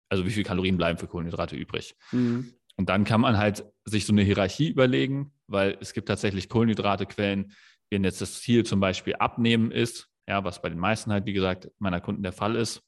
also 0.08 0.26
wie 0.26 0.30
viel 0.30 0.42
Kalorien 0.42 0.76
bleiben 0.76 0.98
für 0.98 1.06
Kohlenhydrate 1.06 1.56
übrig. 1.56 1.96
Mhm. 2.12 2.52
Und 2.76 2.88
dann 2.88 3.04
kann 3.04 3.20
man 3.20 3.38
halt 3.38 3.64
sich 3.84 4.04
so 4.06 4.12
eine 4.12 4.22
Hierarchie 4.22 4.68
überlegen, 4.68 5.32
weil 5.46 5.76
es 5.80 5.92
gibt 5.92 6.08
tatsächlich 6.08 6.48
Kohlenhydratequellen, 6.48 7.52
wenn 7.90 8.04
jetzt 8.04 8.20
das 8.20 8.40
Ziel 8.40 8.64
zum 8.64 8.80
Beispiel 8.80 9.14
abnehmen 9.16 9.70
ist, 9.70 10.08
ja, 10.28 10.44
was 10.44 10.60
bei 10.60 10.68
den 10.68 10.78
meisten 10.78 11.10
halt, 11.10 11.24
wie 11.24 11.32
gesagt, 11.32 11.70
meiner 11.78 12.00
Kunden 12.00 12.22
der 12.22 12.32
Fall 12.32 12.54
ist, 12.54 12.82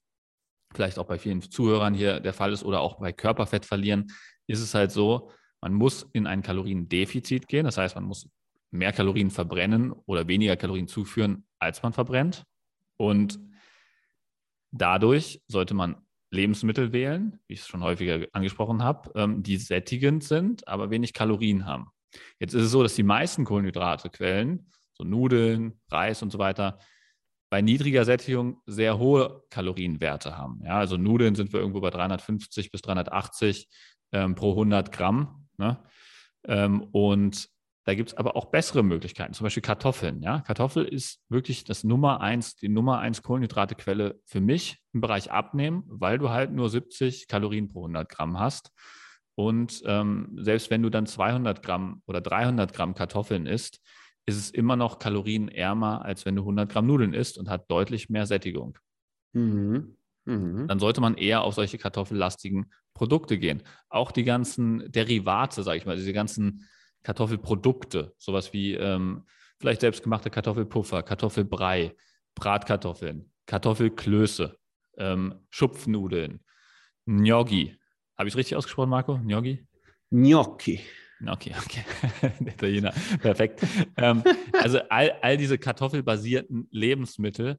vielleicht 0.75 0.99
auch 0.99 1.07
bei 1.07 1.19
vielen 1.19 1.41
Zuhörern 1.41 1.95
hier 1.95 2.21
der 2.21 2.33
Fall 2.33 2.53
ist 2.53 2.63
oder 2.63 2.81
auch 2.81 2.99
bei 2.99 3.13
Körperfett 3.13 3.65
verlieren, 3.65 4.13
ist 4.47 4.61
es 4.61 4.75
halt 4.75 4.93
so, 4.93 5.33
man 5.61 5.75
muss 5.75 6.09
in 6.13 6.27
ein 6.27 6.43
Kaloriendefizit 6.43 7.49
gehen. 7.49 7.65
Das 7.65 7.77
heißt, 7.77 7.95
man 7.95 8.05
muss 8.05 8.29
mehr 8.71 8.93
Kalorien 8.93 9.31
verbrennen 9.31 9.93
oder 10.07 10.29
weniger 10.29 10.57
Kalorien 10.57 10.89
zuführen, 10.89 11.47
als 11.59 11.83
man 11.83 11.93
verbrennt. 11.93 12.45
Und 12.97 13.39
dadurch 14.71 15.43
sollte 15.49 15.75
man 15.75 15.97
Lebensmittel 16.31 16.93
wählen, 16.93 17.41
wie 17.49 17.55
ich 17.55 17.61
es 17.61 17.67
schon 17.67 17.83
häufiger 17.83 18.27
angesprochen 18.33 18.83
habe, 18.83 19.11
ähm, 19.17 19.43
die 19.43 19.57
sättigend 19.57 20.23
sind, 20.23 20.67
aber 20.69 20.91
wenig 20.91 21.13
Kalorien 21.13 21.67
haben. 21.67 21.89
Jetzt 22.39 22.55
ist 22.55 22.65
es 22.65 22.71
so, 22.71 22.83
dass 22.83 22.95
die 22.95 23.03
meisten 23.03 23.45
Kohlenhydratequellen, 23.45 24.69
so 24.93 25.05
Nudeln, 25.05 25.81
Reis 25.91 26.23
und 26.23 26.31
so 26.31 26.39
weiter, 26.39 26.79
bei 27.51 27.63
niedriger 27.63 28.05
Sättigung 28.05 28.63
sehr 28.67 28.99
hohe 28.99 29.43
Kalorienwerte 29.51 30.39
haben. 30.39 30.61
Ja, 30.65 30.79
also 30.79 30.97
Nudeln 30.97 31.35
sind 31.35 31.53
wir 31.53 31.59
irgendwo 31.59 31.81
bei 31.81 31.91
350 31.91 32.71
bis 32.71 32.81
380 32.83 33.69
ähm, 34.13 34.37
pro 34.37 34.51
100 34.53 34.93
Gramm. 34.93 35.49
Ne? 35.61 35.79
Ähm, 36.45 36.83
und 36.91 37.49
da 37.85 37.95
gibt 37.95 38.11
es 38.11 38.17
aber 38.17 38.37
auch 38.37 38.47
bessere 38.47 38.83
Möglichkeiten, 38.83 39.33
zum 39.33 39.45
Beispiel 39.45 39.63
Kartoffeln. 39.63 40.23
Ja? 40.23 40.41
Kartoffel 40.41 40.85
ist 40.85 41.21
wirklich 41.29 41.65
das 41.65 41.85
Nummer 41.85 42.21
eins, 42.21 42.57
die 42.57 42.69
Nummer 42.69 42.99
eins 42.99 43.23
Kohlenhydratequelle 43.23 44.21
für 44.25 44.41
mich 44.41 44.83
im 44.93 45.01
Bereich 45.01 45.31
Abnehmen, 45.31 45.85
weil 45.87 46.19
du 46.19 46.31
halt 46.31 46.53
nur 46.53 46.69
70 46.69 47.29
Kalorien 47.29 47.69
pro 47.69 47.81
100 47.81 48.09
Gramm 48.09 48.39
hast. 48.39 48.73
Und 49.35 49.83
ähm, 49.87 50.37
selbst 50.41 50.71
wenn 50.71 50.83
du 50.83 50.91
dann 50.91 51.07
200 51.07 51.63
Gramm 51.63 52.03
oder 52.07 52.21
300 52.21 52.73
Gramm 52.73 52.95
Kartoffeln 52.95 53.47
isst, 53.47 53.81
ist 54.27 54.37
es 54.37 54.51
immer 54.51 54.77
noch 54.77 54.99
kalorienärmer, 54.99 56.05
als 56.05 56.27
wenn 56.27 56.37
du 56.37 56.43
100 56.43 56.71
Gramm 56.71 56.87
Nudeln 56.87 57.15
isst 57.15 57.39
und 57.39 57.49
hat 57.49 57.71
deutlich 57.71 58.11
mehr 58.11 58.27
Sättigung. 58.27 58.79
Mhm. 59.33 59.97
Mhm. 60.27 60.69
Dann 60.69 60.79
sollte 60.79 61.01
man 61.01 61.17
eher 61.17 61.43
auf 61.43 61.55
solche 61.55 61.79
kartoffellastigen 61.79 62.73
Produkte 62.95 63.39
gehen. 63.39 63.63
Auch 63.89 64.13
die 64.13 64.25
ganzen 64.25 64.91
Derivate, 64.91 65.63
sage 65.63 65.79
ich 65.79 65.87
mal, 65.87 65.97
diese 65.97 66.13
ganzen 66.13 66.69
Kartoffelprodukte, 67.03 68.15
sowas 68.19 68.53
wie 68.53 68.75
ähm, 68.75 69.25
vielleicht 69.59 69.81
selbstgemachte 69.81 70.31
Kartoffelpuffer, 70.31 71.03
Kartoffelbrei, 71.03 71.95
Bratkartoffeln, 72.35 73.31
Kartoffelklöße, 73.47 74.59
ähm, 74.99 75.35
Schupfnudeln, 75.51 76.41
Gnocchi. 77.07 77.77
Habe 78.17 78.29
ich 78.29 78.35
es 78.35 78.39
richtig 78.39 78.57
ausgesprochen, 78.57 78.91
Marco? 78.91 79.19
Gnocchi? 79.19 79.67
Gnocchi. 80.11 80.81
Okay, 81.27 81.55
okay. 81.65 81.85
Italiener. 82.41 82.93
Perfekt. 83.21 83.63
ähm, 83.97 84.23
also 84.53 84.79
all, 84.89 85.13
all 85.21 85.37
diese 85.37 85.59
kartoffelbasierten 85.59 86.69
Lebensmittel 86.71 87.59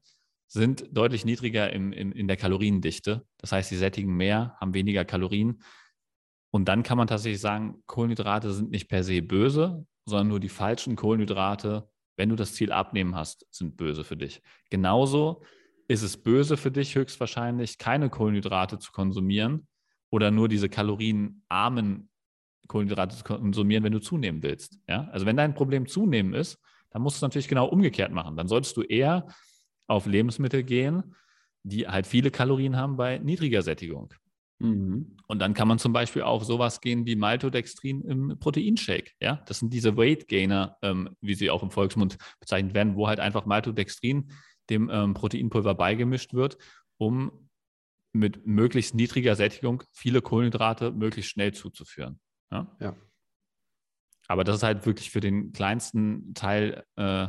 sind 0.52 0.86
deutlich 0.92 1.24
niedriger 1.24 1.72
im, 1.72 1.92
in, 1.92 2.12
in 2.12 2.28
der 2.28 2.36
Kaloriendichte. 2.36 3.24
Das 3.38 3.52
heißt, 3.52 3.70
sie 3.70 3.78
sättigen 3.78 4.14
mehr, 4.14 4.54
haben 4.60 4.74
weniger 4.74 5.04
Kalorien. 5.06 5.62
Und 6.50 6.66
dann 6.68 6.82
kann 6.82 6.98
man 6.98 7.06
tatsächlich 7.06 7.40
sagen, 7.40 7.82
Kohlenhydrate 7.86 8.52
sind 8.52 8.70
nicht 8.70 8.88
per 8.88 9.02
se 9.02 9.22
böse, 9.22 9.86
sondern 10.04 10.28
nur 10.28 10.40
die 10.40 10.50
falschen 10.50 10.94
Kohlenhydrate, 10.94 11.88
wenn 12.18 12.28
du 12.28 12.36
das 12.36 12.52
Ziel 12.52 12.70
abnehmen 12.70 13.16
hast, 13.16 13.46
sind 13.50 13.78
böse 13.78 14.04
für 14.04 14.18
dich. 14.18 14.42
Genauso 14.68 15.42
ist 15.88 16.02
es 16.02 16.22
böse 16.22 16.58
für 16.58 16.70
dich 16.70 16.94
höchstwahrscheinlich, 16.94 17.78
keine 17.78 18.10
Kohlenhydrate 18.10 18.78
zu 18.78 18.92
konsumieren 18.92 19.66
oder 20.10 20.30
nur 20.30 20.48
diese 20.48 20.68
kalorienarmen 20.68 22.10
Kohlenhydrate 22.68 23.16
zu 23.16 23.24
konsumieren, 23.24 23.84
wenn 23.84 23.92
du 23.92 24.00
zunehmen 24.00 24.42
willst. 24.42 24.78
Ja? 24.86 25.08
Also 25.12 25.24
wenn 25.24 25.38
dein 25.38 25.54
Problem 25.54 25.86
zunehmen 25.86 26.34
ist, 26.34 26.58
dann 26.90 27.00
musst 27.00 27.16
du 27.16 27.18
es 27.18 27.22
natürlich 27.22 27.48
genau 27.48 27.68
umgekehrt 27.68 28.12
machen. 28.12 28.36
Dann 28.36 28.48
solltest 28.48 28.76
du 28.76 28.82
eher 28.82 29.26
auf 29.86 30.06
Lebensmittel 30.06 30.62
gehen, 30.62 31.14
die 31.62 31.86
halt 31.86 32.06
viele 32.06 32.30
Kalorien 32.30 32.76
haben 32.76 32.96
bei 32.96 33.18
niedriger 33.18 33.62
Sättigung. 33.62 34.12
Mhm. 34.58 35.16
Und 35.26 35.38
dann 35.40 35.54
kann 35.54 35.68
man 35.68 35.78
zum 35.78 35.92
Beispiel 35.92 36.22
auf 36.22 36.44
sowas 36.44 36.80
gehen 36.80 37.04
wie 37.04 37.16
Maltodextrin 37.16 38.02
im 38.02 38.38
Proteinshake. 38.38 39.12
Ja? 39.20 39.42
Das 39.46 39.58
sind 39.58 39.72
diese 39.72 39.96
Weight 39.96 40.28
Gainer, 40.28 40.76
ähm, 40.82 41.16
wie 41.20 41.34
sie 41.34 41.50
auch 41.50 41.62
im 41.62 41.70
Volksmund 41.70 42.16
bezeichnet 42.38 42.74
werden, 42.74 42.96
wo 42.96 43.08
halt 43.08 43.20
einfach 43.20 43.44
Maltodextrin 43.44 44.30
dem 44.70 44.88
ähm, 44.92 45.14
Proteinpulver 45.14 45.74
beigemischt 45.74 46.34
wird, 46.34 46.58
um 46.96 47.48
mit 48.12 48.46
möglichst 48.46 48.94
niedriger 48.94 49.34
Sättigung 49.34 49.82
viele 49.92 50.22
Kohlenhydrate 50.22 50.92
möglichst 50.92 51.32
schnell 51.32 51.52
zuzuführen. 51.52 52.20
Ja. 52.52 52.76
ja. 52.78 52.96
Aber 54.28 54.44
das 54.44 54.56
ist 54.56 54.62
halt 54.62 54.86
wirklich 54.86 55.10
für 55.10 55.20
den 55.20 55.52
kleinsten 55.52 56.34
Teil 56.34 56.84
äh, 56.96 57.28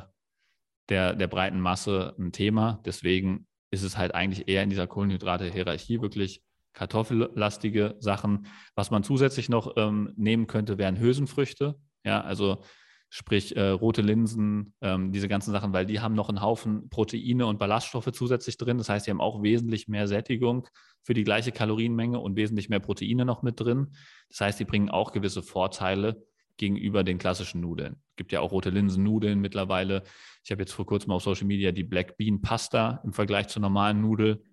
der, 0.89 1.15
der 1.15 1.27
breiten 1.27 1.59
Masse 1.59 2.15
ein 2.17 2.31
Thema. 2.31 2.81
Deswegen 2.85 3.47
ist 3.71 3.83
es 3.83 3.97
halt 3.97 4.13
eigentlich 4.13 4.47
eher 4.47 4.63
in 4.63 4.69
dieser 4.69 4.87
Kohlenhydrate-Hierarchie 4.87 6.01
wirklich 6.01 6.43
kartoffellastige 6.73 7.95
Sachen. 7.99 8.47
Was 8.75 8.91
man 8.91 9.03
zusätzlich 9.03 9.49
noch 9.49 9.73
ähm, 9.77 10.13
nehmen 10.15 10.47
könnte, 10.47 10.77
wären 10.77 10.99
Hülsenfrüchte. 10.99 11.75
Ja, 12.03 12.21
also 12.21 12.63
sprich 13.09 13.55
äh, 13.55 13.69
rote 13.69 14.01
Linsen, 14.01 14.73
ähm, 14.81 15.11
diese 15.11 15.27
ganzen 15.27 15.51
Sachen, 15.51 15.71
weil 15.71 15.85
die 15.85 15.99
haben 15.99 16.15
noch 16.15 16.29
einen 16.29 16.41
Haufen 16.41 16.89
Proteine 16.89 17.45
und 17.45 17.59
Ballaststoffe 17.59 18.11
zusätzlich 18.11 18.57
drin. 18.57 18.79
Das 18.79 18.89
heißt, 18.89 19.05
die 19.05 19.11
haben 19.11 19.21
auch 19.21 19.43
wesentlich 19.43 19.87
mehr 19.87 20.07
Sättigung 20.07 20.67
für 21.03 21.13
die 21.13 21.23
gleiche 21.23 21.51
Kalorienmenge 21.51 22.19
und 22.19 22.35
wesentlich 22.35 22.69
mehr 22.69 22.79
Proteine 22.79 23.23
noch 23.23 23.43
mit 23.43 23.59
drin. 23.59 23.95
Das 24.29 24.41
heißt, 24.41 24.59
die 24.59 24.65
bringen 24.65 24.89
auch 24.89 25.11
gewisse 25.11 25.43
Vorteile 25.43 26.25
gegenüber 26.57 27.03
den 27.03 27.17
klassischen 27.17 27.61
Nudeln. 27.61 27.97
Es 28.11 28.15
gibt 28.15 28.31
ja 28.31 28.41
auch 28.41 28.51
rote 28.51 28.69
Linsen-Nudeln 28.69 29.39
mittlerweile. 29.39 30.03
Ich 30.43 30.51
habe 30.51 30.61
jetzt 30.61 30.73
vor 30.73 30.85
kurzem 30.85 31.11
auf 31.11 31.23
Social 31.23 31.47
Media 31.47 31.71
die 31.71 31.83
Black 31.83 32.17
Bean 32.17 32.41
Pasta 32.41 33.01
im 33.03 33.13
Vergleich 33.13 33.47
zur 33.47 33.61
normalen 33.61 34.01
Nudel 34.01 34.43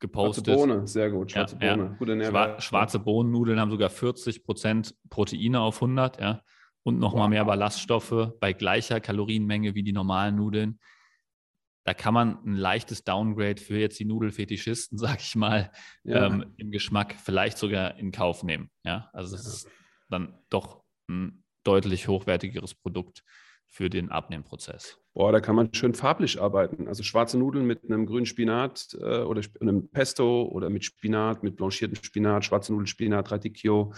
gepostet. 0.00 0.46
Schwarze 0.46 0.66
Bohne, 0.66 0.86
sehr 0.86 1.10
gut. 1.10 1.32
Schwarze 1.32 1.58
ja, 1.60 1.76
Bohne, 1.76 1.88
ja. 1.90 1.96
gute 1.98 2.16
Nährwert. 2.16 2.62
Schwarze 2.62 2.98
Bohnennudeln 2.98 3.60
haben 3.60 3.70
sogar 3.70 3.90
40 3.90 4.44
Prozent 4.44 4.94
Proteine 5.10 5.60
auf 5.60 5.76
100, 5.76 6.20
ja 6.20 6.42
und 6.84 6.98
nochmal 6.98 7.24
wow. 7.24 7.30
mehr 7.30 7.44
Ballaststoffe 7.44 8.32
bei 8.38 8.52
gleicher 8.52 9.00
Kalorienmenge 9.00 9.74
wie 9.74 9.82
die 9.82 9.92
normalen 9.92 10.36
Nudeln. 10.36 10.78
Da 11.84 11.92
kann 11.92 12.14
man 12.14 12.38
ein 12.44 12.54
leichtes 12.54 13.04
Downgrade 13.04 13.60
für 13.60 13.78
jetzt 13.78 13.98
die 13.98 14.04
Nudelfetischisten, 14.04 14.96
sag 14.98 15.20
ich 15.20 15.34
mal, 15.34 15.72
ja. 16.04 16.26
ähm, 16.26 16.54
im 16.56 16.70
Geschmack 16.70 17.16
vielleicht 17.22 17.58
sogar 17.58 17.96
in 17.96 18.12
Kauf 18.12 18.44
nehmen. 18.44 18.70
Ja, 18.84 19.10
also 19.12 19.34
es 19.34 19.44
ja. 19.44 19.50
ist 19.50 19.68
dann 20.08 20.38
doch 20.50 20.83
ein 21.08 21.44
deutlich 21.64 22.08
hochwertigeres 22.08 22.74
Produkt 22.74 23.24
für 23.74 23.90
den 23.90 24.10
Abnehmprozess. 24.10 24.98
Boah, 25.14 25.32
da 25.32 25.40
kann 25.40 25.56
man 25.56 25.72
schön 25.74 25.94
farblich 25.94 26.40
arbeiten. 26.40 26.86
Also 26.86 27.02
schwarze 27.02 27.38
Nudeln 27.38 27.66
mit 27.66 27.84
einem 27.84 28.06
grünen 28.06 28.26
Spinat 28.26 28.96
äh, 29.00 29.20
oder 29.20 29.42
einem 29.60 29.88
Pesto 29.88 30.44
oder 30.44 30.70
mit 30.70 30.84
Spinat, 30.84 31.42
mit 31.42 31.56
blanchiertem 31.56 31.96
Spinat, 32.02 32.44
schwarze 32.44 32.72
Nudeln, 32.72 32.86
Spinat, 32.86 33.32
Radicchio. 33.32 33.92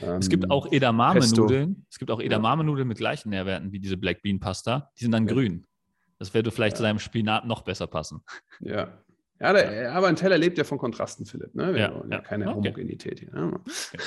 Ähm, 0.00 0.18
es 0.18 0.28
gibt 0.28 0.50
auch 0.50 0.70
Edamame-Nudeln. 0.70 1.86
Es 1.90 1.98
gibt 1.98 2.10
auch 2.10 2.20
Edamame-Nudeln 2.20 2.88
mit 2.88 2.98
gleichen 2.98 3.30
Nährwerten 3.30 3.72
wie 3.72 3.78
diese 3.78 3.96
Black 3.96 4.22
Bean 4.22 4.40
Pasta. 4.40 4.90
Die 4.98 5.04
sind 5.04 5.12
dann 5.12 5.28
ja. 5.28 5.32
grün. 5.32 5.66
Das 6.18 6.34
würde 6.34 6.50
vielleicht 6.50 6.74
ja. 6.74 6.78
zu 6.78 6.82
deinem 6.82 6.98
Spinat 6.98 7.46
noch 7.46 7.62
besser 7.62 7.86
passen. 7.86 8.24
Ja. 8.60 8.98
Ja, 9.40 9.52
der, 9.52 9.92
aber 9.92 10.06
ein 10.06 10.16
Teller 10.16 10.38
lebt 10.38 10.58
ja 10.58 10.64
von 10.64 10.78
Kontrasten, 10.78 11.26
Philipp. 11.26 11.54
Ne? 11.54 11.74
Wir 11.74 11.80
ja, 11.80 12.04
ja. 12.08 12.20
keine 12.20 12.46
okay. 12.46 12.54
Homogenität 12.54 13.18
hier. 13.18 13.32
Ne? 13.32 13.60
Okay. 13.60 13.98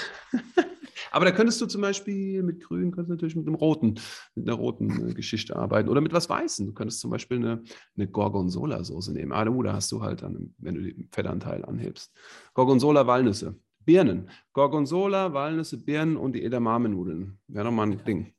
Aber 1.11 1.25
da 1.25 1.31
könntest 1.31 1.61
du 1.61 1.65
zum 1.65 1.81
Beispiel 1.81 2.43
mit 2.43 2.63
Grün, 2.63 2.91
könntest 2.91 3.09
natürlich 3.09 3.35
mit 3.35 3.47
einem 3.47 3.55
roten, 3.55 3.99
mit 4.35 4.47
einer 4.47 4.57
roten 4.57 5.09
äh, 5.09 5.13
Geschichte 5.13 5.55
arbeiten 5.55 5.89
oder 5.89 6.01
mit 6.01 6.13
was 6.13 6.29
Weißen. 6.29 6.67
Du 6.67 6.73
könntest 6.73 6.99
zum 6.99 7.11
Beispiel 7.11 7.37
eine, 7.37 7.63
eine 7.95 8.07
Gorgonzola-Soße 8.07 9.13
nehmen. 9.13 9.31
Ah, 9.31 9.45
da 9.45 9.73
hast 9.73 9.91
du 9.91 10.01
halt 10.01 10.21
dann, 10.21 10.53
wenn 10.57 10.75
du 10.75 10.81
den 10.81 11.09
Fettanteil 11.11 11.65
anhebst. 11.65 12.13
Gorgonzola-Walnüsse. 12.53 13.55
Birnen. 13.87 14.29
Gorgonzola, 14.51 15.33
Walnüsse, 15.33 15.77
Birnen 15.77 16.17
und 16.17 16.33
die 16.33 16.43
Edamame-Nudeln. 16.43 17.39
Wäre 17.47 17.65
doch 17.65 17.71
mal 17.71 17.83
ein 17.83 18.03
Ding. 18.03 18.33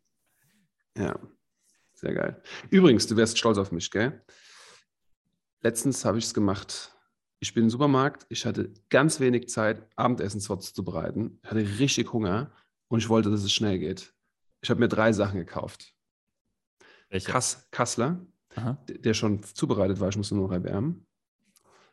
Ja, 0.94 1.18
sehr 1.94 2.12
geil. 2.12 2.42
Übrigens, 2.68 3.06
du 3.06 3.16
wärst 3.16 3.38
stolz 3.38 3.56
auf 3.56 3.72
mich, 3.72 3.90
gell? 3.90 4.22
Letztens 5.62 6.04
habe 6.04 6.18
ich 6.18 6.24
es 6.24 6.34
gemacht 6.34 6.94
ich 7.40 7.54
bin 7.54 7.64
im 7.64 7.70
Supermarkt, 7.70 8.26
ich 8.28 8.44
hatte 8.44 8.72
ganz 8.88 9.20
wenig 9.20 9.48
Zeit, 9.48 9.86
Abendessen 9.96 10.40
vorzubereiten. 10.40 11.38
Ich 11.42 11.50
hatte 11.50 11.60
richtig 11.78 12.12
Hunger 12.12 12.50
und 12.88 12.98
ich 12.98 13.08
wollte, 13.08 13.30
dass 13.30 13.42
es 13.42 13.52
schnell 13.52 13.78
geht. 13.78 14.14
Ich 14.60 14.70
habe 14.70 14.80
mir 14.80 14.88
drei 14.88 15.12
Sachen 15.12 15.38
gekauft. 15.38 15.94
Welche? 17.10 17.30
Kass, 17.30 17.68
Kassler, 17.70 18.20
Aha. 18.56 18.76
der 18.88 19.14
schon 19.14 19.42
zubereitet 19.42 20.00
war, 20.00 20.08
ich 20.08 20.16
musste 20.16 20.34
nur 20.34 20.48
noch 20.48 20.54
erwärmen. 20.54 21.06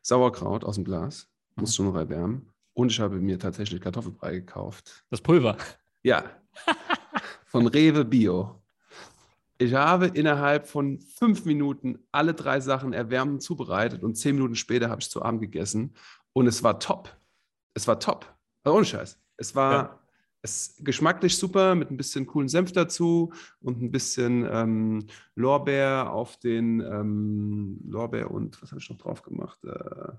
Sauerkraut 0.01 0.63
aus 0.63 0.75
dem 0.75 0.83
Glas, 0.83 1.29
musste 1.55 1.81
mhm. 1.81 1.85
schon 1.85 1.93
noch 1.93 1.99
erwärmen. 1.99 2.51
Und 2.73 2.91
ich 2.91 2.99
habe 2.99 3.15
mir 3.19 3.39
tatsächlich 3.39 3.79
Kartoffelbrei 3.79 4.33
gekauft. 4.33 5.05
Das 5.09 5.21
Pulver? 5.21 5.57
Ja. 6.03 6.29
Von 7.45 7.67
Rewe 7.67 8.03
Bio. 8.03 8.61
Ich 9.57 9.73
habe 9.73 10.07
innerhalb 10.07 10.67
von 10.67 10.99
fünf 10.99 11.45
Minuten 11.45 11.99
alle 12.11 12.33
drei 12.33 12.59
Sachen 12.59 12.91
erwärmend 12.91 13.41
zubereitet 13.41 14.03
und 14.03 14.15
zehn 14.15 14.35
Minuten 14.35 14.55
später 14.55 14.89
habe 14.89 15.01
ich 15.01 15.09
zu 15.09 15.21
Abend 15.21 15.41
gegessen 15.41 15.93
und 16.33 16.47
es 16.47 16.61
war 16.61 16.79
top. 16.79 17.15
Es 17.73 17.87
war 17.87 17.99
top. 17.99 18.25
Also 18.63 18.77
ohne 18.77 18.85
Scheiß. 18.85 19.17
Es 19.37 19.55
war 19.55 19.71
ja. 19.71 19.99
es, 20.41 20.75
geschmacklich 20.79 21.37
super 21.37 21.73
mit 21.75 21.89
ein 21.89 21.95
bisschen 21.95 22.25
coolen 22.25 22.49
Senf 22.49 22.73
dazu 22.73 23.31
und 23.61 23.81
ein 23.81 23.91
bisschen 23.91 24.45
ähm, 24.51 25.07
Lorbeer 25.35 26.11
auf 26.11 26.37
den 26.37 26.81
ähm, 26.81 27.79
Lorbeer 27.87 28.31
und 28.31 28.61
was 28.61 28.71
habe 28.71 28.81
ich 28.81 28.89
noch 28.89 28.97
drauf 28.97 29.21
gemacht? 29.21 29.63
Äh, 29.63 30.11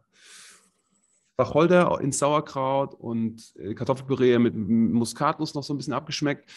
Wacholder 1.36 2.00
ins 2.00 2.18
Sauerkraut 2.18 2.94
und 2.94 3.54
äh, 3.56 3.74
Kartoffelpüree 3.74 4.38
mit 4.38 4.56
Muskatnuss 4.56 5.54
noch 5.54 5.62
so 5.62 5.74
ein 5.74 5.76
bisschen 5.76 5.92
abgeschmeckt 5.92 6.50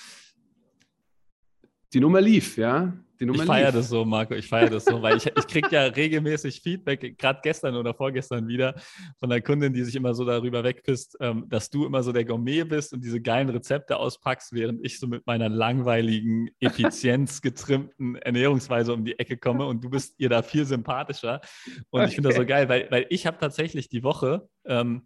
die 1.93 1.99
Nummer 1.99 2.21
lief, 2.21 2.57
ja. 2.57 2.93
Die 3.19 3.25
Nummer 3.25 3.43
ich 3.43 3.47
feiere 3.47 3.73
das 3.73 3.89
so, 3.89 4.05
Marco, 4.05 4.33
ich 4.33 4.47
feiere 4.47 4.69
das 4.69 4.85
so, 4.85 5.01
weil 5.01 5.17
ich, 5.17 5.25
ich 5.25 5.47
kriege 5.47 5.67
ja 5.71 5.83
regelmäßig 5.83 6.61
Feedback, 6.61 7.17
gerade 7.17 7.39
gestern 7.43 7.75
oder 7.75 7.93
vorgestern 7.93 8.47
wieder, 8.47 8.75
von 9.19 9.29
einer 9.29 9.41
Kundin, 9.41 9.73
die 9.73 9.83
sich 9.83 9.95
immer 9.97 10.13
so 10.13 10.23
darüber 10.23 10.63
wegpisst, 10.63 11.17
ähm, 11.19 11.43
dass 11.49 11.69
du 11.69 11.85
immer 11.85 12.01
so 12.01 12.13
der 12.13 12.23
Gourmet 12.23 12.63
bist 12.63 12.93
und 12.93 13.03
diese 13.03 13.19
geilen 13.19 13.49
Rezepte 13.49 13.97
auspackst, 13.97 14.53
während 14.53 14.85
ich 14.85 14.99
so 14.99 15.07
mit 15.07 15.27
meiner 15.27 15.49
langweiligen, 15.49 16.49
effizienzgetrimmten 16.61 18.15
Ernährungsweise 18.15 18.93
um 18.93 19.03
die 19.03 19.19
Ecke 19.19 19.35
komme 19.35 19.65
und 19.65 19.83
du 19.83 19.89
bist 19.89 20.15
ihr 20.17 20.29
da 20.29 20.41
viel 20.41 20.65
sympathischer. 20.65 21.41
Und 21.89 21.99
okay. 21.99 22.09
ich 22.09 22.15
finde 22.15 22.29
das 22.29 22.37
so 22.37 22.45
geil, 22.45 22.69
weil, 22.69 22.87
weil 22.89 23.05
ich 23.09 23.27
habe 23.27 23.37
tatsächlich 23.37 23.89
die 23.89 24.03
Woche 24.03 24.47
ähm, 24.63 25.03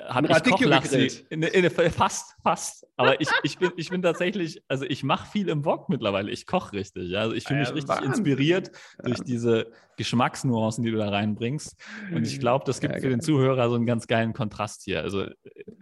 habe 0.00 0.28
ich 0.28 0.42
Kochlachsi. 0.42 1.24
In, 1.30 1.42
in, 1.42 1.70
fast, 1.70 2.34
fast. 2.42 2.86
Aber 2.96 3.20
ich, 3.20 3.28
ich, 3.42 3.58
bin, 3.58 3.72
ich 3.76 3.90
bin 3.90 4.02
tatsächlich, 4.02 4.62
also 4.68 4.84
ich 4.84 5.02
mache 5.02 5.30
viel 5.30 5.48
im 5.48 5.64
Wok 5.64 5.88
mittlerweile. 5.88 6.30
Ich 6.30 6.46
koche 6.46 6.72
richtig. 6.72 7.16
Also 7.16 7.34
ich 7.34 7.44
fühle 7.44 7.60
mich 7.60 7.68
ja, 7.68 7.74
richtig 7.74 7.88
Wahnsinn. 7.90 8.12
inspiriert 8.12 8.68
ja. 8.68 9.04
durch 9.04 9.20
diese 9.20 9.70
Geschmacksnuancen, 9.96 10.82
die 10.84 10.90
du 10.90 10.96
da 10.96 11.10
reinbringst. 11.10 11.76
Und 12.14 12.26
ich 12.26 12.40
glaube, 12.40 12.64
das 12.66 12.80
gibt 12.80 12.94
ja, 12.94 13.00
für 13.00 13.10
den 13.10 13.20
Zuhörer 13.20 13.68
so 13.68 13.76
einen 13.76 13.86
ganz 13.86 14.06
geilen 14.06 14.32
Kontrast 14.32 14.82
hier. 14.82 15.02
Also 15.02 15.26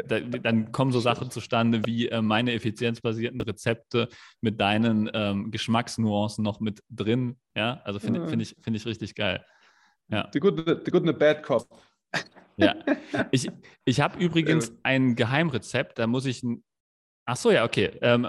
da, 0.06 0.20
dann 0.20 0.72
kommen 0.72 0.92
so 0.92 1.00
Sachen 1.00 1.30
zustande 1.30 1.82
wie 1.84 2.08
äh, 2.08 2.20
meine 2.20 2.52
effizienzbasierten 2.52 3.40
Rezepte 3.40 4.08
mit 4.40 4.60
deinen 4.60 5.08
ähm, 5.14 5.50
Geschmacksnuancen 5.50 6.42
noch 6.42 6.60
mit 6.60 6.82
drin. 6.90 7.38
Ja, 7.54 7.80
also 7.84 8.00
finde 8.00 8.26
find 8.26 8.42
ich, 8.42 8.56
find 8.60 8.76
ich 8.76 8.86
richtig 8.86 9.14
geil. 9.14 9.44
Ja. 10.08 10.28
The 10.32 10.40
good, 10.40 10.56
the 10.66 10.90
good 10.90 11.02
and 11.02 11.06
the 11.06 11.12
bad 11.12 11.42
cop. 11.42 11.68
Ja. 12.56 12.74
Ich, 13.32 13.50
ich 13.84 14.00
habe 14.00 14.18
übrigens 14.18 14.72
ein 14.82 15.16
Geheimrezept, 15.16 15.98
da 15.98 16.06
muss 16.06 16.26
ich. 16.26 16.44
Ach 17.24 17.36
so, 17.36 17.50
ja, 17.50 17.64
okay. 17.64 17.90
Ähm, 18.02 18.28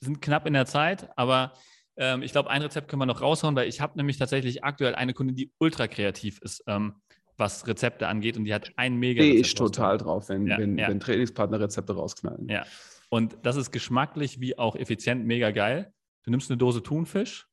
sind 0.00 0.22
knapp 0.22 0.46
in 0.46 0.54
der 0.54 0.66
Zeit, 0.66 1.08
aber 1.16 1.52
ähm, 1.96 2.22
ich 2.22 2.32
glaube, 2.32 2.50
ein 2.50 2.62
Rezept 2.62 2.88
können 2.88 3.00
wir 3.00 3.06
noch 3.06 3.20
raushauen, 3.20 3.54
weil 3.56 3.68
ich 3.68 3.80
habe 3.80 3.96
nämlich 3.96 4.18
tatsächlich 4.18 4.64
aktuell 4.64 4.94
eine 4.94 5.14
Kundin, 5.14 5.36
die 5.36 5.52
ultra 5.58 5.86
kreativ 5.88 6.40
ist, 6.40 6.64
ähm, 6.66 6.94
was 7.36 7.66
Rezepte 7.66 8.08
angeht 8.08 8.36
und 8.36 8.44
die 8.44 8.54
hat 8.54 8.70
ein 8.76 8.96
mega. 8.96 9.22
Stehe 9.22 9.40
ich 9.40 9.54
total 9.54 9.98
drauf, 9.98 10.28
wenn, 10.28 10.46
ja, 10.46 10.58
wenn, 10.58 10.78
ja. 10.78 10.88
wenn 10.88 11.00
Trainingspartner 11.00 11.60
Rezepte 11.60 11.94
rausknallen. 11.94 12.48
Ja. 12.48 12.64
Und 13.10 13.36
das 13.42 13.56
ist 13.56 13.72
geschmacklich 13.72 14.40
wie 14.40 14.56
auch 14.56 14.76
effizient 14.76 15.26
mega 15.26 15.50
geil. 15.50 15.92
Du 16.24 16.30
nimmst 16.30 16.50
eine 16.50 16.58
Dose 16.58 16.82
Thunfisch, 16.82 17.48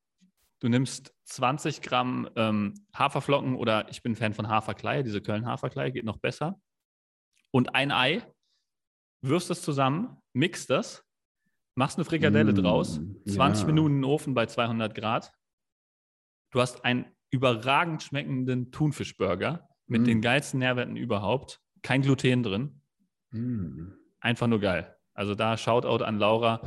Du 0.59 0.69
nimmst 0.69 1.13
20 1.25 1.81
Gramm 1.81 2.29
ähm, 2.35 2.73
Haferflocken 2.93 3.55
oder 3.55 3.89
ich 3.89 4.01
bin 4.01 4.15
Fan 4.15 4.33
von 4.33 4.47
Haferkleie, 4.47 5.03
diese 5.03 5.21
Köln-Haferkleie 5.21 5.91
geht 5.91 6.05
noch 6.05 6.17
besser. 6.17 6.59
Und 7.51 7.75
ein 7.75 7.91
Ei, 7.91 8.23
wirfst 9.21 9.51
es 9.51 9.61
zusammen, 9.61 10.17
mixt 10.33 10.69
das, 10.69 11.05
machst 11.75 11.97
eine 11.97 12.05
Frikadelle 12.05 12.53
mm, 12.53 12.55
draus, 12.55 12.99
20 13.27 13.61
ja. 13.61 13.67
Minuten 13.67 13.95
in 13.95 14.01
den 14.01 14.09
Ofen 14.09 14.33
bei 14.33 14.47
200 14.47 14.95
Grad. 14.95 15.31
Du 16.51 16.59
hast 16.59 16.83
einen 16.83 17.05
überragend 17.29 18.01
schmeckenden 18.01 18.71
Thunfischburger 18.71 19.69
mit 19.85 20.01
mm. 20.01 20.05
den 20.05 20.21
geilsten 20.21 20.59
Nährwerten 20.59 20.95
überhaupt. 20.95 21.61
Kein 21.83 22.01
Gluten 22.01 22.41
drin. 22.41 22.81
Mm. 23.31 23.91
Einfach 24.19 24.47
nur 24.47 24.59
geil. 24.59 24.97
Also 25.13 25.35
da 25.35 25.57
Shoutout 25.57 26.03
an 26.03 26.17
Laura. 26.17 26.61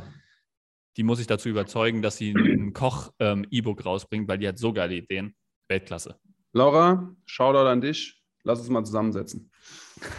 Die 0.97 1.03
muss 1.03 1.19
ich 1.19 1.27
dazu 1.27 1.49
überzeugen, 1.49 2.01
dass 2.01 2.17
sie 2.17 2.31
ein 2.31 2.73
Koch-E-Book 2.73 3.79
ähm, 3.79 3.85
rausbringt, 3.85 4.27
weil 4.27 4.37
die 4.37 4.47
hat 4.47 4.57
so 4.57 4.73
geile 4.73 4.95
Ideen. 4.95 5.35
Weltklasse. 5.69 6.17
Laura, 6.53 7.15
Shoutout 7.25 7.67
an 7.67 7.81
dich. 7.81 8.21
Lass 8.43 8.59
uns 8.59 8.69
mal 8.69 8.83
zusammensetzen. 8.83 9.51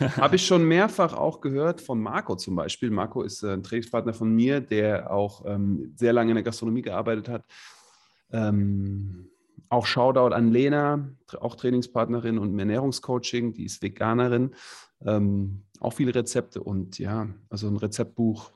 Habe 0.17 0.37
ich 0.37 0.47
schon 0.47 0.65
mehrfach 0.65 1.13
auch 1.13 1.41
gehört 1.41 1.81
von 1.81 2.01
Marco 2.01 2.37
zum 2.37 2.55
Beispiel. 2.55 2.91
Marco 2.91 3.23
ist 3.23 3.43
äh, 3.43 3.53
ein 3.53 3.63
Trainingspartner 3.63 4.15
von 4.15 4.33
mir, 4.35 4.61
der 4.61 5.13
auch 5.13 5.45
ähm, 5.45 5.93
sehr 5.97 6.13
lange 6.13 6.31
in 6.31 6.37
der 6.37 6.45
Gastronomie 6.45 6.83
gearbeitet 6.83 7.29
hat. 7.29 7.45
Ähm, 8.31 9.29
auch 9.69 9.87
Shoutout 9.87 10.35
an 10.35 10.51
Lena, 10.51 11.09
auch 11.41 11.57
Trainingspartnerin 11.57 12.39
und 12.39 12.59
Ernährungscoaching, 12.59 13.55
die 13.55 13.65
ist 13.65 13.83
Veganerin. 13.83 14.55
Ähm, 15.05 15.65
auch 15.81 15.95
viele 15.95 16.15
Rezepte 16.15 16.63
und 16.63 16.99
ja, 16.99 17.29
also 17.51 17.69
ein 17.69 17.77
Rezeptbuch 17.77 18.53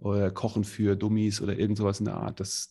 oder 0.00 0.30
Kochen 0.30 0.64
für 0.64 0.96
Dummies 0.96 1.40
oder 1.40 1.58
irgend 1.58 1.78
sowas 1.78 1.98
in 1.98 2.06
der 2.06 2.16
Art. 2.16 2.40
Das, 2.40 2.70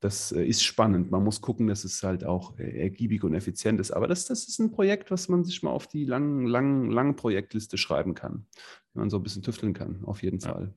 das 0.00 0.32
äh, 0.32 0.44
ist 0.44 0.62
spannend. 0.62 1.10
Man 1.10 1.24
muss 1.24 1.40
gucken, 1.40 1.66
dass 1.66 1.84
es 1.84 2.02
halt 2.02 2.24
auch 2.24 2.58
äh, 2.58 2.80
ergiebig 2.80 3.24
und 3.24 3.34
effizient 3.34 3.80
ist. 3.80 3.90
Aber 3.90 4.06
das, 4.06 4.26
das 4.26 4.46
ist 4.46 4.58
ein 4.58 4.70
Projekt, 4.70 5.10
was 5.10 5.28
man 5.28 5.44
sich 5.44 5.62
mal 5.62 5.70
auf 5.70 5.86
die 5.86 6.04
langen, 6.04 6.46
langen, 6.46 6.90
langen 6.90 7.16
Projektliste 7.16 7.78
schreiben 7.78 8.14
kann. 8.14 8.46
Wenn 8.92 9.00
man 9.02 9.10
so 9.10 9.16
ein 9.16 9.22
bisschen 9.22 9.42
tüfteln 9.42 9.74
kann, 9.74 10.04
auf 10.04 10.22
jeden 10.22 10.38
ja. 10.38 10.52
Fall. 10.52 10.74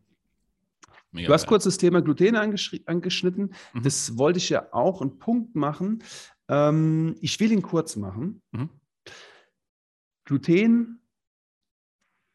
Mega 1.11 1.27
du 1.27 1.33
hast 1.33 1.45
kurz 1.45 1.65
das 1.65 1.77
Thema 1.77 2.01
Gluten 2.01 2.35
angeschnitten. 2.35 3.53
Mhm. 3.73 3.83
Das 3.83 4.17
wollte 4.17 4.37
ich 4.37 4.49
ja 4.49 4.71
auch 4.71 5.01
einen 5.01 5.19
Punkt 5.19 5.55
machen. 5.55 6.03
Ähm, 6.47 7.15
ich 7.19 7.39
will 7.39 7.51
ihn 7.51 7.61
kurz 7.61 7.95
machen. 7.95 8.41
Mhm. 8.51 8.69
Gluten, 10.25 11.01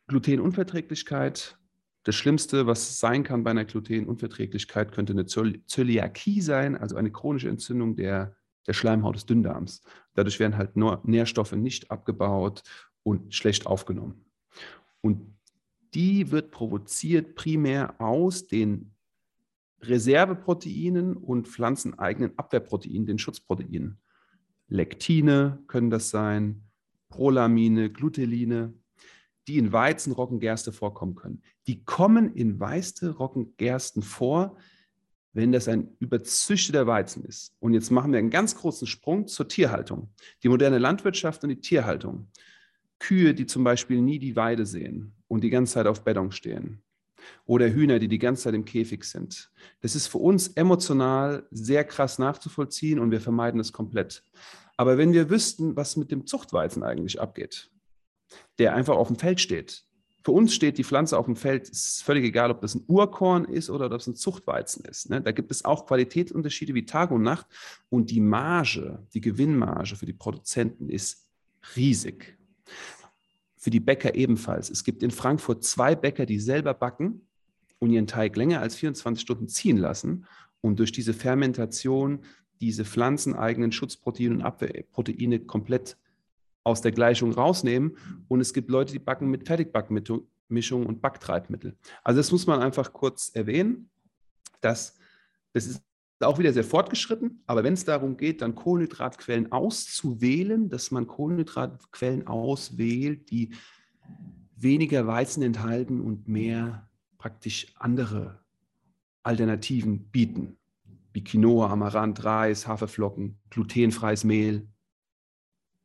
Glutenunverträglichkeit. 0.08 1.58
Das 2.07 2.14
Schlimmste, 2.14 2.68
was 2.68 3.00
sein 3.00 3.24
kann 3.24 3.42
bei 3.42 3.50
einer 3.50 3.64
Glutenunverträglichkeit, 3.64 4.92
könnte 4.92 5.12
eine 5.12 5.26
Zöliakie 5.26 6.40
sein, 6.40 6.76
also 6.76 6.94
eine 6.94 7.11
chronische 7.11 7.48
Entzündung 7.48 7.96
der, 7.96 8.36
der 8.64 8.74
Schleimhaut 8.74 9.16
des 9.16 9.26
Dünndarms. 9.26 9.82
Dadurch 10.14 10.38
werden 10.38 10.57
halt 10.57 10.76
nur 10.76 11.00
Nährstoffe 11.02 11.50
nicht 11.50 11.90
abgebaut 11.90 12.62
und 13.02 13.34
schlecht 13.34 13.66
aufgenommen. 13.66 14.24
Und 15.00 15.36
die 15.94 16.30
wird 16.30 16.52
provoziert 16.52 17.34
primär 17.34 18.00
aus 18.00 18.46
den 18.46 18.94
Reserveproteinen 19.82 21.16
und 21.16 21.48
pflanzeneigenen 21.48 22.38
Abwehrproteinen, 22.38 23.07
den 23.07 23.18
Schutzproteinen. 23.18 23.98
Lektine 24.68 25.59
können 25.66 25.90
das 25.90 26.11
sein, 26.11 26.70
Prolamine, 27.09 27.90
Gluteline, 27.90 28.74
die 29.47 29.59
in 29.59 29.72
Weizen, 29.72 30.12
Roggengerste 30.12 30.72
vorkommen 30.72 31.14
können. 31.14 31.42
Die 31.66 31.84
kommen 31.84 32.34
in 32.34 32.59
Weiße, 32.59 33.16
Roggengersten 33.16 34.03
vor, 34.03 34.57
wenn 35.32 35.53
das 35.53 35.68
ein 35.68 35.90
überzüchteter 35.99 36.86
Weizen 36.86 37.24
ist. 37.24 37.55
Und 37.61 37.74
jetzt 37.74 37.90
machen 37.90 38.11
wir 38.11 38.18
einen 38.18 38.30
ganz 38.30 38.57
großen 38.57 38.86
Sprung 38.86 39.26
zur 39.26 39.49
Tierhaltung. 39.49 40.09
Die 40.42 40.49
moderne 40.49 40.78
Landwirtschaft 40.78 41.42
und 41.44 41.51
die 41.51 41.61
Tierhaltung. 41.61 42.28
Kühe, 42.99 43.34
die 43.34 43.47
zum 43.47 43.62
Beispiel 43.62 44.01
nie 44.01 44.18
die 44.18 44.34
Weide 44.34 44.64
sehen 44.64 45.12
und 45.28 45.44
die 45.44 45.51
ganze 45.51 45.74
Zeit 45.74 45.86
auf 45.86 46.05
Beton 46.05 46.32
stehen. 46.32 46.82
Oder 47.44 47.68
Hühner, 47.68 47.99
die 47.99 48.09
die 48.09 48.18
ganze 48.18 48.44
Zeit 48.44 48.55
im 48.55 48.64
Käfig 48.64 49.05
sind. 49.05 49.51
Das 49.82 49.94
ist 49.94 50.07
für 50.07 50.18
uns 50.18 50.49
emotional 50.49 51.47
sehr 51.51 51.84
krass 51.84 52.18
nachzuvollziehen 52.18 52.99
und 52.99 53.11
wir 53.11 53.20
vermeiden 53.20 53.61
es 53.61 53.72
komplett. 53.72 54.24
Aber 54.76 54.97
wenn 54.97 55.12
wir 55.12 55.28
wüssten, 55.28 55.76
was 55.76 55.97
mit 55.97 56.11
dem 56.11 56.26
Zuchtweizen 56.26 56.82
eigentlich 56.82 57.20
abgeht, 57.20 57.70
der 58.58 58.74
einfach 58.74 58.96
auf 58.96 59.08
dem 59.08 59.16
Feld 59.16 59.40
steht. 59.40 59.84
Für 60.26 60.32
uns 60.32 60.52
steht 60.54 60.76
die 60.76 60.82
Pflanze 60.82 61.16
auf 61.16 61.26
dem 61.26 61.36
Feld, 61.36 61.70
es 61.70 61.88
ist 61.88 62.02
völlig 62.02 62.24
egal, 62.24 62.50
ob 62.50 62.60
das 62.60 62.74
ein 62.74 62.82
Urkorn 62.88 63.44
ist 63.44 63.70
oder 63.70 63.86
ob 63.86 63.92
das 63.92 64.08
ein 64.08 64.16
Zuchtweizen 64.16 64.84
ist. 64.84 65.08
Ne? 65.08 65.20
Da 65.20 65.30
gibt 65.30 65.52
es 65.52 65.64
auch 65.64 65.86
Qualitätsunterschiede 65.86 66.74
wie 66.74 66.84
Tag 66.84 67.12
und 67.12 67.22
Nacht 67.22 67.46
und 67.90 68.10
die 68.10 68.18
Marge, 68.18 69.06
die 69.14 69.20
Gewinnmarge 69.20 69.94
für 69.94 70.06
die 70.06 70.12
Produzenten 70.12 70.88
ist 70.88 71.28
riesig. 71.76 72.36
Für 73.56 73.70
die 73.70 73.78
Bäcker 73.78 74.16
ebenfalls. 74.16 74.68
Es 74.68 74.82
gibt 74.82 75.04
in 75.04 75.12
Frankfurt 75.12 75.62
zwei 75.62 75.94
Bäcker, 75.94 76.26
die 76.26 76.40
selber 76.40 76.74
backen 76.74 77.28
und 77.78 77.90
ihren 77.90 78.08
Teig 78.08 78.36
länger 78.36 78.60
als 78.60 78.74
24 78.74 79.22
Stunden 79.22 79.46
ziehen 79.46 79.76
lassen 79.76 80.26
und 80.60 80.80
durch 80.80 80.90
diese 80.90 81.14
Fermentation 81.14 82.24
diese 82.60 82.84
pflanzeneigenen 82.84 83.70
Schutzproteine 83.70 84.34
und 84.34 84.42
Abwehrproteine 84.42 85.38
komplett 85.38 85.96
aus 86.66 86.80
der 86.80 86.90
Gleichung 86.90 87.32
rausnehmen. 87.32 87.96
Und 88.26 88.40
es 88.40 88.52
gibt 88.52 88.70
Leute, 88.70 88.92
die 88.92 88.98
backen 88.98 89.28
mit 89.30 89.46
Fertigbackmischung 89.46 90.84
und 90.84 91.00
Backtreibmittel. 91.00 91.78
Also 92.02 92.18
das 92.18 92.32
muss 92.32 92.48
man 92.48 92.60
einfach 92.60 92.92
kurz 92.92 93.30
erwähnen. 93.32 93.88
Dass, 94.60 94.98
das 95.52 95.66
ist 95.66 95.82
auch 96.18 96.38
wieder 96.38 96.52
sehr 96.52 96.64
fortgeschritten, 96.64 97.42
aber 97.46 97.62
wenn 97.62 97.74
es 97.74 97.84
darum 97.84 98.16
geht, 98.16 98.42
dann 98.42 98.56
Kohlenhydratquellen 98.56 99.52
auszuwählen, 99.52 100.68
dass 100.68 100.90
man 100.90 101.06
Kohlenhydratquellen 101.06 102.26
auswählt, 102.26 103.30
die 103.30 103.50
weniger 104.56 105.06
Weizen 105.06 105.42
enthalten 105.42 106.00
und 106.00 106.26
mehr 106.26 106.88
praktisch 107.18 107.66
andere 107.76 108.40
Alternativen 109.22 110.10
bieten, 110.10 110.56
wie 111.12 111.22
Quinoa, 111.22 111.70
Amaranth, 111.70 112.24
Reis, 112.24 112.66
Haferflocken, 112.66 113.38
glutenfreies 113.50 114.24
Mehl, 114.24 114.66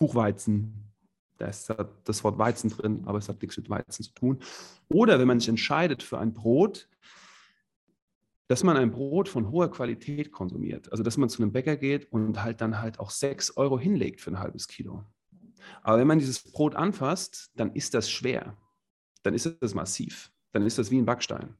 Buchweizen. 0.01 0.91
Da 1.37 1.45
ist 1.47 1.71
das 2.05 2.23
Wort 2.23 2.39
Weizen 2.39 2.71
drin, 2.71 3.03
aber 3.05 3.19
es 3.19 3.29
hat 3.29 3.39
nichts 3.41 3.57
mit 3.57 3.69
Weizen 3.69 4.03
zu 4.03 4.13
tun. 4.13 4.39
Oder 4.89 5.19
wenn 5.19 5.27
man 5.27 5.39
sich 5.39 5.49
entscheidet 5.49 6.01
für 6.01 6.17
ein 6.17 6.33
Brot, 6.33 6.89
dass 8.47 8.63
man 8.63 8.77
ein 8.77 8.89
Brot 8.89 9.29
von 9.29 9.51
hoher 9.51 9.69
Qualität 9.69 10.31
konsumiert. 10.31 10.91
Also 10.91 11.03
dass 11.03 11.17
man 11.17 11.29
zu 11.29 11.41
einem 11.41 11.51
Bäcker 11.51 11.77
geht 11.77 12.11
und 12.11 12.41
halt 12.41 12.61
dann 12.61 12.81
halt 12.81 12.99
auch 12.99 13.11
sechs 13.11 13.55
Euro 13.57 13.79
hinlegt 13.79 14.21
für 14.21 14.31
ein 14.31 14.39
halbes 14.39 14.67
Kilo. 14.67 15.03
Aber 15.83 15.99
wenn 15.99 16.07
man 16.07 16.17
dieses 16.17 16.51
Brot 16.51 16.75
anfasst, 16.75 17.51
dann 17.55 17.71
ist 17.73 17.93
das 17.93 18.09
schwer. 18.09 18.57
Dann 19.21 19.35
ist 19.35 19.55
das 19.61 19.75
massiv. 19.75 20.31
Dann 20.51 20.65
ist 20.65 20.79
das 20.79 20.89
wie 20.89 20.97
ein 20.97 21.05
Backstein. 21.05 21.55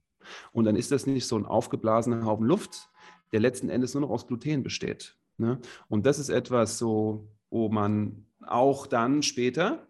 Und 0.52 0.66
dann 0.66 0.76
ist 0.76 0.92
das 0.92 1.06
nicht 1.06 1.28
so 1.28 1.38
ein 1.38 1.46
aufgeblasener 1.46 2.26
Haufen 2.26 2.48
Luft, 2.48 2.89
der 3.34 3.39
letzten 3.39 3.70
Endes 3.70 3.94
nur 3.94 4.02
noch 4.02 4.10
aus 4.10 4.26
Gluten 4.26 4.64
besteht. 4.64 5.16
Ne? 5.38 5.60
Und 5.89 6.08
das 6.08 6.18
ist 6.18 6.30
etwas 6.30 6.80
so, 6.80 7.30
wo 7.52 7.70
man 7.70 8.26
auch 8.46 8.88
dann 8.88 9.24
später, 9.24 9.88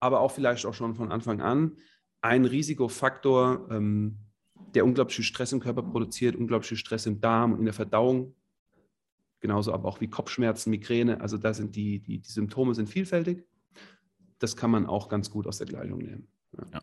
aber 0.00 0.20
auch 0.20 0.32
vielleicht 0.32 0.66
auch 0.66 0.74
schon 0.74 0.94
von 0.94 1.12
Anfang 1.12 1.40
an, 1.40 1.76
ein 2.20 2.44
Risikofaktor, 2.44 3.68
ähm, 3.70 4.18
der 4.74 4.84
unglaublich 4.84 5.16
viel 5.16 5.24
Stress 5.24 5.52
im 5.52 5.60
Körper 5.60 5.82
produziert, 5.82 6.36
unglaublich 6.36 6.68
viel 6.68 6.78
Stress 6.78 7.06
im 7.06 7.20
Darm 7.20 7.52
und 7.52 7.60
in 7.60 7.64
der 7.64 7.74
Verdauung, 7.74 8.34
genauso 9.40 9.72
aber 9.72 9.88
auch 9.88 10.00
wie 10.00 10.08
Kopfschmerzen, 10.08 10.70
Migräne. 10.70 11.20
Also 11.20 11.38
da 11.38 11.54
sind 11.54 11.76
die, 11.76 12.00
die, 12.00 12.18
die 12.18 12.30
Symptome 12.30 12.74
sind 12.74 12.88
vielfältig. 12.88 13.44
Das 14.38 14.56
kann 14.56 14.70
man 14.70 14.86
auch 14.86 15.08
ganz 15.08 15.30
gut 15.30 15.46
aus 15.46 15.58
der 15.58 15.66
Gleichung 15.66 15.98
nehmen. 15.98 16.28
Ja. 16.52 16.66
Ja. 16.74 16.82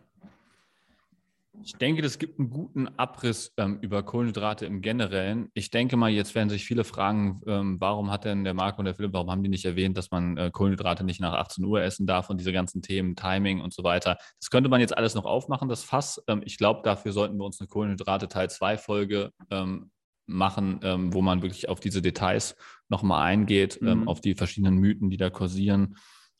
Ich 1.65 1.73
denke, 1.73 2.03
das 2.03 2.19
gibt 2.19 2.37
einen 2.37 2.51
guten 2.51 2.87
Abriss 2.89 3.51
ähm, 3.57 3.79
über 3.81 4.03
Kohlenhydrate 4.03 4.67
im 4.67 4.81
Generellen. 4.81 5.49
Ich 5.55 5.71
denke 5.71 5.97
mal, 5.97 6.11
jetzt 6.11 6.35
werden 6.35 6.47
sich 6.47 6.63
viele 6.63 6.83
fragen, 6.83 7.41
ähm, 7.47 7.77
warum 7.81 8.11
hat 8.11 8.23
denn 8.23 8.43
der 8.43 8.53
Marco 8.53 8.77
und 8.77 8.85
der 8.85 8.93
Philipp, 8.93 9.13
warum 9.13 9.31
haben 9.31 9.41
die 9.41 9.49
nicht 9.49 9.65
erwähnt, 9.65 9.97
dass 9.97 10.11
man 10.11 10.37
äh, 10.37 10.51
Kohlenhydrate 10.53 11.03
nicht 11.03 11.19
nach 11.19 11.33
18 11.33 11.65
Uhr 11.65 11.81
essen 11.81 12.05
darf 12.05 12.29
und 12.29 12.39
diese 12.39 12.53
ganzen 12.53 12.83
Themen, 12.83 13.15
Timing 13.15 13.61
und 13.61 13.73
so 13.73 13.83
weiter. 13.83 14.19
Das 14.39 14.51
könnte 14.51 14.69
man 14.69 14.79
jetzt 14.79 14.95
alles 14.95 15.15
noch 15.15 15.25
aufmachen, 15.25 15.67
das 15.67 15.83
Fass. 15.83 16.23
Ähm, 16.27 16.43
ich 16.45 16.59
glaube, 16.59 16.81
dafür 16.83 17.13
sollten 17.13 17.35
wir 17.35 17.45
uns 17.45 17.59
eine 17.59 17.67
Kohlenhydrate 17.67 18.27
Teil 18.27 18.47
2 18.47 18.77
Folge 18.77 19.31
ähm, 19.49 19.89
machen, 20.27 20.81
ähm, 20.83 21.15
wo 21.15 21.23
man 21.23 21.41
wirklich 21.41 21.67
auf 21.67 21.79
diese 21.79 22.03
Details 22.03 22.55
nochmal 22.89 23.23
eingeht, 23.23 23.79
ähm, 23.81 24.01
mhm. 24.01 24.07
auf 24.07 24.21
die 24.21 24.35
verschiedenen 24.35 24.77
Mythen, 24.77 25.09
die 25.09 25.17
da 25.17 25.31
kursieren 25.31 25.97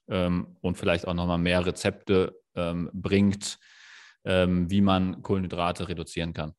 und 0.07 0.75
vielleicht 0.75 1.07
auch 1.07 1.15
nochmal 1.15 1.39
mehr 1.39 1.65
Rezepte 1.65 2.39
bringt 2.53 3.57
ähm, 4.25 4.69
wie 4.69 4.81
man 4.81 5.21
Kohlenhydrate 5.21 5.87
reduzieren 5.87 6.33
kann. 6.33 6.53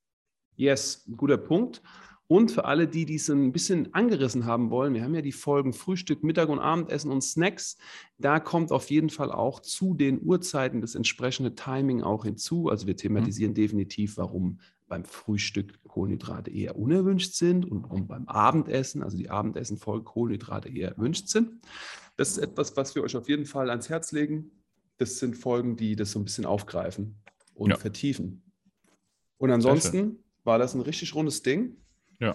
Yes, 0.55 1.05
guter 1.17 1.37
Punkt. 1.37 1.83
Und 2.29 2.51
für 2.51 2.65
alle, 2.65 2.89
die 2.89 3.05
dies 3.05 3.29
ein 3.29 3.53
bisschen 3.53 3.95
angerissen 3.95 4.47
haben 4.47 4.71
wollen, 4.71 4.95
wir 4.95 5.05
haben 5.05 5.15
ja 5.15 5.23
die 5.23 5.33
Folgen 5.33 5.73
Frühstück, 5.73 6.25
Mittag 6.25 6.49
und 6.49 6.59
Abendessen 6.59 7.13
und 7.13 7.23
Snacks. 7.23 7.77
Da 8.19 8.41
kommt 8.41 8.73
auf 8.73 8.91
jeden 8.91 9.11
Fall 9.11 9.31
auch 9.31 9.61
zu 9.61 9.95
den 9.95 10.21
Uhrzeiten 10.21 10.81
das 10.81 10.97
entsprechende 10.97 11.55
Timing 11.55 12.03
auch 12.03 12.25
hinzu. 12.25 12.69
Also 12.69 12.89
wir 12.89 12.97
thematisieren 12.97 13.53
mhm. 13.53 13.57
definitiv, 13.57 14.17
warum 14.17 14.59
beim 14.89 15.05
Frühstück 15.05 15.83
Kohlenhydrate 15.85 16.51
eher 16.51 16.77
unerwünscht 16.77 17.35
sind 17.35 17.65
und 17.65 17.85
warum 17.85 18.09
beim 18.09 18.27
Abendessen, 18.27 19.03
also 19.03 19.17
die 19.17 19.31
Abendessen-Folge 19.31 20.05
Kohlenhydrate 20.05 20.69
eher 20.69 20.91
erwünscht 20.91 21.29
sind. 21.29 21.61
Das 22.17 22.31
ist 22.31 22.39
etwas, 22.39 22.77
was 22.77 22.95
wir 22.95 23.03
euch 23.03 23.17
auf 23.17 23.29
jeden 23.29 23.47
Fall 23.47 23.71
ans 23.71 23.89
Herz 23.89 24.11
legen. 24.11 24.51
Das 24.99 25.19
sind 25.19 25.37
Folgen, 25.37 25.77
die 25.77 25.95
das 25.95 26.13
so 26.13 26.19
ein 26.19 26.25
bisschen 26.25 26.47
aufgreifen 26.47 27.23
und 27.57 27.71
ja. 27.71 27.77
vertiefen. 27.77 28.43
Und 29.39 29.51
ansonsten 29.51 30.19
war 30.45 30.59
das 30.59 30.75
ein 30.75 30.81
richtig 30.81 31.15
rundes 31.15 31.43
Ding. 31.43 31.77
Ja. 32.21 32.35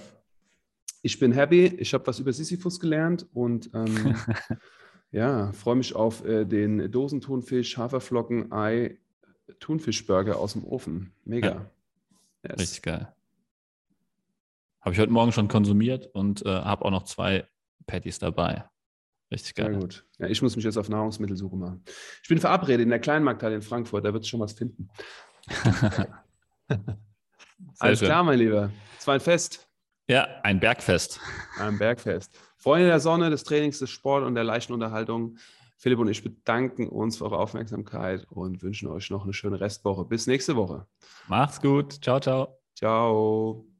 Ich 1.01 1.17
bin 1.17 1.31
happy. 1.31 1.65
Ich 1.65 1.93
habe 1.93 2.05
was 2.05 2.19
über 2.19 2.31
Sisyphus 2.33 2.79
gelernt 2.79 3.25
und 3.33 3.71
ähm, 3.73 4.15
ja, 5.11 5.51
freue 5.53 5.75
mich 5.75 5.95
auf 5.95 6.23
äh, 6.25 6.45
den 6.45 6.91
Dosenthunfisch, 6.91 7.77
Haferflocken, 7.77 8.51
Ei, 8.51 8.97
Thunfischburger 9.59 10.37
aus 10.37 10.53
dem 10.53 10.63
Ofen. 10.63 11.11
Mega. 11.23 11.47
Ja. 11.47 11.71
Yes. 12.49 12.59
Richtig 12.59 12.81
geil. 12.83 13.13
Habe 14.81 14.93
ich 14.93 14.99
heute 14.99 15.11
Morgen 15.11 15.31
schon 15.31 15.47
konsumiert 15.47 16.07
und 16.07 16.43
äh, 16.45 16.49
habe 16.49 16.85
auch 16.85 16.91
noch 16.91 17.03
zwei 17.03 17.47
Patties 17.85 18.19
dabei. 18.19 18.65
Richtig 19.31 19.55
geil. 19.55 19.71
Sehr 19.71 19.79
gut. 19.79 20.05
Ja, 20.19 20.27
ich 20.27 20.41
muss 20.41 20.55
mich 20.55 20.65
jetzt 20.65 20.77
auf 20.77 20.89
Nahrungsmittelsuche 20.89 21.55
machen. 21.55 21.83
Ich 22.21 22.29
bin 22.29 22.37
verabredet 22.37 22.81
in 22.81 22.89
der 22.89 22.99
Kleinmarkthalle 22.99 23.55
in 23.55 23.61
Frankfurt, 23.61 24.03
da 24.05 24.13
wird 24.13 24.23
es 24.23 24.29
schon 24.29 24.41
was 24.41 24.53
finden. 24.53 24.89
Alles 27.79 27.99
schön. 27.99 28.07
klar, 28.07 28.23
mein 28.23 28.39
Lieber. 28.39 28.71
Es 28.99 29.07
war 29.07 29.13
ein 29.15 29.19
Fest. 29.21 29.67
Ja, 30.07 30.27
ein 30.43 30.59
Bergfest. 30.59 31.19
Ein 31.57 31.77
Bergfest. 31.77 32.37
Freunde 32.57 32.87
der 32.87 32.99
Sonne, 32.99 33.29
des 33.29 33.43
Trainings, 33.43 33.79
des 33.79 33.89
Sport 33.89 34.25
und 34.25 34.35
der 34.35 34.43
leichten 34.43 34.73
Unterhaltung. 34.73 35.37
Philipp 35.77 35.99
und 35.99 36.09
ich 36.09 36.23
bedanken 36.23 36.87
uns 36.89 37.17
für 37.17 37.25
eure 37.25 37.39
Aufmerksamkeit 37.39 38.27
und 38.29 38.61
wünschen 38.61 38.87
euch 38.87 39.09
noch 39.09 39.23
eine 39.23 39.33
schöne 39.33 39.59
Restwoche. 39.59 40.05
Bis 40.05 40.27
nächste 40.27 40.55
Woche. 40.55 40.85
Macht's 41.27 41.59
gut. 41.59 42.03
Ciao, 42.03 42.19
ciao. 42.19 42.59
Ciao. 42.75 43.70